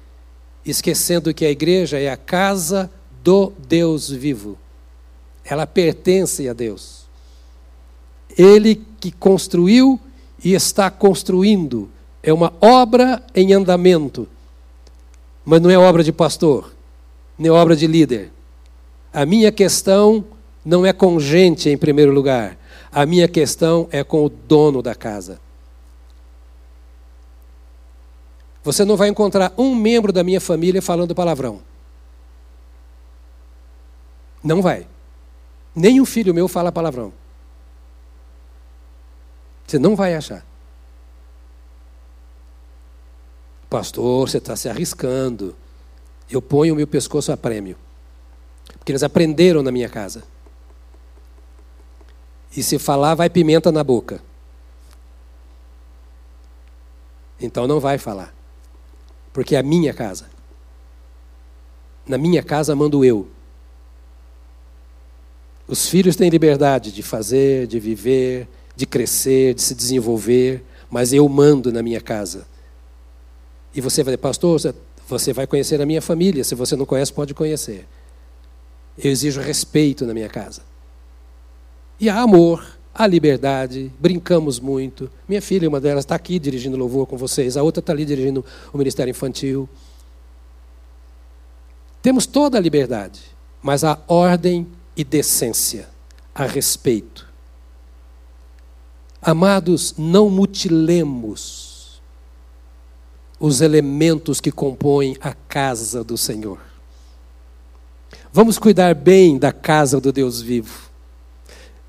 esquecendo 0.65 1.35
que 1.35 1.45
a 1.45 1.51
igreja 1.51 2.01
é 2.01 2.09
a 2.09 2.17
casa 2.17 2.91
do 3.23 3.53
Deus 3.69 4.11
vivo. 4.11 4.59
Ela 5.45 5.67
pertence 5.67 6.49
a 6.49 6.53
Deus. 6.53 7.03
Ele 8.37 8.81
que 9.01 9.13
construiu 9.13 9.99
e 10.43 10.55
está 10.55 10.91
construindo. 10.91 11.91
É 12.23 12.33
uma 12.33 12.53
obra 12.61 13.23
em 13.35 13.53
andamento. 13.53 14.29
Mas 15.45 15.61
não 15.61 15.71
é 15.71 15.77
obra 15.77 16.05
de 16.05 16.13
pastor, 16.13 16.73
nem 17.37 17.51
obra 17.51 17.75
de 17.75 17.87
líder. 17.87 18.31
A 19.13 19.27
minha 19.27 19.51
questão 19.51 20.25
não 20.65 20.87
é 20.87 20.93
com 20.93 21.19
gente 21.19 21.69
em 21.69 21.77
primeiro 21.77 22.13
lugar. 22.13 22.57
A 22.91 23.05
minha 23.05 23.27
questão 23.27 23.89
é 23.91 24.05
com 24.05 24.25
o 24.25 24.29
dono 24.29 24.81
da 24.81 24.95
casa. 24.95 25.41
Você 28.63 28.85
não 28.85 28.97
vai 28.97 29.09
encontrar 29.09 29.53
um 29.59 29.75
membro 29.75 30.13
da 30.13 30.23
minha 30.23 30.41
família 30.41 30.81
falando 30.81 31.15
palavrão. 31.15 31.61
Não 34.43 34.61
vai. 34.61 34.87
Nenhum 35.75 36.05
filho 36.05 36.35
meu 36.35 36.49
fala 36.49 36.73
palavrão. 36.73 37.13
Você 39.67 39.79
não 39.79 39.97
vai 39.97 40.15
achar. 40.15 40.45
Pastor, 43.71 44.29
você 44.29 44.39
está 44.39 44.55
se 44.55 44.69
arriscando. 44.69 45.57
Eu 46.31 46.43
ponho 46.43 46.75
o 46.75 46.77
meu 46.77 46.87
pescoço 46.87 47.33
a 47.33 47.37
prêmio. 47.37 47.77
Porque 48.79 48.93
eles 48.93 49.03
aprenderam 49.03 49.63
na 49.63 49.71
minha 49.71 49.89
casa. 49.89 50.25
E 52.55 52.63
se 52.63 52.79
falar, 52.79 53.15
vai 53.15 53.31
pimenta 53.31 53.73
na 53.73 53.83
boca. 53.83 54.21
Então 57.41 57.67
não 57.67 57.81
vai 57.81 57.97
falar. 57.97 58.35
Porque 59.33 59.57
é 59.57 59.59
a 59.59 59.63
minha 59.63 59.95
casa. 59.95 60.29
Na 62.07 62.19
minha 62.19 62.43
casa 62.43 62.77
mando 62.77 63.05
eu. 63.05 63.29
Os 65.67 65.89
filhos 65.89 66.17
têm 66.17 66.29
liberdade 66.29 66.93
de 66.93 67.03
fazer, 67.03 67.67
de 67.67 67.79
viver, 67.79 68.49
de 68.75 68.87
crescer, 68.87 69.55
de 69.55 69.63
se 69.63 69.75
desenvolver, 69.75 70.63
mas 70.91 71.13
eu 71.13 71.29
mando 71.29 71.73
na 71.73 71.83
minha 71.83 72.01
casa. 72.01 72.47
E 73.75 73.81
você 73.81 74.03
vai 74.03 74.13
dizer, 74.13 74.19
pastor, 74.19 74.61
você 75.09 75.33
vai 75.33 75.47
conhecer 75.47 75.81
a 75.81 75.87
minha 75.87 76.03
família, 76.03 76.45
se 76.45 76.55
você 76.55 76.77
não 76.77 76.85
conhece, 76.85 77.13
pode 77.13 77.33
conhecer. 77.33 77.87
Eu 78.99 79.11
exijo 79.11 79.41
respeito 79.41 80.05
na 80.05 80.13
minha 80.13 80.29
casa. 80.29 80.63
E 81.99 82.09
há 82.09 82.21
amor, 82.21 82.79
há 82.95 83.07
liberdade, 83.07 83.91
brincamos 83.99 84.59
muito. 84.61 85.11
Minha 85.29 85.41
filha, 85.41 85.69
uma 85.69 85.81
delas, 85.81 86.05
está 86.05 86.15
aqui 86.15 86.39
dirigindo 86.39 86.77
louvor 86.77 87.07
com 87.07 87.17
vocês, 87.17 87.57
a 87.57 87.63
outra 87.63 87.81
está 87.81 87.93
ali 87.93 88.05
dirigindo 88.05 88.45
o 88.73 88.79
Ministério 88.79 89.11
Infantil. 89.11 89.69
Temos 92.03 92.27
toda 92.27 92.59
a 92.59 92.61
liberdade, 92.61 93.21
mas 93.63 93.85
há 93.85 93.99
ordem 94.09 94.67
e 94.97 95.05
decência, 95.05 95.89
a 96.35 96.45
respeito. 96.47 97.29
Amados, 99.21 99.95
não 99.97 100.29
mutilemos 100.29 102.01
os 103.39 103.61
elementos 103.61 104.41
que 104.41 104.53
compõem 104.53 105.17
a 105.21 105.35
casa 105.35 106.05
do 106.05 106.17
Senhor. 106.17 106.59
Vamos 108.33 108.57
cuidar 108.57 108.95
bem 108.95 109.37
da 109.37 109.53
casa 109.53 110.01
do 110.01 110.13
Deus 110.13 110.41
vivo. 110.41 110.91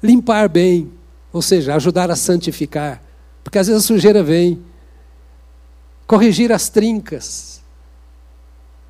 Limpar 0.02 0.50
bem, 0.50 0.92
ou 1.32 1.42
seja, 1.42 1.76
ajudar 1.76 2.10
a 2.10 2.16
santificar, 2.16 3.02
porque 3.44 3.60
às 3.60 3.68
vezes 3.68 3.84
a 3.84 3.88
sujeira 3.88 4.24
vem. 4.24 4.64
Corrigir 6.06 6.52
as 6.52 6.70
trincas, 6.70 7.53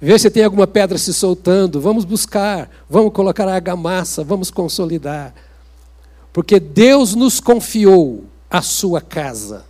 Ver 0.04 0.20
se 0.20 0.30
tem 0.30 0.44
alguma 0.44 0.68
pedra 0.68 0.98
se 0.98 1.14
soltando. 1.14 1.80
Vamos 1.80 2.04
buscar, 2.04 2.70
vamos 2.90 3.14
colocar 3.14 3.48
a 3.48 3.54
argamassa, 3.54 4.22
vamos 4.22 4.52
consolidar. 4.52 5.34
Porque 6.34 6.60
Deus 6.60 7.16
nos 7.16 7.40
confiou 7.40 8.26
a 8.52 8.62
sua 8.62 9.00
casa. 9.00 9.64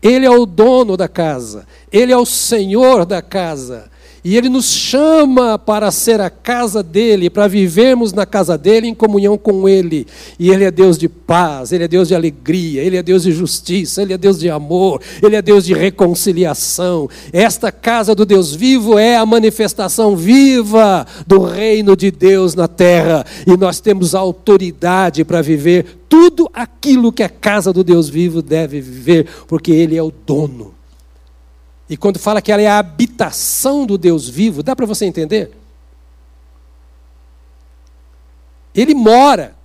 Ele 0.00 0.24
é 0.24 0.30
o 0.30 0.46
dono 0.46 0.96
da 0.96 1.06
casa, 1.06 1.66
ele 1.92 2.10
é 2.10 2.16
o 2.16 2.24
senhor 2.24 3.04
da 3.04 3.20
casa. 3.20 3.90
E 4.24 4.36
Ele 4.36 4.48
nos 4.48 4.72
chama 4.72 5.58
para 5.58 5.90
ser 5.90 6.20
a 6.20 6.28
casa 6.28 6.82
dele, 6.82 7.30
para 7.30 7.46
vivermos 7.46 8.12
na 8.12 8.26
casa 8.26 8.58
dele 8.58 8.88
em 8.88 8.94
comunhão 8.94 9.38
com 9.38 9.68
Ele. 9.68 10.06
E 10.38 10.50
Ele 10.50 10.64
é 10.64 10.70
Deus 10.70 10.98
de 10.98 11.08
paz, 11.08 11.72
Ele 11.72 11.84
é 11.84 11.88
Deus 11.88 12.08
de 12.08 12.14
alegria, 12.14 12.82
Ele 12.82 12.96
é 12.96 13.02
Deus 13.02 13.22
de 13.22 13.32
justiça, 13.32 14.02
Ele 14.02 14.12
é 14.12 14.18
Deus 14.18 14.38
de 14.38 14.50
amor, 14.50 15.00
Ele 15.22 15.36
é 15.36 15.42
Deus 15.42 15.64
de 15.64 15.74
reconciliação. 15.74 17.08
Esta 17.32 17.70
casa 17.70 18.14
do 18.14 18.26
Deus 18.26 18.54
vivo 18.54 18.98
é 18.98 19.16
a 19.16 19.26
manifestação 19.26 20.16
viva 20.16 21.06
do 21.26 21.40
reino 21.40 21.96
de 21.96 22.10
Deus 22.10 22.54
na 22.54 22.66
terra. 22.66 23.24
E 23.46 23.56
nós 23.56 23.80
temos 23.80 24.14
autoridade 24.14 25.24
para 25.24 25.42
viver 25.42 25.98
tudo 26.08 26.50
aquilo 26.54 27.12
que 27.12 27.22
a 27.22 27.28
casa 27.28 27.72
do 27.72 27.84
Deus 27.84 28.08
vivo 28.08 28.40
deve 28.40 28.80
viver, 28.80 29.26
porque 29.46 29.70
Ele 29.70 29.96
é 29.96 30.02
o 30.02 30.12
dono. 30.26 30.77
E 31.88 31.96
quando 31.96 32.18
fala 32.18 32.42
que 32.42 32.52
ela 32.52 32.62
é 32.62 32.66
a 32.66 32.78
habitação 32.78 33.86
do 33.86 33.96
Deus 33.96 34.28
vivo, 34.28 34.62
dá 34.62 34.76
para 34.76 34.84
você 34.84 35.06
entender? 35.06 35.52
Ele 38.74 38.94
mora. 38.94 39.56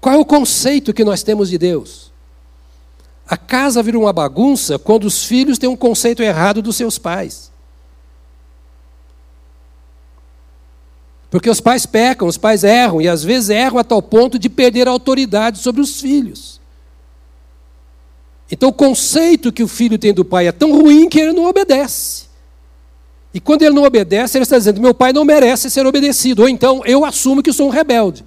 Qual 0.00 0.14
é 0.14 0.18
o 0.18 0.24
conceito 0.24 0.92
que 0.92 1.04
nós 1.04 1.22
temos 1.22 1.48
de 1.48 1.58
Deus? 1.58 2.12
A 3.26 3.36
casa 3.36 3.82
vira 3.82 3.98
uma 3.98 4.12
bagunça 4.12 4.78
quando 4.78 5.04
os 5.04 5.24
filhos 5.24 5.58
têm 5.58 5.68
um 5.68 5.76
conceito 5.76 6.22
errado 6.22 6.60
dos 6.60 6.76
seus 6.76 6.98
pais. 6.98 7.53
Porque 11.34 11.50
os 11.50 11.60
pais 11.60 11.84
pecam, 11.84 12.28
os 12.28 12.38
pais 12.38 12.62
erram, 12.62 13.02
e 13.02 13.08
às 13.08 13.24
vezes 13.24 13.50
erram 13.50 13.76
a 13.76 13.82
tal 13.82 14.00
ponto 14.00 14.38
de 14.38 14.48
perder 14.48 14.86
a 14.86 14.92
autoridade 14.92 15.58
sobre 15.58 15.80
os 15.80 16.00
filhos. 16.00 16.60
Então 18.48 18.68
o 18.68 18.72
conceito 18.72 19.52
que 19.52 19.60
o 19.60 19.66
filho 19.66 19.98
tem 19.98 20.14
do 20.14 20.24
pai 20.24 20.46
é 20.46 20.52
tão 20.52 20.70
ruim 20.70 21.08
que 21.08 21.18
ele 21.18 21.32
não 21.32 21.46
obedece. 21.46 22.26
E 23.34 23.40
quando 23.40 23.62
ele 23.62 23.74
não 23.74 23.82
obedece, 23.82 24.38
ele 24.38 24.44
está 24.44 24.56
dizendo: 24.56 24.80
meu 24.80 24.94
pai 24.94 25.12
não 25.12 25.24
merece 25.24 25.68
ser 25.68 25.84
obedecido, 25.84 26.42
ou 26.42 26.48
então 26.48 26.82
eu 26.86 27.04
assumo 27.04 27.42
que 27.42 27.52
sou 27.52 27.66
um 27.66 27.70
rebelde. 27.70 28.24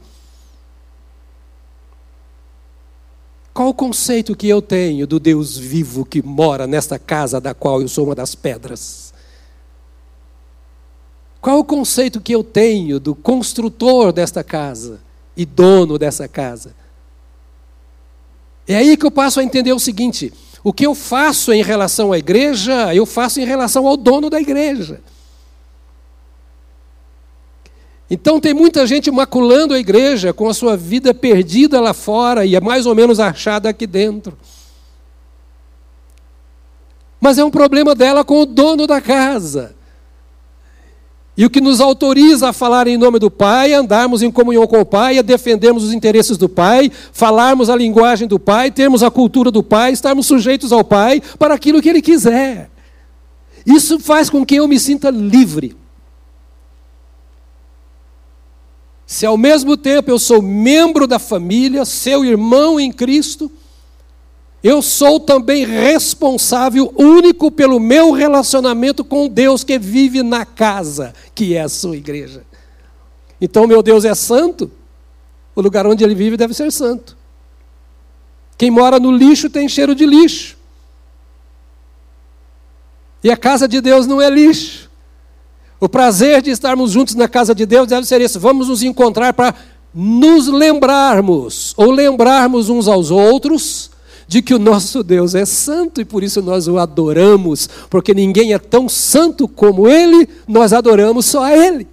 Qual 3.54 3.70
o 3.70 3.74
conceito 3.74 4.36
que 4.36 4.50
eu 4.50 4.62
tenho 4.62 5.08
do 5.08 5.18
Deus 5.18 5.58
vivo 5.58 6.04
que 6.04 6.22
mora 6.22 6.68
nesta 6.68 7.00
casa 7.00 7.40
da 7.40 7.54
qual 7.54 7.82
eu 7.82 7.88
sou 7.88 8.04
uma 8.04 8.16
das 8.16 8.36
pedras? 8.36 9.07
Qual 11.42 11.60
o 11.60 11.64
conceito 11.64 12.20
que 12.20 12.34
eu 12.34 12.44
tenho 12.44 13.00
do 13.00 13.14
construtor 13.16 14.12
desta 14.12 14.44
casa 14.44 15.00
e 15.36 15.46
dono 15.46 15.98
dessa 15.98 16.28
casa? 16.28 16.76
É 18.68 18.76
aí 18.76 18.98
que 18.98 19.06
eu 19.06 19.12
passo 19.12 19.40
a 19.40 19.44
entender 19.44 19.72
o 19.72 19.80
seguinte: 19.80 20.34
o 20.64 20.74
que 20.74 20.86
eu 20.86 20.94
faço 20.94 21.54
em 21.54 21.64
relação 21.64 22.12
à 22.12 22.18
igreja, 22.18 22.94
eu 22.94 23.06
faço 23.06 23.40
em 23.40 23.46
relação 23.46 23.88
ao 23.88 23.96
dono 23.96 24.30
da 24.30 24.42
igreja. 24.42 25.02
Então 28.10 28.40
tem 28.40 28.54
muita 28.54 28.88
gente 28.88 29.12
maculando 29.12 29.74
a 29.74 29.80
igreja 29.80 30.34
com 30.34 30.48
a 30.48 30.54
sua 30.54 30.78
vida 30.78 31.14
perdida 31.14 31.80
lá 31.80 31.94
fora 31.94 32.46
e 32.46 32.56
é 32.56 32.62
mais 32.62 32.86
ou 32.86 32.96
menos 32.96 33.20
achada 33.20 33.70
aqui 33.70 33.86
dentro. 33.86 34.38
Mas 37.20 37.38
é 37.38 37.44
um 37.44 37.52
problema 37.52 37.94
dela 37.94 38.24
com 38.24 38.42
o 38.42 38.46
dono 38.46 38.88
da 38.88 39.02
casa. 39.02 39.77
E 41.38 41.46
o 41.46 41.52
que 41.52 41.62
nos 41.62 41.80
autoriza 41.80 42.50
a 42.50 42.54
falar 42.54 42.88
em 42.88 42.98
nome 42.98 43.20
do 43.20 43.30
Pai, 43.30 43.72
andarmos 43.72 44.24
em 44.24 44.32
comunhão 44.32 44.66
com 44.66 44.82
o 44.82 44.86
Pai, 44.86 45.20
a 45.20 45.22
defendermos 45.22 45.84
os 45.84 45.94
interesses 45.94 46.36
do 46.36 46.50
Pai, 46.50 46.92
falarmos 47.14 47.70
a 47.70 47.76
linguagem 47.76 48.28
do 48.28 48.40
Pai, 48.40 48.72
termos 48.72 49.04
a 49.04 49.12
cultura 49.12 49.52
do 49.52 49.62
Pai, 49.62 49.92
estarmos 49.92 50.26
sujeitos 50.26 50.72
ao 50.72 50.84
Pai 50.84 51.22
para 51.38 51.54
aquilo 51.54 51.80
que 51.80 51.90
Ele 51.90 52.02
quiser. 52.02 52.72
Isso 53.64 54.00
faz 54.00 54.32
com 54.32 54.44
que 54.44 54.56
eu 54.56 54.68
me 54.68 54.80
sinta 54.80 55.12
livre. 55.12 55.76
Se 59.06 59.24
ao 59.24 59.38
mesmo 59.38 59.78
tempo 59.78 60.10
eu 60.10 60.18
sou 60.18 60.42
membro 60.42 61.06
da 61.06 61.20
família, 61.20 61.86
seu 61.86 62.26
irmão 62.26 62.80
em 62.80 62.92
Cristo, 62.92 63.52
eu 64.64 64.82
sou 64.82 65.20
também 65.20 65.66
responsável 65.66 66.94
único 66.98 67.52
pelo 67.52 67.80
meu 67.80 68.12
relacionamento 68.12 69.04
com 69.06 69.28
Deus 69.28 69.64
que 69.64 69.78
vive 69.78 70.24
na 70.24 70.46
casa, 70.46 71.14
que 71.36 71.56
é 71.56 71.62
a 71.62 71.70
sua 71.70 71.96
igreja. 71.96 72.44
Então, 73.40 73.68
meu 73.68 73.84
Deus 73.84 74.04
é 74.04 74.16
santo, 74.16 74.72
o 75.56 75.62
lugar 75.62 75.86
onde 75.86 76.04
ele 76.04 76.16
vive 76.16 76.38
deve 76.38 76.54
ser 76.54 76.72
santo. 76.72 77.16
Quem 78.58 78.72
mora 78.72 79.00
no 79.00 79.12
lixo 79.12 79.50
tem 79.50 79.70
cheiro 79.70 79.94
de 79.94 80.06
lixo. 80.06 80.58
E 83.24 83.30
a 83.30 83.38
casa 83.38 83.68
de 83.68 83.80
Deus 83.80 84.08
não 84.08 84.22
é 84.22 84.30
lixo. 84.30 84.90
O 85.80 85.88
prazer 85.88 86.42
de 86.42 86.50
estarmos 86.50 86.92
juntos 86.92 87.14
na 87.14 87.28
casa 87.28 87.54
de 87.54 87.66
Deus 87.66 87.88
deve 87.88 88.08
ser 88.08 88.20
esse. 88.20 88.40
Vamos 88.40 88.68
nos 88.68 88.82
encontrar 88.82 89.34
para 89.34 89.54
nos 89.94 90.48
lembrarmos, 90.48 91.74
ou 91.78 91.92
lembrarmos 91.92 92.70
uns 92.70 92.88
aos 92.88 93.12
outros, 93.12 93.92
de 94.28 94.42
que 94.42 94.54
o 94.54 94.60
nosso 94.60 95.04
Deus 95.04 95.34
é 95.34 95.46
santo 95.46 96.02
e 96.02 96.06
por 96.06 96.22
isso 96.22 96.42
nós 96.42 96.68
o 96.68 96.78
adoramos, 96.78 97.70
porque 97.90 98.14
ninguém 98.14 98.54
é 98.54 98.60
tão 98.60 98.90
santo 98.90 99.48
como 99.48 99.88
Ele, 99.88 100.28
nós 100.48 100.74
adoramos 100.74 101.26
só 101.26 101.46
a 101.46 101.56
Ele. 101.56 101.88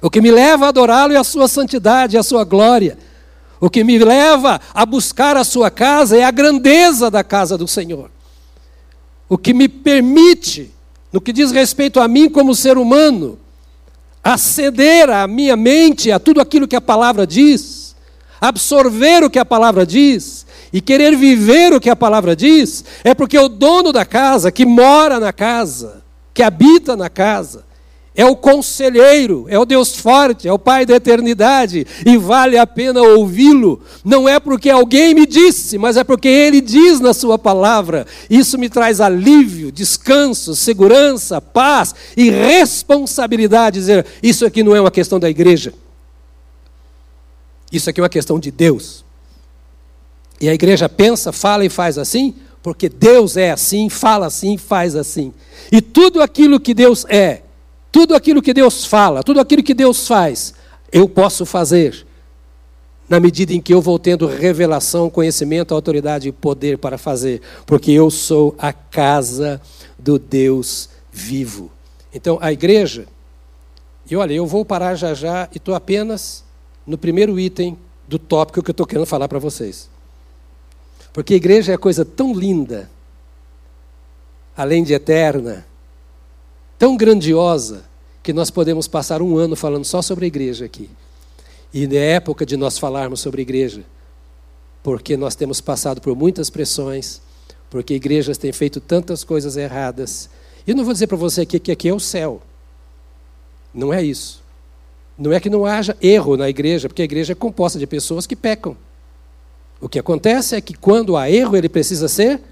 O 0.00 0.08
que 0.08 0.22
me 0.22 0.30
leva 0.30 0.64
a 0.64 0.68
adorá-lo 0.70 1.12
é 1.12 1.16
a 1.16 1.24
sua 1.24 1.46
santidade, 1.46 2.16
a 2.16 2.22
sua 2.22 2.44
glória. 2.44 2.96
O 3.60 3.68
que 3.68 3.84
me 3.84 3.98
leva 3.98 4.58
a 4.72 4.86
buscar 4.86 5.36
a 5.36 5.44
sua 5.44 5.70
casa 5.70 6.16
é 6.16 6.24
a 6.24 6.30
grandeza 6.30 7.10
da 7.10 7.22
casa 7.22 7.58
do 7.58 7.68
Senhor. 7.68 8.10
O 9.28 9.36
que 9.36 9.52
me 9.52 9.68
permite, 9.68 10.72
no 11.12 11.20
que 11.20 11.34
diz 11.34 11.52
respeito 11.52 12.00
a 12.00 12.08
mim 12.08 12.30
como 12.30 12.54
ser 12.54 12.78
humano, 12.78 13.38
aceder 14.24 15.10
à 15.10 15.26
minha 15.26 15.56
mente 15.56 16.10
a 16.10 16.18
tudo 16.18 16.40
aquilo 16.40 16.66
que 16.66 16.76
a 16.76 16.80
palavra 16.80 17.26
diz, 17.26 17.94
absorver 18.40 19.22
o 19.22 19.28
que 19.28 19.38
a 19.38 19.44
palavra 19.44 19.84
diz 19.84 20.46
e 20.72 20.80
querer 20.80 21.16
viver 21.16 21.72
o 21.72 21.80
que 21.80 21.90
a 21.90 21.96
palavra 21.96 22.36
diz, 22.36 22.84
é 23.02 23.14
porque 23.14 23.38
o 23.38 23.48
dono 23.48 23.92
da 23.92 24.04
casa, 24.04 24.52
que 24.52 24.64
mora 24.64 25.18
na 25.18 25.32
casa, 25.32 26.02
que 26.32 26.42
habita 26.42 26.96
na 26.96 27.08
casa, 27.08 27.64
é 28.14 28.24
o 28.24 28.36
conselheiro, 28.36 29.46
é 29.48 29.58
o 29.58 29.64
Deus 29.64 29.96
forte, 29.96 30.46
é 30.46 30.52
o 30.52 30.58
Pai 30.58 30.84
da 30.84 30.96
eternidade, 30.96 31.86
e 32.04 32.16
vale 32.16 32.58
a 32.58 32.66
pena 32.66 33.00
ouvi-lo. 33.00 33.80
Não 34.04 34.28
é 34.28 34.40
porque 34.40 34.68
alguém 34.68 35.14
me 35.14 35.24
disse, 35.24 35.78
mas 35.78 35.96
é 35.96 36.04
porque 36.04 36.28
ele 36.28 36.60
diz 36.60 37.00
na 37.00 37.14
sua 37.14 37.38
palavra. 37.38 38.06
Isso 38.28 38.58
me 38.58 38.68
traz 38.68 39.00
alívio, 39.00 39.70
descanso, 39.70 40.56
segurança, 40.56 41.40
paz 41.40 41.94
e 42.16 42.30
responsabilidade. 42.30 43.78
Dizer, 43.78 44.04
isso 44.22 44.44
aqui 44.44 44.62
não 44.62 44.74
é 44.74 44.80
uma 44.80 44.90
questão 44.90 45.18
da 45.18 45.30
igreja, 45.30 45.72
isso 47.72 47.88
aqui 47.88 48.00
é 48.00 48.02
uma 48.02 48.08
questão 48.08 48.38
de 48.38 48.50
Deus. 48.50 49.04
E 50.40 50.48
a 50.48 50.54
igreja 50.54 50.88
pensa, 50.88 51.32
fala 51.32 51.64
e 51.64 51.68
faz 51.68 51.98
assim, 51.98 52.34
porque 52.62 52.88
Deus 52.88 53.36
é 53.36 53.50
assim, 53.50 53.88
fala 53.88 54.26
assim, 54.26 54.56
faz 54.56 54.96
assim. 54.96 55.32
E 55.70 55.80
tudo 55.80 56.22
aquilo 56.22 56.58
que 56.58 56.72
Deus 56.72 57.04
é, 57.08 57.42
tudo 57.92 58.14
aquilo 58.14 58.40
que 58.40 58.54
Deus 58.54 58.84
fala, 58.84 59.22
tudo 59.22 59.40
aquilo 59.40 59.62
que 59.62 59.74
Deus 59.74 60.06
faz, 60.06 60.54
eu 60.92 61.08
posso 61.08 61.44
fazer, 61.44 62.06
na 63.08 63.18
medida 63.18 63.52
em 63.52 63.60
que 63.60 63.74
eu 63.74 63.80
vou 63.80 63.98
tendo 63.98 64.26
revelação, 64.26 65.10
conhecimento, 65.10 65.74
autoridade 65.74 66.28
e 66.28 66.32
poder 66.32 66.78
para 66.78 66.96
fazer, 66.96 67.42
porque 67.66 67.90
eu 67.90 68.10
sou 68.10 68.54
a 68.58 68.72
casa 68.72 69.60
do 69.98 70.18
Deus 70.18 70.88
vivo. 71.12 71.70
Então, 72.14 72.38
a 72.40 72.52
igreja, 72.52 73.06
e 74.08 74.16
olha, 74.16 74.32
eu 74.32 74.46
vou 74.46 74.64
parar 74.64 74.94
já 74.94 75.12
já 75.12 75.48
e 75.52 75.58
estou 75.58 75.74
apenas 75.74 76.44
no 76.86 76.96
primeiro 76.96 77.38
item 77.38 77.76
do 78.08 78.18
tópico 78.18 78.62
que 78.62 78.70
eu 78.70 78.72
estou 78.72 78.86
querendo 78.86 79.06
falar 79.06 79.28
para 79.28 79.38
vocês. 79.38 79.88
Porque 81.12 81.34
a 81.34 81.36
igreja 81.36 81.72
é 81.72 81.76
coisa 81.76 82.04
tão 82.04 82.32
linda, 82.32 82.90
além 84.56 84.84
de 84.84 84.92
eterna, 84.92 85.66
tão 86.78 86.96
grandiosa 86.96 87.84
que 88.22 88.32
nós 88.32 88.50
podemos 88.50 88.86
passar 88.86 89.22
um 89.22 89.36
ano 89.36 89.56
falando 89.56 89.84
só 89.84 90.02
sobre 90.02 90.26
a 90.26 90.28
igreja 90.28 90.64
aqui. 90.64 90.88
E 91.72 91.86
na 91.86 91.98
época 91.98 92.44
de 92.44 92.56
nós 92.56 92.78
falarmos 92.78 93.20
sobre 93.20 93.40
a 93.40 93.42
igreja, 93.42 93.84
porque 94.82 95.16
nós 95.16 95.34
temos 95.34 95.60
passado 95.60 96.00
por 96.00 96.16
muitas 96.16 96.50
pressões, 96.50 97.20
porque 97.68 97.94
igrejas 97.94 98.38
têm 98.38 98.52
feito 98.52 98.80
tantas 98.80 99.24
coisas 99.24 99.56
erradas. 99.56 100.28
E 100.66 100.74
não 100.74 100.84
vou 100.84 100.92
dizer 100.92 101.06
para 101.06 101.16
você 101.16 101.42
aqui 101.42 101.58
que 101.58 101.72
aqui 101.72 101.88
é 101.88 101.94
o 101.94 102.00
céu. 102.00 102.42
Não 103.72 103.92
é 103.92 104.02
isso. 104.02 104.42
Não 105.16 105.32
é 105.32 105.38
que 105.38 105.50
não 105.50 105.66
haja 105.66 105.96
erro 106.00 106.36
na 106.36 106.48
igreja, 106.48 106.88
porque 106.88 107.02
a 107.02 107.04
igreja 107.04 107.32
é 107.32 107.36
composta 107.36 107.78
de 107.78 107.86
pessoas 107.86 108.26
que 108.26 108.34
pecam. 108.34 108.76
O 109.80 109.88
que 109.88 109.98
acontece 109.98 110.54
é 110.54 110.60
que 110.60 110.74
quando 110.74 111.16
há 111.16 111.30
erro, 111.30 111.56
ele 111.56 111.68
precisa 111.68 112.06
ser 112.08 112.42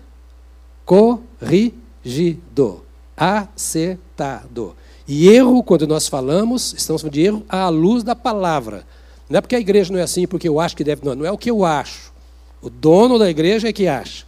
corrigido 0.84 2.82
acertado. 3.18 4.76
E 5.06 5.28
erro, 5.28 5.62
quando 5.62 5.86
nós 5.86 6.06
falamos, 6.06 6.72
estamos 6.74 7.02
falando 7.02 7.14
de 7.14 7.22
erro 7.22 7.42
à 7.48 7.68
luz 7.68 8.02
da 8.04 8.14
palavra. 8.14 8.86
Não 9.28 9.38
é 9.38 9.40
porque 9.40 9.56
a 9.56 9.60
igreja 9.60 9.92
não 9.92 9.98
é 9.98 10.02
assim, 10.02 10.26
porque 10.26 10.48
eu 10.48 10.60
acho 10.60 10.76
que 10.76 10.84
deve. 10.84 11.04
Não, 11.04 11.14
não 11.14 11.26
é 11.26 11.32
o 11.32 11.38
que 11.38 11.50
eu 11.50 11.64
acho. 11.64 12.12
O 12.62 12.70
dono 12.70 13.18
da 13.18 13.28
igreja 13.28 13.68
é 13.68 13.72
que 13.72 13.86
acha. 13.86 14.24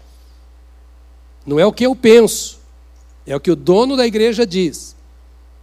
Não 1.46 1.58
é 1.58 1.64
o 1.64 1.72
que 1.72 1.86
eu 1.86 1.94
penso. 1.94 2.58
É 3.26 3.36
o 3.36 3.40
que 3.40 3.50
o 3.50 3.56
dono 3.56 3.96
da 3.96 4.06
igreja 4.06 4.46
diz. 4.46 4.96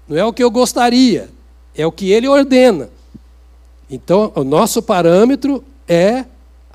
Não 0.07 0.17
é 0.17 0.25
o 0.25 0.33
que 0.33 0.43
eu 0.43 0.49
gostaria. 0.49 1.29
É 1.75 1.85
o 1.85 1.91
que 1.91 2.11
ele 2.11 2.27
ordena. 2.27 2.89
Então, 3.89 4.31
o 4.35 4.43
nosso 4.43 4.81
parâmetro 4.81 5.63
é 5.87 6.25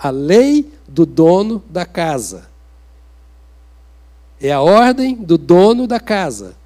a 0.02 0.10
lei 0.10 0.68
do 0.88 1.06
dono 1.06 1.62
da 1.70 1.86
casa. 1.86 2.48
É 4.40 4.50
a 4.50 4.60
ordem 4.60 5.14
do 5.14 5.38
dono 5.38 5.86
da 5.86 6.00
casa. 6.00 6.56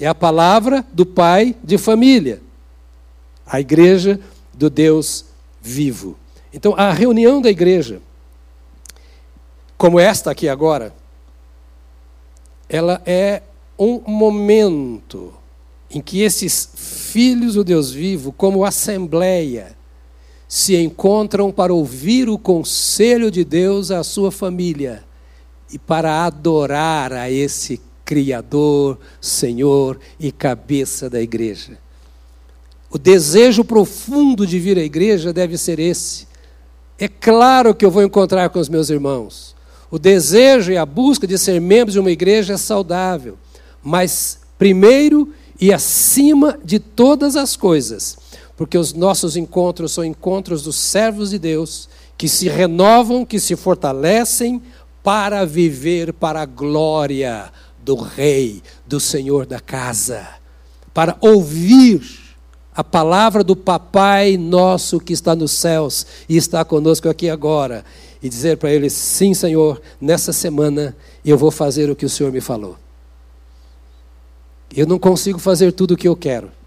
É 0.00 0.06
a 0.08 0.14
palavra 0.14 0.84
do 0.92 1.06
pai 1.06 1.54
de 1.62 1.78
família. 1.78 2.42
A 3.46 3.60
igreja 3.60 4.18
do 4.52 4.68
Deus 4.68 5.26
vivo. 5.60 6.18
Então, 6.52 6.74
a 6.76 6.92
reunião 6.92 7.40
da 7.40 7.48
igreja, 7.48 8.02
como 9.78 10.00
esta 10.00 10.32
aqui 10.32 10.48
agora, 10.48 10.92
ela 12.68 13.00
é 13.06 13.42
um 13.78 14.00
momento 14.00 15.32
em 15.88 16.00
que 16.00 16.20
esses 16.20 16.68
filhos 16.74 17.54
do 17.54 17.62
Deus 17.62 17.92
vivo, 17.92 18.32
como 18.32 18.64
assembleia, 18.64 19.76
se 20.52 20.76
encontram 20.76 21.50
para 21.50 21.72
ouvir 21.72 22.28
o 22.28 22.36
conselho 22.36 23.30
de 23.30 23.42
Deus 23.42 23.90
à 23.90 24.04
sua 24.04 24.30
família 24.30 25.02
e 25.72 25.78
para 25.78 26.26
adorar 26.26 27.10
a 27.10 27.30
esse 27.30 27.80
Criador, 28.04 28.98
Senhor 29.18 29.98
e 30.20 30.30
cabeça 30.30 31.08
da 31.08 31.22
igreja. 31.22 31.78
O 32.90 32.98
desejo 32.98 33.64
profundo 33.64 34.46
de 34.46 34.58
vir 34.58 34.76
à 34.76 34.82
igreja 34.82 35.32
deve 35.32 35.56
ser 35.56 35.78
esse. 35.78 36.28
É 36.98 37.08
claro 37.08 37.74
que 37.74 37.82
eu 37.82 37.90
vou 37.90 38.02
encontrar 38.02 38.50
com 38.50 38.58
os 38.58 38.68
meus 38.68 38.90
irmãos. 38.90 39.56
O 39.90 39.98
desejo 39.98 40.70
e 40.70 40.76
a 40.76 40.84
busca 40.84 41.26
de 41.26 41.38
ser 41.38 41.62
membros 41.62 41.94
de 41.94 41.98
uma 41.98 42.10
igreja 42.10 42.52
é 42.52 42.58
saudável, 42.58 43.38
mas 43.82 44.40
primeiro 44.58 45.32
e 45.58 45.72
acima 45.72 46.58
de 46.62 46.78
todas 46.78 47.36
as 47.36 47.56
coisas, 47.56 48.18
porque 48.56 48.76
os 48.76 48.92
nossos 48.92 49.36
encontros 49.36 49.92
são 49.92 50.04
encontros 50.04 50.62
dos 50.62 50.76
servos 50.76 51.30
de 51.30 51.38
Deus 51.38 51.88
que 52.16 52.28
se 52.28 52.48
renovam, 52.48 53.24
que 53.24 53.40
se 53.40 53.56
fortalecem 53.56 54.62
para 55.02 55.44
viver 55.44 56.12
para 56.12 56.42
a 56.42 56.46
glória 56.46 57.50
do 57.82 57.96
Rei, 57.96 58.62
do 58.86 59.00
Senhor 59.00 59.46
da 59.46 59.58
casa, 59.58 60.26
para 60.94 61.16
ouvir 61.20 62.20
a 62.74 62.84
palavra 62.84 63.42
do 63.42 63.56
Papai 63.56 64.36
nosso 64.36 65.00
que 65.00 65.12
está 65.12 65.34
nos 65.34 65.50
céus 65.50 66.06
e 66.28 66.36
está 66.36 66.64
conosco 66.64 67.08
aqui 67.08 67.28
agora, 67.28 67.84
e 68.22 68.28
dizer 68.28 68.56
para 68.58 68.70
ele: 68.70 68.88
sim, 68.88 69.34
Senhor, 69.34 69.82
nessa 70.00 70.32
semana 70.32 70.96
eu 71.24 71.36
vou 71.36 71.50
fazer 71.50 71.90
o 71.90 71.96
que 71.96 72.06
o 72.06 72.10
Senhor 72.10 72.30
me 72.30 72.40
falou. 72.40 72.76
Eu 74.74 74.86
não 74.86 74.98
consigo 74.98 75.38
fazer 75.38 75.72
tudo 75.72 75.94
o 75.94 75.96
que 75.96 76.08
eu 76.08 76.16
quero 76.16 76.61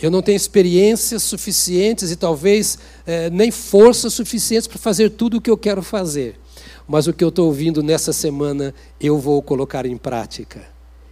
eu 0.00 0.10
não 0.10 0.20
tenho 0.20 0.36
experiências 0.36 1.22
suficientes 1.22 2.10
e 2.10 2.16
talvez 2.16 2.78
é, 3.06 3.30
nem 3.30 3.50
forças 3.50 4.12
suficientes 4.12 4.66
para 4.66 4.78
fazer 4.78 5.10
tudo 5.10 5.38
o 5.38 5.40
que 5.40 5.50
eu 5.50 5.56
quero 5.56 5.82
fazer. 5.82 6.38
Mas 6.86 7.06
o 7.06 7.12
que 7.12 7.24
eu 7.24 7.30
estou 7.30 7.46
ouvindo 7.46 7.82
nessa 7.82 8.12
semana, 8.12 8.74
eu 9.00 9.18
vou 9.18 9.42
colocar 9.42 9.86
em 9.86 9.96
prática. 9.96 10.62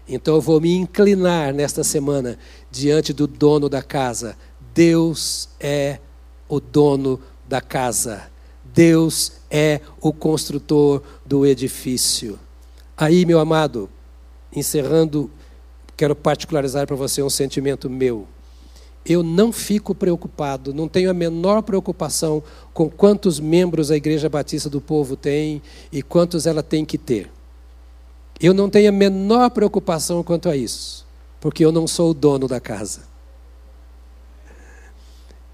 Então 0.07 0.35
eu 0.35 0.41
vou 0.41 0.61
me 0.61 0.74
inclinar 0.74 1.55
nesta 1.55 1.82
semana 1.82 2.39
diante 2.70 3.12
do 3.12 3.26
dono 3.26 3.68
da 3.68 3.82
casa. 3.82 4.37
Deus 4.74 5.49
é 5.59 5.99
o 6.49 6.61
dono 6.61 7.20
da 7.49 7.61
casa. 7.61 8.24
Deus 8.74 9.32
é 9.51 9.80
o 10.01 10.12
construtor 10.12 11.03
do 11.24 11.47
edifício. 11.47 12.39
Aí, 12.97 13.24
meu 13.24 13.41
amado, 13.41 13.89
encerrando, 14.55 15.30
quero 15.97 16.14
particularizar 16.14 16.87
para 16.87 16.97
você 16.97 17.22
um 17.22 17.30
sentimento 17.30 17.89
meu. 17.89 18.28
Eu 19.05 19.22
não 19.22 19.52
fico 19.52 19.94
preocupado, 19.94 20.72
não 20.72 20.88
tenho 20.88 21.11
a 21.11 21.14
menor 21.14 21.62
preocupação 21.62 22.42
com 22.72 22.88
quantos 22.88 23.38
membros 23.38 23.90
a 23.90 23.96
Igreja 23.96 24.28
Batista 24.30 24.70
do 24.70 24.80
Povo 24.80 25.14
tem 25.14 25.61
e 25.92 26.02
quantos 26.02 26.46
ela 26.46 26.62
tem 26.62 26.84
que 26.84 26.96
ter. 26.96 27.30
Eu 28.40 28.55
não 28.55 28.70
tenho 28.70 28.88
a 28.88 28.92
menor 28.92 29.50
preocupação 29.50 30.22
quanto 30.22 30.48
a 30.48 30.57
isso, 30.57 31.07
porque 31.38 31.64
eu 31.64 31.70
não 31.70 31.86
sou 31.86 32.11
o 32.11 32.14
dono 32.14 32.48
da 32.48 32.59
casa. 32.61 33.02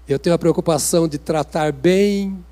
Eu 0.07 0.17
tenho 0.17 0.35
a 0.35 0.39
preocupação 0.39 1.07
de 1.07 1.17
tratar 1.17 1.73
bem, 1.73 2.43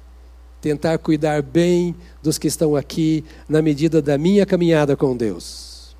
tentar 0.62 0.98
cuidar 0.98 1.42
bem 1.42 1.96
dos 2.22 2.38
que 2.38 2.48
estão 2.48 2.76
aqui, 2.76 3.24
na 3.48 3.62
medida 3.62 4.02
da 4.02 4.18
minha 4.18 4.46
caminhada 4.46 4.98
com 4.98 5.16
Deus. 5.16 5.96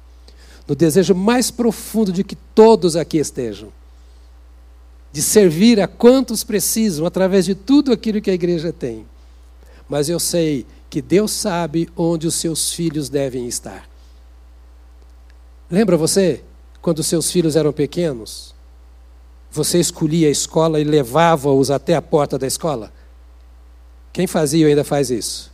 No 0.68 0.76
desejo 0.76 1.16
mais 1.16 1.50
profundo 1.50 2.12
de 2.12 2.24
que 2.24 2.36
todos 2.36 2.96
aqui 2.96 3.18
estejam 3.18 3.72
de 5.12 5.22
servir 5.22 5.80
a 5.80 5.88
quantos 5.88 6.44
precisam 6.44 7.06
através 7.06 7.46
de 7.46 7.56
tudo 7.56 7.92
aquilo 7.92 8.22
que 8.22 8.30
a 8.30 8.34
igreja 8.34 8.72
tem. 8.72 9.06
Mas 9.88 10.10
eu 10.10 10.20
sei 10.20 10.66
que 10.90 11.02
Deus 11.02 11.32
sabe 11.32 11.90
onde 11.96 12.28
os 12.28 12.36
seus 12.36 12.74
filhos 12.74 13.10
devem 13.10 13.48
estar. 13.48 13.90
Lembra 15.70 15.98
você 15.98 16.44
quando 16.82 17.04
seus 17.04 17.32
filhos 17.32 17.56
eram 17.56 17.74
pequenos? 17.74 18.54
Você 19.52 19.80
escolhia 19.80 20.28
a 20.28 20.32
escola 20.32 20.80
e 20.80 20.84
levava-os 20.84 21.72
até 21.72 21.96
a 21.96 22.02
porta 22.02 22.38
da 22.38 22.46
escola? 22.46 22.92
Quem 24.14 24.28
fazia 24.28 24.68
ainda 24.68 24.84
faz 24.84 25.10
isso? 25.10 25.52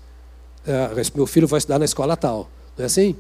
Ah, 0.68 0.92
meu 1.16 1.28
filho 1.28 1.48
vai 1.48 1.60
estudar 1.60 1.80
na 1.80 1.86
escola 1.86 2.18
tal, 2.18 2.50
não 2.78 2.84
é 2.84 2.86
assim? 2.86 3.16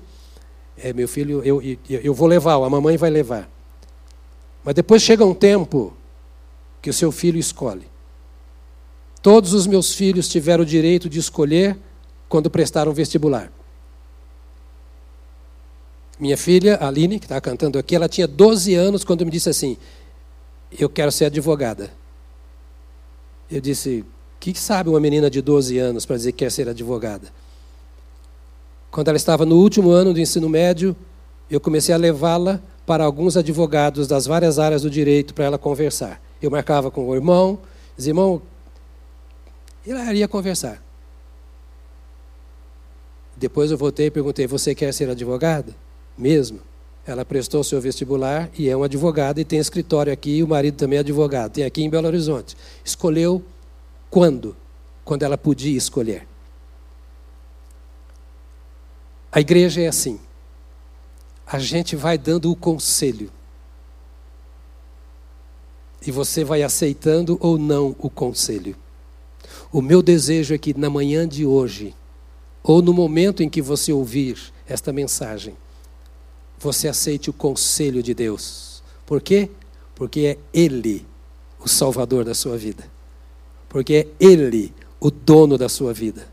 É, 0.77 0.91
meu 0.91 1.07
filho, 1.07 1.41
eu, 1.43 1.61
eu, 1.61 1.77
eu 1.87 2.13
vou 2.13 2.27
levar, 2.27 2.55
a 2.55 2.69
mamãe 2.69 2.97
vai 2.97 3.09
levar. 3.09 3.49
Mas 4.63 4.75
depois 4.75 5.01
chega 5.01 5.23
um 5.23 5.33
tempo 5.33 5.93
que 6.85 6.89
o 6.91 6.93
seu 6.93 7.11
filho 7.11 7.39
escolhe. 7.39 7.87
Todos 9.19 9.53
os 9.53 9.65
meus 9.65 9.95
filhos 9.95 10.29
tiveram 10.29 10.61
o 10.61 10.65
direito 10.67 11.09
de 11.09 11.17
escolher 11.17 11.75
quando 12.29 12.47
prestaram 12.47 12.93
vestibular. 12.93 13.51
Minha 16.19 16.37
filha, 16.37 16.77
Aline, 16.79 17.17
que 17.17 17.25
está 17.25 17.41
cantando 17.41 17.79
aqui, 17.79 17.95
ela 17.95 18.07
tinha 18.07 18.27
12 18.27 18.75
anos 18.75 19.03
quando 19.03 19.25
me 19.25 19.31
disse 19.31 19.49
assim: 19.49 19.77
Eu 20.77 20.87
quero 20.87 21.11
ser 21.11 21.25
advogada. 21.25 21.91
Eu 23.49 23.59
disse: 23.59 24.01
O 24.01 24.39
que 24.39 24.53
sabe 24.53 24.87
uma 24.87 24.99
menina 24.99 25.27
de 25.27 25.41
12 25.41 25.79
anos 25.79 26.05
para 26.05 26.17
dizer 26.17 26.33
que 26.33 26.45
quer 26.45 26.51
ser 26.51 26.69
advogada? 26.69 27.33
Quando 28.91 29.07
ela 29.07 29.17
estava 29.17 29.43
no 29.43 29.55
último 29.55 29.89
ano 29.89 30.13
do 30.13 30.19
ensino 30.19 30.47
médio, 30.47 30.95
eu 31.49 31.59
comecei 31.59 31.95
a 31.95 31.97
levá-la 31.97 32.61
para 32.85 33.03
alguns 33.03 33.35
advogados 33.35 34.07
das 34.07 34.27
várias 34.27 34.59
áreas 34.59 34.83
do 34.83 34.89
direito 34.91 35.33
para 35.33 35.45
ela 35.45 35.57
conversar. 35.57 36.23
Eu 36.41 36.51
marcava 36.51 36.91
com 36.91 37.07
o 37.07 37.15
irmão, 37.15 37.59
dizia, 37.95 38.11
irmão, 38.11 38.41
e 39.85 39.91
ela 39.91 40.13
ia 40.13 40.27
conversar. 40.27 40.83
Depois 43.35 43.71
eu 43.71 43.77
voltei 43.77 44.07
e 44.07 44.11
perguntei, 44.11 44.47
você 44.47 44.73
quer 44.73 44.93
ser 44.93 45.09
advogada? 45.09 45.75
Mesmo. 46.17 46.59
Ela 47.05 47.23
prestou 47.23 47.63
seu 47.63 47.79
vestibular 47.79 48.49
e 48.57 48.67
é 48.67 48.75
uma 48.75 48.85
advogada 48.85 49.39
e 49.39 49.45
tem 49.45 49.59
escritório 49.59 50.11
aqui, 50.11 50.37
e 50.37 50.43
o 50.43 50.47
marido 50.47 50.75
também 50.75 50.97
é 50.97 51.01
advogado, 51.01 51.51
tem 51.51 51.63
aqui 51.63 51.83
em 51.83 51.89
Belo 51.89 52.07
Horizonte. 52.07 52.57
Escolheu 52.83 53.43
quando? 54.09 54.55
Quando 55.03 55.21
ela 55.21 55.37
podia 55.37 55.77
escolher. 55.77 56.27
A 59.31 59.39
igreja 59.39 59.81
é 59.81 59.87
assim. 59.87 60.19
A 61.45 61.59
gente 61.59 61.95
vai 61.95 62.17
dando 62.17 62.49
o 62.49 62.55
conselho 62.55 63.29
e 66.05 66.11
você 66.11 66.43
vai 66.43 66.61
aceitando 66.61 67.37
ou 67.41 67.57
não 67.57 67.95
o 67.99 68.09
conselho. 68.09 68.75
O 69.71 69.81
meu 69.81 70.01
desejo 70.01 70.53
é 70.53 70.57
que 70.57 70.77
na 70.77 70.89
manhã 70.89 71.27
de 71.27 71.45
hoje, 71.45 71.93
ou 72.63 72.81
no 72.81 72.93
momento 72.93 73.41
em 73.41 73.49
que 73.49 73.61
você 73.61 73.91
ouvir 73.91 74.37
esta 74.67 74.93
mensagem, 74.93 75.55
você 76.59 76.87
aceite 76.87 77.29
o 77.29 77.33
conselho 77.33 78.01
de 78.01 78.13
Deus. 78.13 78.83
Por 79.05 79.21
quê? 79.21 79.49
Porque 79.93 80.19
é 80.21 80.37
Ele 80.53 81.05
o 81.59 81.67
Salvador 81.67 82.23
da 82.23 82.33
sua 82.33 82.57
vida. 82.57 82.83
Porque 83.67 83.93
é 83.93 84.07
Ele 84.19 84.73
o 84.99 85.11
dono 85.11 85.57
da 85.57 85.67
sua 85.67 85.93
vida. 85.93 86.27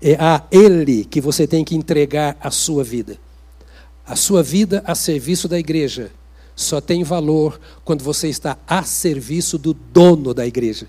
É 0.00 0.14
a 0.14 0.44
Ele 0.50 1.04
que 1.04 1.20
você 1.20 1.46
tem 1.46 1.64
que 1.64 1.74
entregar 1.74 2.36
a 2.40 2.50
sua 2.50 2.82
vida. 2.82 3.18
A 4.06 4.16
sua 4.16 4.42
vida 4.42 4.82
a 4.86 4.94
serviço 4.94 5.48
da 5.48 5.58
igreja 5.58 6.10
só 6.58 6.80
tem 6.80 7.04
valor 7.04 7.60
quando 7.84 8.02
você 8.02 8.26
está 8.28 8.58
a 8.66 8.82
serviço 8.82 9.56
do 9.56 9.72
dono 9.72 10.34
da 10.34 10.44
igreja, 10.44 10.88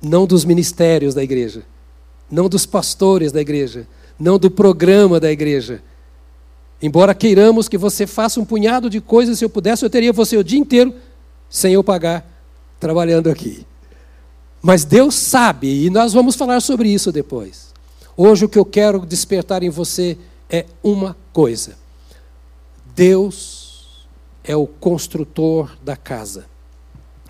não 0.00 0.26
dos 0.26 0.46
ministérios 0.46 1.14
da 1.14 1.22
igreja, 1.22 1.62
não 2.30 2.48
dos 2.48 2.64
pastores 2.64 3.30
da 3.30 3.38
igreja, 3.38 3.86
não 4.18 4.38
do 4.38 4.50
programa 4.50 5.20
da 5.20 5.30
igreja. 5.30 5.82
Embora 6.80 7.14
queiramos 7.14 7.68
que 7.68 7.76
você 7.76 8.06
faça 8.06 8.40
um 8.40 8.46
punhado 8.46 8.88
de 8.88 8.98
coisas, 8.98 9.38
se 9.38 9.44
eu 9.44 9.50
pudesse, 9.50 9.84
eu 9.84 9.90
teria 9.90 10.10
você 10.10 10.38
o 10.38 10.44
dia 10.44 10.58
inteiro 10.58 10.94
sem 11.50 11.74
eu 11.74 11.84
pagar 11.84 12.26
trabalhando 12.80 13.28
aqui. 13.28 13.66
Mas 14.62 14.86
Deus 14.86 15.14
sabe, 15.14 15.84
e 15.84 15.90
nós 15.90 16.14
vamos 16.14 16.34
falar 16.34 16.62
sobre 16.62 16.88
isso 16.88 17.12
depois. 17.12 17.74
Hoje 18.16 18.46
o 18.46 18.48
que 18.48 18.58
eu 18.58 18.64
quero 18.64 19.04
despertar 19.04 19.62
em 19.62 19.68
você 19.68 20.16
é 20.48 20.64
uma 20.82 21.14
coisa: 21.30 21.76
Deus 22.96 23.67
é 24.48 24.56
o 24.56 24.66
construtor 24.66 25.76
da 25.84 25.94
casa. 25.94 26.46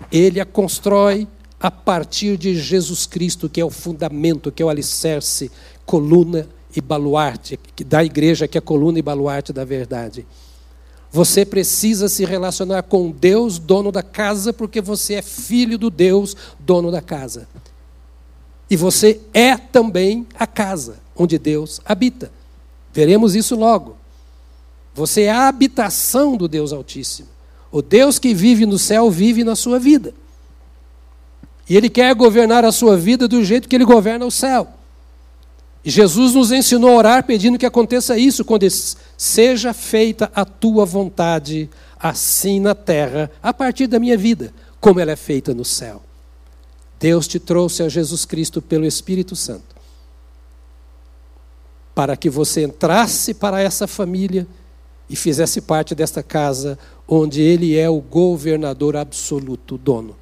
Ele 0.09 0.39
a 0.39 0.45
constrói 0.45 1.27
a 1.59 1.69
partir 1.69 2.37
de 2.37 2.55
Jesus 2.55 3.05
Cristo, 3.05 3.49
que 3.49 3.59
é 3.59 3.65
o 3.65 3.69
fundamento, 3.69 4.49
que 4.51 4.63
é 4.63 4.65
o 4.65 4.69
alicerce, 4.69 5.51
coluna 5.85 6.47
e 6.73 6.79
baluarte 6.79 7.59
da 7.85 8.03
igreja, 8.03 8.47
que 8.47 8.57
é 8.57 8.59
a 8.59 8.61
coluna 8.61 8.97
e 8.97 9.01
baluarte 9.01 9.51
da 9.51 9.65
verdade. 9.65 10.25
Você 11.11 11.43
precisa 11.43 12.07
se 12.07 12.23
relacionar 12.23 12.83
com 12.83 13.11
Deus, 13.11 13.59
dono 13.59 13.91
da 13.91 14.01
casa, 14.01 14.53
porque 14.53 14.79
você 14.79 15.15
é 15.15 15.21
filho 15.21 15.77
do 15.77 15.89
Deus, 15.89 16.37
dono 16.57 16.89
da 16.89 17.01
casa. 17.01 17.49
E 18.69 18.77
você 18.77 19.19
é 19.33 19.57
também 19.57 20.25
a 20.35 20.47
casa 20.47 20.99
onde 21.15 21.37
Deus 21.37 21.81
habita. 21.83 22.31
Veremos 22.93 23.35
isso 23.35 23.55
logo. 23.55 23.98
Você 24.93 25.23
é 25.23 25.31
a 25.31 25.47
habitação 25.47 26.35
do 26.35 26.47
Deus 26.47 26.73
Altíssimo. 26.73 27.29
O 27.71 27.81
Deus 27.81 28.17
que 28.17 28.33
vive 28.33 28.65
no 28.65 28.79
céu 28.79 29.09
vive 29.11 29.43
na 29.43 29.55
sua 29.55 29.79
vida. 29.79 30.13
E 31.69 31.77
Ele 31.77 31.89
quer 31.89 32.13
governar 32.15 32.65
a 32.65 32.71
sua 32.71 32.97
vida 32.97 33.27
do 33.27 33.43
jeito 33.43 33.69
que 33.69 33.75
Ele 33.75 33.85
governa 33.85 34.25
o 34.25 34.31
céu. 34.31 34.67
E 35.85 35.89
Jesus 35.89 36.33
nos 36.33 36.51
ensinou 36.51 36.91
a 36.91 36.95
orar 36.95 37.23
pedindo 37.23 37.57
que 37.57 37.65
aconteça 37.65 38.17
isso, 38.17 38.43
quando 38.43 38.67
seja 39.17 39.73
feita 39.73 40.31
a 40.35 40.43
tua 40.43 40.85
vontade, 40.85 41.69
assim 41.99 42.59
na 42.59 42.75
terra, 42.75 43.31
a 43.41 43.53
partir 43.53 43.87
da 43.87 43.99
minha 43.99 44.17
vida, 44.17 44.53
como 44.79 44.99
ela 44.99 45.11
é 45.11 45.15
feita 45.15 45.53
no 45.53 45.63
céu. 45.63 46.01
Deus 46.99 47.27
te 47.27 47.39
trouxe 47.39 47.81
a 47.81 47.87
Jesus 47.87 48.25
Cristo 48.25 48.61
pelo 48.61 48.85
Espírito 48.85 49.35
Santo, 49.35 49.75
para 51.95 52.17
que 52.17 52.29
você 52.29 52.63
entrasse 52.63 53.33
para 53.33 53.61
essa 53.61 53.87
família 53.87 54.45
e 55.09 55.15
fizesse 55.15 55.61
parte 55.61 55.95
desta 55.95 56.21
casa 56.21 56.77
onde 57.07 57.41
ele 57.41 57.75
é 57.75 57.89
o 57.89 57.99
governador 57.99 58.95
absoluto, 58.95 59.77
dono. 59.77 60.15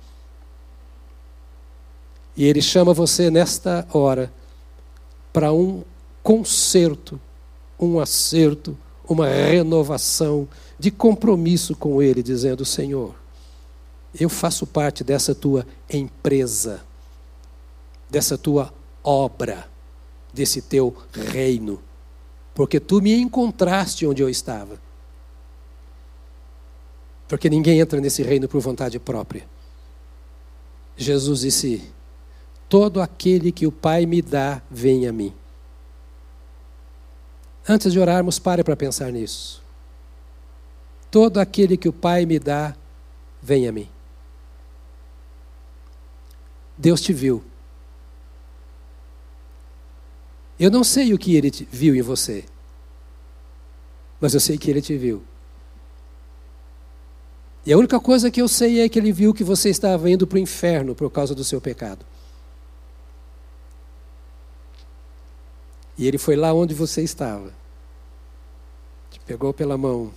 E 2.36 2.46
ele 2.46 2.62
chama 2.62 2.94
você 2.94 3.30
nesta 3.30 3.86
hora 3.92 4.32
para 5.34 5.52
um 5.52 5.84
conserto, 6.24 7.20
um 7.80 8.00
acerto, 8.00 8.78
uma 9.08 9.28
renovação 9.28 10.48
de 10.80 10.92
compromisso 10.92 11.76
com 11.76 12.02
ele, 12.02 12.24
dizendo: 12.24 12.64
Senhor, 12.64 13.16
eu 14.18 14.30
faço 14.30 14.66
parte 14.66 15.04
dessa 15.04 15.36
tua 15.36 15.66
empresa, 15.92 16.82
dessa 18.10 18.38
tua 18.38 18.72
obra, 19.04 19.68
desse 20.34 20.62
teu 20.62 20.96
reino 21.12 21.82
porque 22.58 22.80
tu 22.80 23.00
me 23.04 23.14
encontraste 23.14 24.08
onde 24.08 24.24
eu 24.24 24.28
estava. 24.28 24.82
Porque 27.28 27.52
ninguém 27.52 27.80
entra 27.80 28.02
nesse 28.02 28.24
reino 28.24 28.48
por 28.48 28.60
vontade 28.60 28.98
própria. 28.98 29.48
Jesus 30.98 31.42
disse: 31.42 31.88
Todo 32.68 33.00
aquele 33.00 33.52
que 33.52 33.68
o 33.68 33.72
Pai 33.72 34.08
me 34.08 34.24
dá, 34.24 34.60
vem 34.72 35.08
a 35.08 35.14
mim. 35.14 35.36
Antes 37.70 37.94
de 37.94 38.00
orarmos, 38.00 38.40
pare 38.40 38.64
para 38.64 38.76
pensar 38.76 39.12
nisso. 39.12 39.62
Todo 41.12 41.38
aquele 41.38 41.78
que 41.78 41.88
o 41.88 41.94
Pai 41.94 42.26
me 42.26 42.40
dá, 42.40 42.76
vem 43.40 43.68
a 43.68 43.72
mim. 43.72 43.88
Deus 46.76 47.02
te 47.02 47.14
viu. 47.14 47.44
Eu 50.60 50.72
não 50.72 50.84
sei 50.84 51.14
o 51.14 51.18
que 51.18 51.36
ele 51.36 51.52
viu 51.72 51.96
em 51.96 52.02
você, 52.02 52.44
mas 54.20 54.34
eu 54.34 54.40
sei 54.40 54.58
que 54.58 54.70
ele 54.70 54.82
te 54.82 54.98
viu. 54.98 55.24
E 57.66 57.74
a 57.74 57.78
única 57.78 58.00
coisa 58.00 58.32
que 58.32 58.42
eu 58.42 58.48
sei 58.48 58.80
é 58.80 58.90
que 58.90 58.98
ele 58.98 59.12
viu 59.12 59.34
que 59.34 59.44
você 59.44 59.70
estava 59.70 60.10
indo 60.10 60.26
para 60.26 60.38
o 60.38 60.40
inferno 60.40 60.96
por 60.96 61.12
causa 61.12 61.36
do 61.36 61.44
seu 61.44 61.60
pecado. 61.60 62.06
E 65.98 66.08
ele 66.08 66.18
foi 66.18 66.36
lá 66.36 66.54
onde 66.54 66.74
você 66.74 67.02
estava. 67.04 67.52
Te 69.12 69.20
pegou 69.20 69.54
pela 69.54 69.78
mão, 69.78 70.14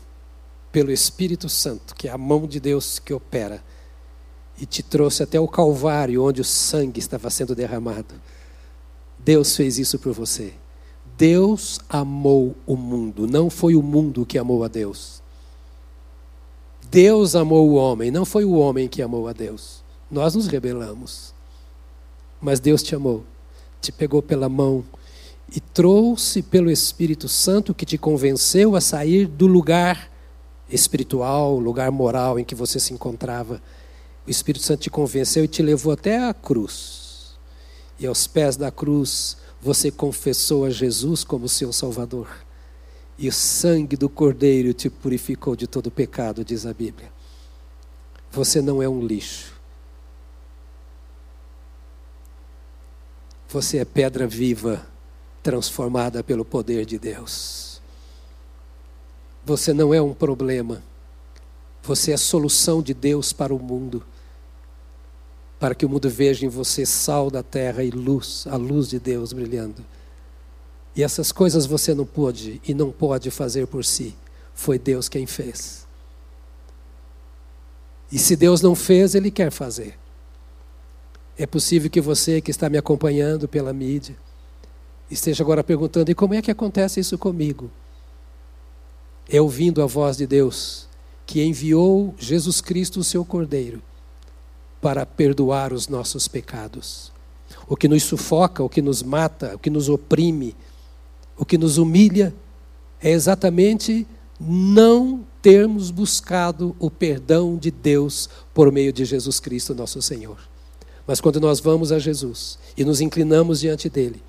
pelo 0.71 0.93
Espírito 0.93 1.49
Santo, 1.49 1.95
que 1.95 2.07
é 2.07 2.13
a 2.13 2.19
mão 2.19 2.47
de 2.47 2.61
Deus 2.61 2.99
que 2.99 3.13
opera, 3.13 3.63
e 4.61 4.65
te 4.65 4.83
trouxe 4.83 5.23
até 5.23 5.41
o 5.41 5.49
Calvário, 5.49 6.23
onde 6.23 6.41
o 6.41 6.45
sangue 6.45 7.01
estava 7.01 7.31
sendo 7.31 7.55
derramado. 7.55 8.15
Deus 9.25 9.55
fez 9.55 9.79
isso 9.79 9.99
por 9.99 10.13
você. 10.13 10.53
Deus 11.17 11.79
amou 11.89 12.57
o 12.67 12.77
mundo, 12.77 13.27
não 13.27 13.51
foi 13.51 13.75
o 13.77 13.83
mundo 13.83 14.25
que 14.25 14.39
amou 14.39 14.65
a 14.65 14.69
Deus. 14.69 15.23
Deus 16.91 17.37
amou 17.37 17.69
o 17.69 17.75
homem, 17.75 18.11
não 18.11 18.25
foi 18.25 18.45
o 18.45 18.53
homem 18.53 18.89
que 18.89 19.03
amou 19.03 19.29
a 19.29 19.33
Deus. 19.33 19.83
Nós 20.11 20.35
nos 20.35 20.47
rebelamos. 20.47 21.35
Mas 22.41 22.59
Deus 22.59 22.83
te 22.83 22.95
amou, 22.95 23.23
te 23.83 23.93
pegou 23.93 24.23
pela 24.23 24.49
mão 24.49 24.83
e 25.55 25.61
trouxe 25.61 26.41
pelo 26.41 26.71
Espírito 26.71 27.29
Santo 27.29 27.75
que 27.75 27.85
te 27.85 27.99
convenceu 27.99 28.75
a 28.75 28.81
sair 28.81 29.27
do 29.27 29.47
lugar 29.47 30.11
espiritual, 30.71 31.59
lugar 31.59 31.91
moral 31.91 32.39
em 32.39 32.45
que 32.45 32.55
você 32.55 32.81
se 32.81 32.95
encontrava. 32.95 33.61
O 34.27 34.31
Espírito 34.31 34.65
Santo 34.65 34.81
te 34.81 34.91
convenceu 34.91 35.45
e 35.45 35.49
te 35.49 35.63
levou 35.63 35.93
até 35.93 36.19
a 36.19 36.33
cruz. 36.33 37.00
E 38.01 38.07
aos 38.07 38.27
pés 38.27 38.57
da 38.57 38.73
cruz 38.73 39.37
você 39.63 39.93
confessou 39.93 40.65
a 40.65 40.71
Jesus 40.71 41.23
como 41.23 41.49
seu 41.49 41.73
Salvador 41.73 42.29
e 43.21 43.29
o 43.29 43.33
sangue 43.33 43.99
do 43.99 44.09
Cordeiro 44.09 44.73
te 44.73 44.89
purificou 44.89 45.55
de 45.55 45.67
todo 45.67 45.91
pecado, 45.91 46.43
diz 46.43 46.65
a 46.65 46.73
Bíblia. 46.73 47.13
Você 48.33 48.63
não 48.63 48.83
é 48.83 48.89
um 48.89 49.05
lixo. 49.07 49.53
Você 53.51 53.77
é 53.77 53.85
pedra 53.85 54.27
viva, 54.27 54.87
transformada 55.43 56.25
pelo 56.25 56.47
poder 56.47 56.87
de 56.87 56.99
Deus. 56.99 57.83
Você 59.45 59.75
não 59.75 59.93
é 59.93 60.01
um 60.01 60.15
problema. 60.15 60.83
Você 61.83 62.13
é 62.13 62.15
a 62.15 62.19
solução 62.19 62.81
de 62.81 62.95
Deus 62.95 63.35
para 63.35 63.55
o 63.55 63.59
mundo. 63.59 64.03
Para 65.61 65.75
que 65.75 65.87
o 65.87 65.89
mundo 65.89 66.11
veja 66.11 66.45
em 66.45 66.49
você 66.49 66.85
sal 66.85 67.31
da 67.31 67.43
terra 67.43 67.85
e 67.85 67.91
luz, 67.91 68.47
a 68.51 68.57
luz 68.57 68.89
de 68.89 68.99
Deus 68.99 69.33
brilhando. 69.33 69.85
E 70.97 71.03
essas 71.05 71.31
coisas 71.31 71.67
você 71.67 71.95
não 71.95 72.05
pôde 72.05 72.61
e 72.67 72.75
não 72.75 72.91
pode 72.91 73.31
fazer 73.31 73.67
por 73.69 73.85
si. 73.85 74.17
Foi 74.55 74.79
Deus 74.79 75.09
quem 75.09 75.27
fez. 75.27 75.87
E 78.11 78.19
se 78.19 78.35
Deus 78.35 78.61
não 78.61 78.75
fez, 78.75 79.15
Ele 79.15 79.31
quer 79.31 79.53
fazer. 79.53 79.97
É 81.39 81.47
possível 81.47 81.89
que 81.89 82.01
você 82.01 82.41
que 82.41 82.51
está 82.51 82.69
me 82.69 82.77
acompanhando 82.77 83.47
pela 83.47 83.73
mídia 83.73 84.17
esteja 85.11 85.43
agora 85.43 85.65
perguntando: 85.65 86.11
e 86.11 86.15
como 86.15 86.35
é 86.35 86.43
que 86.43 86.51
acontece 86.51 87.01
isso 87.01 87.17
comigo? 87.19 87.71
É 89.29 89.41
ouvindo 89.41 89.83
a 89.83 89.87
voz 89.87 90.17
de 90.17 90.27
Deus 90.27 90.89
que 91.25 91.43
enviou 91.43 92.15
Jesus 92.19 92.61
Cristo, 92.61 92.99
o 92.99 93.05
seu 93.05 93.25
Cordeiro, 93.25 93.81
para 94.81 95.05
perdoar 95.05 95.73
os 95.73 95.89
nossos 95.89 96.27
pecados. 96.27 97.13
O 97.69 97.77
que 97.77 97.89
nos 97.89 98.03
sufoca, 98.03 98.63
o 98.63 98.69
que 98.69 98.83
nos 98.83 99.03
mata, 99.03 99.55
o 99.55 99.59
que 99.59 99.71
nos 99.71 99.89
oprime, 99.89 100.57
o 101.37 101.45
que 101.45 101.59
nos 101.59 101.79
humilha 101.79 102.35
é 103.01 103.11
exatamente 103.11 104.07
não 104.39 105.25
termos 105.43 105.91
buscado 105.91 106.75
o 106.79 106.91
perdão 106.91 107.57
de 107.57 107.71
Deus 107.71 108.29
por 108.55 108.71
meio 108.71 108.93
de 108.93 109.05
Jesus 109.05 109.41
Cristo, 109.41 109.75
nosso 109.75 110.01
Senhor. 110.03 110.39
Mas 111.07 111.21
quando 111.21 111.41
nós 111.41 111.61
vamos 111.61 111.93
a 111.93 111.99
Jesus 111.99 112.59
e 112.77 112.85
nos 112.85 113.01
inclinamos 113.01 113.61
diante 113.61 113.89
dele, 113.89 114.23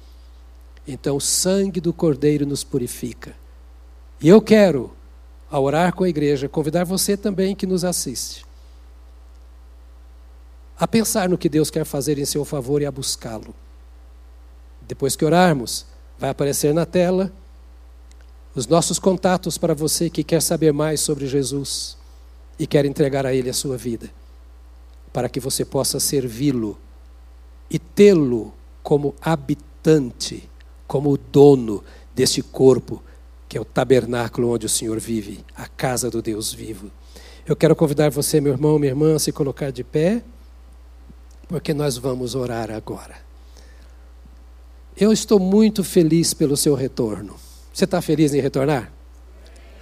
então 0.87 1.17
o 1.17 1.21
sangue 1.21 1.79
do 1.79 1.93
Cordeiro 1.93 2.45
nos 2.45 2.63
purifica. 2.63 3.35
E 4.21 4.27
eu 4.27 4.41
quero, 4.41 4.91
ao 5.49 5.63
orar 5.63 5.93
com 5.93 6.03
a 6.03 6.09
igreja, 6.09 6.49
convidar 6.49 6.83
você 6.83 7.15
também 7.15 7.55
que 7.55 7.67
nos 7.67 7.83
assiste, 7.83 8.45
a 10.81 10.87
pensar 10.87 11.29
no 11.29 11.37
que 11.37 11.47
Deus 11.47 11.69
quer 11.69 11.85
fazer 11.85 12.19
em 12.19 12.25
seu 12.25 12.43
favor 12.43 12.81
e 12.81 12.85
a 12.85 12.91
buscá-lo. 12.91 13.55
Depois 14.81 15.15
que 15.15 15.23
orarmos, 15.23 15.85
Vai 16.21 16.29
aparecer 16.29 16.71
na 16.71 16.85
tela 16.85 17.33
os 18.53 18.67
nossos 18.67 18.99
contatos 18.99 19.57
para 19.57 19.73
você 19.73 20.07
que 20.07 20.23
quer 20.23 20.39
saber 20.39 20.71
mais 20.71 20.99
sobre 21.01 21.25
Jesus 21.25 21.97
e 22.59 22.67
quer 22.67 22.85
entregar 22.85 23.25
a 23.25 23.33
Ele 23.33 23.49
a 23.49 23.53
sua 23.53 23.75
vida, 23.75 24.07
para 25.11 25.27
que 25.27 25.39
você 25.39 25.65
possa 25.65 25.99
servi-lo 25.99 26.77
e 27.71 27.79
tê-lo 27.79 28.53
como 28.83 29.15
habitante, 29.19 30.47
como 30.85 31.17
dono 31.17 31.83
deste 32.13 32.43
corpo 32.43 33.01
que 33.49 33.57
é 33.57 33.61
o 33.61 33.65
tabernáculo 33.65 34.51
onde 34.51 34.67
o 34.67 34.69
Senhor 34.69 34.99
vive, 34.99 35.43
a 35.55 35.67
casa 35.67 36.11
do 36.11 36.21
Deus 36.21 36.53
vivo. 36.53 36.91
Eu 37.47 37.55
quero 37.55 37.75
convidar 37.75 38.11
você, 38.11 38.39
meu 38.39 38.53
irmão, 38.53 38.77
minha 38.77 38.91
irmã, 38.91 39.15
a 39.15 39.19
se 39.19 39.31
colocar 39.31 39.71
de 39.71 39.83
pé, 39.83 40.23
porque 41.51 41.73
nós 41.73 41.97
vamos 41.97 42.33
orar 42.33 42.71
agora. 42.71 43.15
Eu 44.95 45.11
estou 45.11 45.37
muito 45.37 45.83
feliz 45.83 46.33
pelo 46.33 46.55
seu 46.55 46.75
retorno. 46.75 47.35
Você 47.73 47.83
está 47.83 48.01
feliz 48.01 48.33
em 48.33 48.39
retornar? 48.39 48.89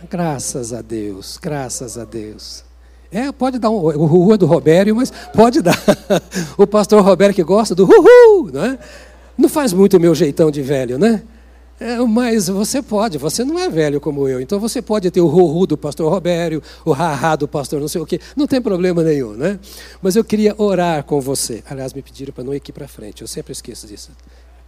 Graças 0.10 0.74
a 0.74 0.82
Deus, 0.82 1.38
graças 1.40 1.96
a 1.96 2.06
Deus. 2.06 2.64
É, 3.12 3.32
pode 3.32 3.60
dar 3.60 3.70
um, 3.70 3.76
o 3.76 4.06
rua 4.08 4.36
do 4.36 4.48
Robério, 4.48 4.96
mas 4.96 5.12
pode 5.32 5.62
dar. 5.62 5.78
o 6.58 6.66
pastor 6.66 7.04
Robério 7.04 7.36
que 7.36 7.44
gosta 7.44 7.76
do 7.76 7.84
uhul, 7.86 8.50
é? 8.56 8.80
Não 9.38 9.48
faz 9.48 9.72
muito 9.72 9.98
o 9.98 10.00
meu 10.00 10.16
jeitão 10.16 10.50
de 10.50 10.64
velho, 10.64 10.98
né? 10.98 11.22
É, 11.80 11.98
mas 12.00 12.48
você 12.48 12.82
pode, 12.82 13.18
você 13.18 13.46
não 13.46 13.58
é 13.58 13.70
velho 13.70 14.02
como 14.02 14.28
eu, 14.28 14.42
então 14.42 14.60
você 14.60 14.82
pode 14.82 15.10
ter 15.10 15.22
o 15.22 15.28
ruhu 15.28 15.66
do 15.66 15.78
pastor 15.78 16.12
Robério, 16.12 16.62
o 16.84 16.92
haha 16.92 17.38
do 17.38 17.48
pastor 17.48 17.80
não 17.80 17.88
sei 17.88 18.02
o 18.02 18.06
quê, 18.06 18.20
não 18.36 18.46
tem 18.46 18.62
problema 18.62 19.02
nenhum, 19.02 19.32
né? 19.32 19.58
Mas 20.02 20.18
eu 20.18 20.24
queria 20.24 20.54
orar 20.58 21.06
com 21.06 21.22
você. 21.22 21.64
Aliás, 21.70 21.94
me 21.94 22.02
pediram 22.02 22.34
para 22.34 22.44
não 22.44 22.54
ir 22.54 22.58
aqui 22.58 22.74
para 22.74 22.88
frente, 22.88 23.22
eu 23.22 23.28
sempre 23.28 23.54
esqueço 23.54 23.88
disso 23.88 24.12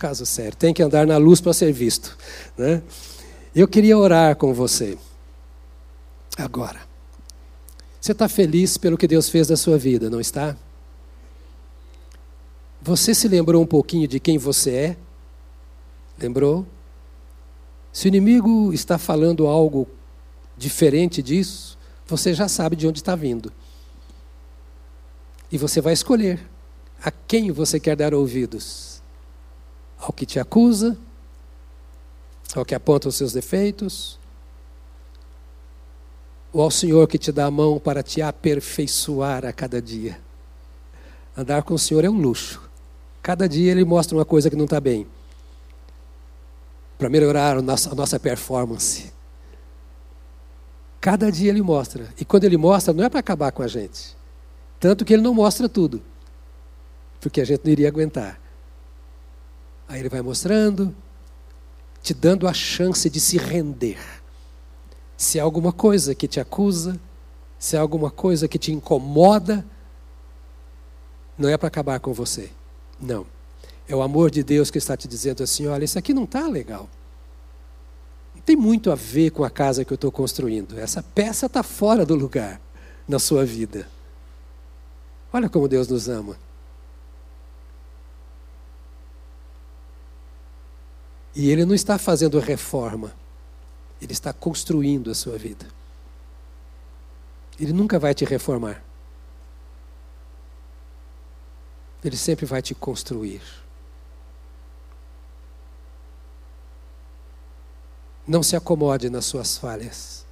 caso 0.01 0.25
sério, 0.25 0.57
tem 0.57 0.73
que 0.73 0.81
andar 0.81 1.05
na 1.05 1.17
luz 1.17 1.39
para 1.39 1.53
ser 1.53 1.71
visto. 1.71 2.17
Né? 2.57 2.81
Eu 3.53 3.67
queria 3.67 3.95
orar 3.95 4.35
com 4.35 4.51
você. 4.51 4.97
Agora. 6.35 6.79
Você 7.99 8.13
está 8.13 8.27
feliz 8.27 8.79
pelo 8.79 8.97
que 8.97 9.07
Deus 9.07 9.29
fez 9.29 9.47
da 9.47 9.55
sua 9.55 9.77
vida, 9.77 10.09
não 10.09 10.19
está? 10.19 10.57
Você 12.81 13.13
se 13.13 13.27
lembrou 13.27 13.61
um 13.61 13.65
pouquinho 13.65 14.07
de 14.07 14.19
quem 14.19 14.39
você 14.39 14.71
é? 14.71 14.97
Lembrou? 16.19 16.65
Se 17.91 18.07
o 18.07 18.09
inimigo 18.09 18.73
está 18.73 18.97
falando 18.97 19.47
algo 19.47 19.87
diferente 20.57 21.21
disso, 21.21 21.77
você 22.05 22.33
já 22.33 22.47
sabe 22.47 22.75
de 22.75 22.87
onde 22.87 22.99
está 22.99 23.15
vindo. 23.15 23.51
E 25.51 25.57
você 25.57 25.81
vai 25.81 25.93
escolher 25.93 26.39
a 27.03 27.11
quem 27.11 27.51
você 27.51 27.79
quer 27.79 27.95
dar 27.95 28.13
ouvidos 28.13 29.01
ao 29.99 30.11
que 30.11 30.25
te 30.25 30.39
acusa, 30.39 30.97
ao 32.55 32.65
que 32.65 32.73
aponta 32.73 33.07
os 33.07 33.15
seus 33.15 33.33
defeitos, 33.33 34.19
ou 36.51 36.61
ao 36.61 36.71
Senhor 36.71 37.07
que 37.07 37.17
te 37.17 37.31
dá 37.31 37.45
a 37.45 37.51
mão 37.51 37.79
para 37.79 38.01
te 38.01 38.21
aperfeiçoar 38.21 39.45
a 39.45 39.53
cada 39.53 39.81
dia. 39.81 40.19
Andar 41.37 41.63
com 41.63 41.73
o 41.73 41.79
Senhor 41.79 42.03
é 42.03 42.09
um 42.09 42.19
luxo. 42.19 42.61
Cada 43.21 43.47
dia 43.47 43.71
Ele 43.71 43.85
mostra 43.85 44.17
uma 44.17 44.25
coisa 44.25 44.49
que 44.49 44.55
não 44.55 44.65
está 44.65 44.79
bem, 44.79 45.07
para 47.01 47.09
melhorar 47.09 47.57
a 47.57 47.61
nossa, 47.63 48.19
performance. 48.19 49.11
Cada 50.99 51.31
dia 51.31 51.49
Ele 51.49 51.63
mostra. 51.63 52.13
E 52.19 52.23
quando 52.23 52.43
Ele 52.43 52.57
mostra, 52.57 52.93
não 52.93 53.03
é 53.03 53.09
para 53.09 53.19
acabar 53.19 53.51
com 53.51 53.63
a 53.63 53.67
gente. 53.67 54.15
Tanto 54.79 55.03
que 55.03 55.11
Ele 55.11 55.23
não 55.23 55.33
mostra 55.33 55.67
tudo, 55.67 55.99
porque 57.19 57.41
a 57.41 57.43
gente 57.43 57.65
não 57.65 57.71
iria 57.71 57.87
aguentar. 57.87 58.39
Aí 59.89 59.99
ele 59.99 60.09
vai 60.09 60.21
mostrando, 60.21 60.95
te 62.03 62.13
dando 62.13 62.47
a 62.47 62.53
chance 62.53 63.09
de 63.09 63.19
se 63.19 63.39
render. 63.39 63.97
Se 65.17 65.39
há 65.39 65.43
alguma 65.43 65.73
coisa 65.73 66.13
que 66.13 66.27
te 66.27 66.39
acusa, 66.39 66.99
se 67.57 67.75
há 67.75 67.81
alguma 67.81 68.11
coisa 68.11 68.47
que 68.47 68.59
te 68.59 68.71
incomoda, 68.71 69.65
não 71.35 71.49
é 71.49 71.57
para 71.57 71.67
acabar 71.67 71.99
com 71.99 72.13
você. 72.13 72.51
Não. 73.01 73.25
É 73.91 73.95
o 73.95 74.01
amor 74.01 74.31
de 74.31 74.41
Deus 74.41 74.71
que 74.71 74.77
está 74.77 74.95
te 74.95 75.05
dizendo 75.05 75.43
assim: 75.43 75.67
olha, 75.67 75.83
isso 75.83 75.99
aqui 75.99 76.13
não 76.13 76.23
está 76.23 76.47
legal. 76.47 76.89
Não 78.33 78.41
tem 78.41 78.55
muito 78.55 78.89
a 78.89 78.95
ver 78.95 79.31
com 79.31 79.43
a 79.43 79.49
casa 79.49 79.83
que 79.83 79.91
eu 79.91 79.95
estou 79.95 80.09
construindo. 80.09 80.79
Essa 80.79 81.03
peça 81.03 81.47
está 81.47 81.61
fora 81.61 82.05
do 82.05 82.15
lugar 82.15 82.61
na 83.05 83.19
sua 83.19 83.43
vida. 83.43 83.85
Olha 85.33 85.49
como 85.49 85.67
Deus 85.67 85.89
nos 85.89 86.07
ama. 86.07 86.37
E 91.35 91.49
ele 91.49 91.65
não 91.65 91.75
está 91.75 91.97
fazendo 91.97 92.39
reforma, 92.39 93.13
ele 94.01 94.13
está 94.13 94.31
construindo 94.31 95.11
a 95.11 95.13
sua 95.13 95.37
vida. 95.37 95.67
Ele 97.59 97.73
nunca 97.73 97.99
vai 97.99 98.13
te 98.13 98.23
reformar. 98.23 98.81
Ele 102.01 102.15
sempre 102.15 102.45
vai 102.45 102.61
te 102.61 102.73
construir. 102.73 103.60
Não 108.27 108.43
se 108.43 108.55
acomode 108.55 109.09
nas 109.09 109.25
suas 109.25 109.57
falhas. 109.57 110.25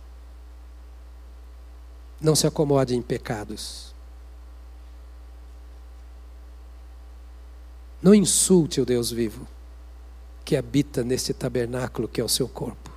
Não 2.22 2.36
se 2.36 2.46
acomode 2.46 2.96
em 2.96 3.02
pecados. 3.02 3.94
Não 8.02 8.14
insulte 8.14 8.80
o 8.80 8.86
Deus 8.86 9.12
vivo 9.12 9.48
que 10.46 10.56
habita 10.56 11.04
neste 11.04 11.34
tabernáculo 11.34 12.08
que 12.08 12.20
é 12.20 12.24
o 12.24 12.30
seu 12.30 12.48
corpo. 12.48 12.90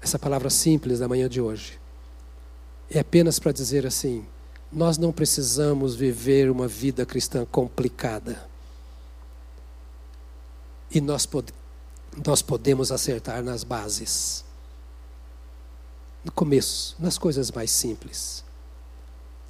Essa 0.00 0.18
palavra 0.18 0.50
simples 0.50 1.00
da 1.00 1.08
manhã 1.08 1.28
de 1.28 1.40
hoje 1.40 1.80
é 2.90 3.00
apenas 3.00 3.38
para 3.38 3.52
dizer 3.52 3.86
assim: 3.86 4.24
nós 4.70 4.98
não 4.98 5.12
precisamos 5.12 5.94
viver 5.94 6.50
uma 6.50 6.68
vida 6.68 7.04
cristã 7.04 7.44
complicada. 7.44 8.48
E 10.90 11.00
nós, 11.00 11.26
pod 11.26 11.52
nós 12.24 12.42
podemos 12.42 12.92
acertar 12.92 13.42
nas 13.42 13.64
bases. 13.64 14.44
No 16.24 16.32
começo, 16.32 16.96
nas 16.98 17.18
coisas 17.18 17.50
mais 17.50 17.70
simples. 17.70 18.44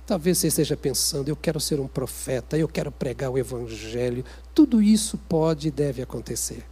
Talvez 0.07 0.39
você 0.39 0.49
esteja 0.49 0.77
pensando, 0.77 1.29
eu 1.29 1.37
quero 1.37 1.59
ser 1.59 1.81
um 1.81 1.89
profeta, 1.89 2.57
eu 2.57 2.69
quero 2.69 2.93
pregar 2.93 3.31
o 3.31 3.39
evangelho. 3.39 4.25
Tudo 4.55 4.81
isso 4.81 5.19
pode 5.29 5.69
e 5.69 5.71
deve 5.71 6.01
acontecer. 6.01 6.65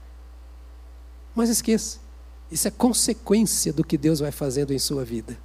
Mas 1.34 1.50
esqueça, 1.50 1.98
isso 2.50 2.68
é 2.68 2.70
consequência 2.70 3.72
do 3.72 3.82
que 3.82 3.98
Deus 3.98 4.20
vai 4.20 4.30
fazendo 4.30 4.72
em 4.72 4.78
sua 4.78 5.04
vida. 5.04 5.36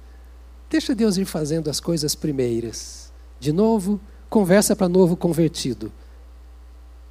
Deixa 0.68 0.94
Deus 0.94 1.16
ir 1.16 1.24
fazendo 1.24 1.68
as 1.68 1.80
coisas 1.80 2.14
primeiras. 2.14 3.10
De 3.40 3.52
novo, 3.52 4.00
conversa 4.28 4.76
para 4.76 4.88
novo 4.88 5.16
convertido. 5.16 5.90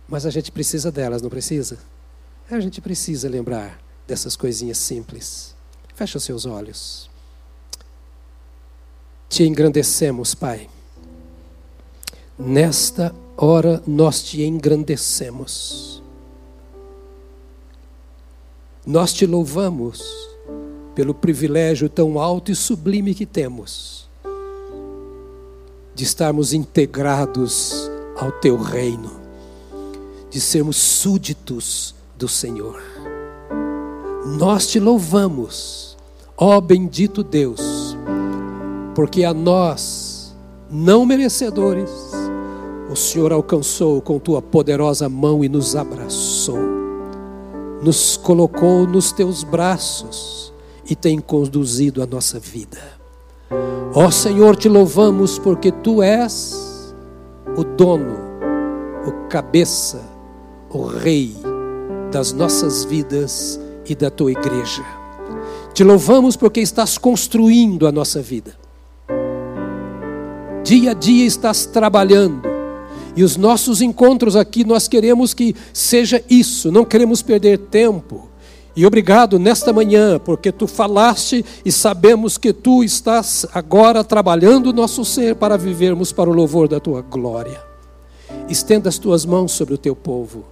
Mas 0.07 0.25
a 0.25 0.29
gente 0.29 0.49
precisa 0.49 0.89
delas, 0.89 1.21
não 1.21 1.29
precisa? 1.29 1.77
A 2.49 2.59
gente 2.59 2.81
precisa 2.81 3.29
lembrar 3.29 3.79
dessas 4.07 4.35
coisinhas 4.35 4.77
simples. 4.77 5.55
Fecha 5.93 6.17
os 6.17 6.23
seus 6.23 6.45
olhos 6.45 7.09
te 9.29 9.43
engrandecemos, 9.43 10.33
Pai. 10.33 10.67
Nesta 12.37 13.13
hora 13.37 13.81
nós 13.85 14.23
te 14.23 14.41
engrandecemos. 14.41 16.01
Nós 18.85 19.13
te 19.13 19.27
louvamos 19.27 20.01
pelo 20.95 21.13
privilégio 21.13 21.87
tão 21.87 22.19
alto 22.19 22.51
e 22.51 22.55
sublime 22.55 23.13
que 23.13 23.25
temos 23.25 24.09
de 25.93 26.03
estarmos 26.03 26.53
integrados 26.53 27.89
ao 28.17 28.31
teu 28.31 28.57
reino, 28.57 29.21
de 30.29 30.41
sermos 30.41 30.77
súditos 30.77 31.93
do 32.19 32.27
Senhor. 32.27 32.79
Nós 34.37 34.67
te 34.67 34.79
louvamos, 34.79 35.97
ó 36.37 36.61
bendito 36.61 37.23
Deus 37.23 37.97
porque 38.99 39.23
a 39.23 39.33
nós, 39.33 40.35
não 40.69 41.05
merecedores, 41.05 41.89
o 42.91 42.97
Senhor 42.97 43.31
alcançou 43.31 44.01
com 44.01 44.19
tua 44.19 44.41
poderosa 44.41 45.07
mão 45.07 45.41
e 45.41 45.47
nos 45.47 45.73
abraçou, 45.73 46.59
nos 47.81 48.17
colocou 48.17 48.85
nos 48.85 49.13
teus 49.13 49.41
braços 49.41 50.53
e 50.89 50.97
tem 50.97 51.17
conduzido 51.17 52.03
a 52.03 52.05
nossa 52.05 52.41
vida. 52.41 52.77
Ó 53.95 54.11
Senhor, 54.11 54.57
te 54.57 54.67
louvamos 54.67 55.39
porque 55.39 55.71
tu 55.71 56.03
és 56.03 56.93
o 57.55 57.63
dono, 57.63 58.17
o 59.07 59.29
cabeça, 59.29 60.01
o 60.69 60.83
rei 60.83 61.33
das 62.11 62.33
nossas 62.33 62.83
vidas 62.83 63.59
e 63.85 63.95
da 63.95 64.09
tua 64.09 64.31
igreja. 64.31 64.83
Te 65.73 65.83
louvamos 65.83 66.35
porque 66.35 66.59
estás 66.59 66.97
construindo 66.97 67.87
a 67.87 67.91
nossa 67.91 68.21
vida 68.21 68.59
dia 70.69 70.91
a 70.91 70.93
dia 70.93 71.25
estás 71.25 71.65
trabalhando. 71.65 72.47
E 73.15 73.23
os 73.23 73.35
nossos 73.35 73.81
encontros 73.81 74.35
aqui, 74.35 74.63
nós 74.63 74.87
queremos 74.87 75.33
que 75.33 75.55
seja 75.73 76.23
isso, 76.29 76.71
não 76.71 76.85
queremos 76.85 77.23
perder 77.23 77.57
tempo. 77.57 78.29
E 78.75 78.85
obrigado 78.85 79.39
nesta 79.39 79.73
manhã, 79.73 80.19
porque 80.23 80.51
tu 80.51 80.67
falaste 80.67 81.43
e 81.65 81.71
sabemos 81.71 82.37
que 82.37 82.53
tu 82.53 82.83
estás 82.83 83.47
agora 83.51 84.03
trabalhando 84.03 84.67
o 84.67 84.73
nosso 84.73 85.03
ser 85.03 85.35
para 85.35 85.57
vivermos 85.57 86.11
para 86.11 86.29
o 86.29 86.33
louvor 86.33 86.67
da 86.67 86.79
tua 86.79 87.01
glória. 87.01 87.59
Estenda 88.47 88.89
as 88.89 88.99
tuas 88.99 89.25
mãos 89.25 89.53
sobre 89.53 89.73
o 89.73 89.77
teu 89.77 89.95
povo, 89.95 90.45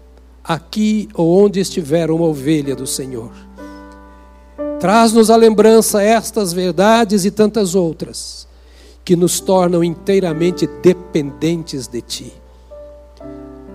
aqui 0.48 1.10
ou 1.14 1.44
onde 1.44 1.60
estiver 1.60 2.10
uma 2.10 2.26
ovelha 2.26 2.76
do 2.76 2.88
Senhor. 2.88 3.32
Traz-nos 4.80 5.30
a 5.30 5.36
lembrança 5.36 6.02
estas 6.02 6.54
verdades 6.54 7.26
e 7.26 7.32
tantas 7.32 7.76
outras 7.76 8.48
que 9.04 9.16
nos 9.16 9.40
tornam 9.40 9.84
inteiramente 9.84 10.68
dependentes 10.82 11.88
de 11.88 12.02
Ti. 12.02 12.34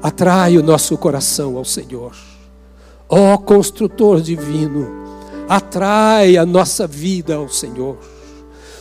Atrai 0.03 0.57
o 0.57 0.63
nosso 0.63 0.97
coração 0.97 1.57
ao 1.57 1.65
Senhor. 1.65 2.15
Ó 3.09 3.37
construtor 3.37 4.21
divino, 4.21 4.89
atrai 5.49 6.37
a 6.37 6.47
nossa 6.47 6.87
vida 6.87 7.35
ao 7.35 7.49
Senhor. 7.49 7.99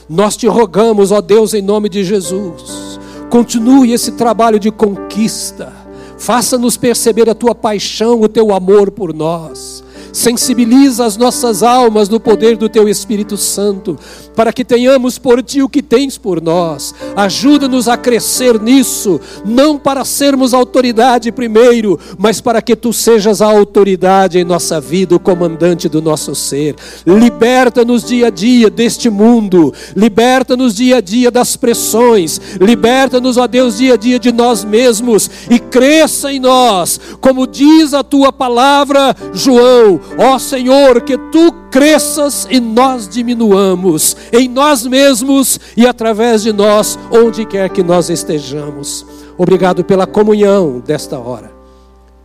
Nós 0.07 0.37
te 0.37 0.47
rogamos, 0.47 1.11
ó 1.11 1.21
Deus, 1.21 1.53
em 1.53 1.61
nome 1.61 1.89
de 1.89 2.03
Jesus, 2.03 2.99
continue 3.29 3.93
esse 3.93 4.13
trabalho 4.13 4.59
de 4.59 4.71
conquista. 4.71 5.80
Faça-nos 6.21 6.77
perceber 6.77 7.27
a 7.31 7.33
tua 7.33 7.55
paixão, 7.55 8.21
o 8.21 8.29
teu 8.29 8.53
amor 8.53 8.91
por 8.91 9.11
nós 9.11 9.83
sensibiliza 10.11 11.05
as 11.05 11.17
nossas 11.17 11.63
almas 11.63 12.09
no 12.09 12.19
poder 12.19 12.57
do 12.57 12.67
Teu 12.67 12.87
Espírito 12.89 13.37
Santo, 13.37 13.97
para 14.35 14.51
que 14.51 14.65
tenhamos 14.65 15.17
por 15.17 15.41
Ti 15.41 15.61
o 15.61 15.69
que 15.69 15.81
tens 15.81 16.17
por 16.17 16.41
nós. 16.41 16.93
Ajuda-nos 17.15 17.87
a 17.87 17.97
crescer 17.97 18.59
nisso, 18.59 19.19
não 19.45 19.77
para 19.77 20.03
sermos 20.03 20.53
autoridade 20.53 21.31
primeiro, 21.31 21.99
mas 22.17 22.41
para 22.41 22.61
que 22.61 22.75
Tu 22.75 22.91
sejas 22.91 23.41
a 23.41 23.47
autoridade 23.47 24.37
em 24.37 24.43
nossa 24.43 24.81
vida, 24.81 25.15
o 25.15 25.19
comandante 25.19 25.87
do 25.87 26.01
nosso 26.01 26.35
ser. 26.35 26.75
Liberta-nos 27.05 28.03
dia 28.03 28.27
a 28.27 28.29
dia 28.29 28.69
deste 28.69 29.09
mundo, 29.09 29.73
liberta-nos 29.95 30.75
dia 30.75 30.97
a 30.97 31.01
dia 31.01 31.31
das 31.31 31.55
pressões, 31.55 32.39
liberta-nos, 32.59 33.37
ó 33.37 33.47
Deus, 33.47 33.77
dia 33.77 33.93
a 33.93 33.97
dia 33.97 34.19
de 34.19 34.31
nós 34.31 34.63
mesmos 34.63 35.29
e 35.49 35.59
cresça 35.59 36.31
em 36.31 36.39
nós, 36.39 36.99
como 37.19 37.47
diz 37.47 37.93
a 37.93 38.03
Tua 38.03 38.31
palavra, 38.33 39.15
João 39.33 40.00
Ó 40.17 40.37
Senhor, 40.37 41.01
que 41.01 41.17
tu 41.31 41.51
cresças 41.71 42.47
e 42.49 42.59
nós 42.59 43.07
diminuamos 43.07 44.15
em 44.31 44.47
nós 44.47 44.85
mesmos 44.85 45.59
e 45.75 45.87
através 45.87 46.43
de 46.43 46.51
nós, 46.51 46.99
onde 47.11 47.45
quer 47.45 47.69
que 47.69 47.81
nós 47.81 48.09
estejamos. 48.09 49.05
Obrigado 49.37 49.83
pela 49.83 50.05
comunhão 50.05 50.79
desta 50.79 51.17
hora, 51.17 51.51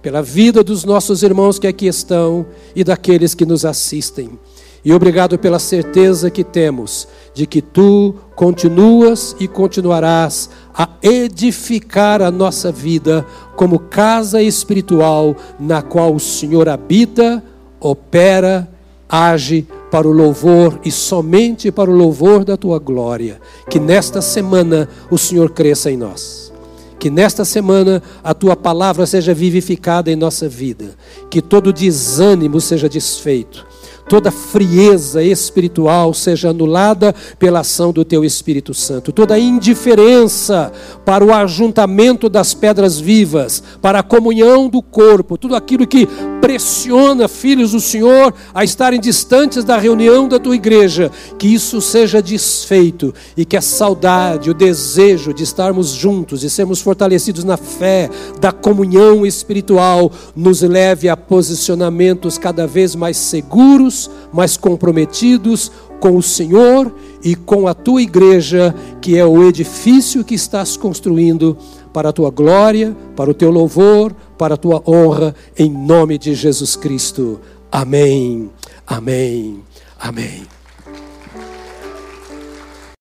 pela 0.02 0.22
vida 0.22 0.62
dos 0.62 0.84
nossos 0.84 1.22
irmãos 1.22 1.58
que 1.58 1.66
aqui 1.66 1.86
estão 1.86 2.46
e 2.74 2.82
daqueles 2.82 3.34
que 3.34 3.46
nos 3.46 3.64
assistem. 3.64 4.38
E 4.84 4.92
obrigado 4.92 5.36
pela 5.36 5.58
certeza 5.58 6.30
que 6.30 6.44
temos 6.44 7.08
de 7.34 7.44
que 7.44 7.60
tu 7.60 8.14
continuas 8.36 9.34
e 9.40 9.48
continuarás 9.48 10.48
a 10.72 10.88
edificar 11.02 12.22
a 12.22 12.30
nossa 12.30 12.70
vida 12.70 13.26
como 13.56 13.80
casa 13.80 14.40
espiritual 14.40 15.34
na 15.58 15.82
qual 15.82 16.14
o 16.14 16.20
Senhor 16.20 16.68
habita 16.68 17.42
opera, 17.90 18.68
age 19.08 19.66
para 19.90 20.06
o 20.06 20.12
louvor 20.12 20.80
e 20.84 20.90
somente 20.90 21.70
para 21.70 21.90
o 21.90 21.94
louvor 21.94 22.44
da 22.44 22.56
tua 22.56 22.78
glória. 22.78 23.40
Que 23.70 23.78
nesta 23.78 24.20
semana 24.20 24.88
o 25.10 25.16
Senhor 25.16 25.50
cresça 25.50 25.90
em 25.90 25.96
nós. 25.96 26.52
Que 26.98 27.10
nesta 27.10 27.44
semana 27.44 28.02
a 28.24 28.34
tua 28.34 28.56
palavra 28.56 29.06
seja 29.06 29.32
vivificada 29.34 30.10
em 30.10 30.16
nossa 30.16 30.48
vida. 30.48 30.96
Que 31.30 31.40
todo 31.40 31.72
desânimo 31.72 32.60
seja 32.60 32.88
desfeito 32.88 33.66
toda 34.08 34.30
frieza 34.30 35.22
espiritual 35.22 36.14
seja 36.14 36.50
anulada 36.50 37.14
pela 37.38 37.60
ação 37.60 37.92
do 37.92 38.04
teu 38.04 38.24
Espírito 38.24 38.72
Santo, 38.72 39.12
toda 39.12 39.38
indiferença 39.38 40.72
para 41.04 41.24
o 41.24 41.32
ajuntamento 41.32 42.28
das 42.28 42.54
pedras 42.54 42.98
vivas, 42.98 43.62
para 43.80 44.00
a 44.00 44.02
comunhão 44.02 44.68
do 44.68 44.80
corpo, 44.82 45.36
tudo 45.36 45.56
aquilo 45.56 45.86
que 45.86 46.08
pressiona 46.40 47.26
filhos 47.26 47.72
do 47.72 47.80
Senhor 47.80 48.32
a 48.54 48.62
estarem 48.62 49.00
distantes 49.00 49.64
da 49.64 49.78
reunião 49.78 50.28
da 50.28 50.38
tua 50.38 50.54
igreja, 50.54 51.10
que 51.38 51.52
isso 51.52 51.80
seja 51.80 52.22
desfeito 52.22 53.12
e 53.36 53.44
que 53.44 53.56
a 53.56 53.60
saudade, 53.60 54.50
o 54.50 54.54
desejo 54.54 55.34
de 55.34 55.42
estarmos 55.42 55.88
juntos 55.90 56.44
e 56.44 56.50
sermos 56.50 56.80
fortalecidos 56.80 57.42
na 57.42 57.56
fé, 57.56 58.08
da 58.40 58.52
comunhão 58.52 59.26
espiritual, 59.26 60.10
nos 60.34 60.62
leve 60.62 61.08
a 61.08 61.16
posicionamentos 61.16 62.38
cada 62.38 62.66
vez 62.66 62.94
mais 62.94 63.16
seguros, 63.16 63.95
mais 64.32 64.56
comprometidos 64.56 65.70
com 66.00 66.16
o 66.16 66.22
Senhor 66.22 66.94
e 67.22 67.34
com 67.34 67.66
a 67.66 67.74
tua 67.74 68.02
igreja, 68.02 68.74
que 69.00 69.16
é 69.16 69.24
o 69.24 69.46
edifício 69.46 70.24
que 70.24 70.34
estás 70.34 70.76
construindo 70.76 71.56
para 71.92 72.10
a 72.10 72.12
tua 72.12 72.30
glória, 72.30 72.96
para 73.14 73.30
o 73.30 73.34
teu 73.34 73.50
louvor, 73.50 74.14
para 74.36 74.54
a 74.54 74.58
tua 74.58 74.82
honra, 74.86 75.34
em 75.58 75.70
nome 75.70 76.18
de 76.18 76.34
Jesus 76.34 76.76
Cristo. 76.76 77.40
Amém. 77.72 78.50
Amém. 78.86 79.62
Amém. 79.98 80.55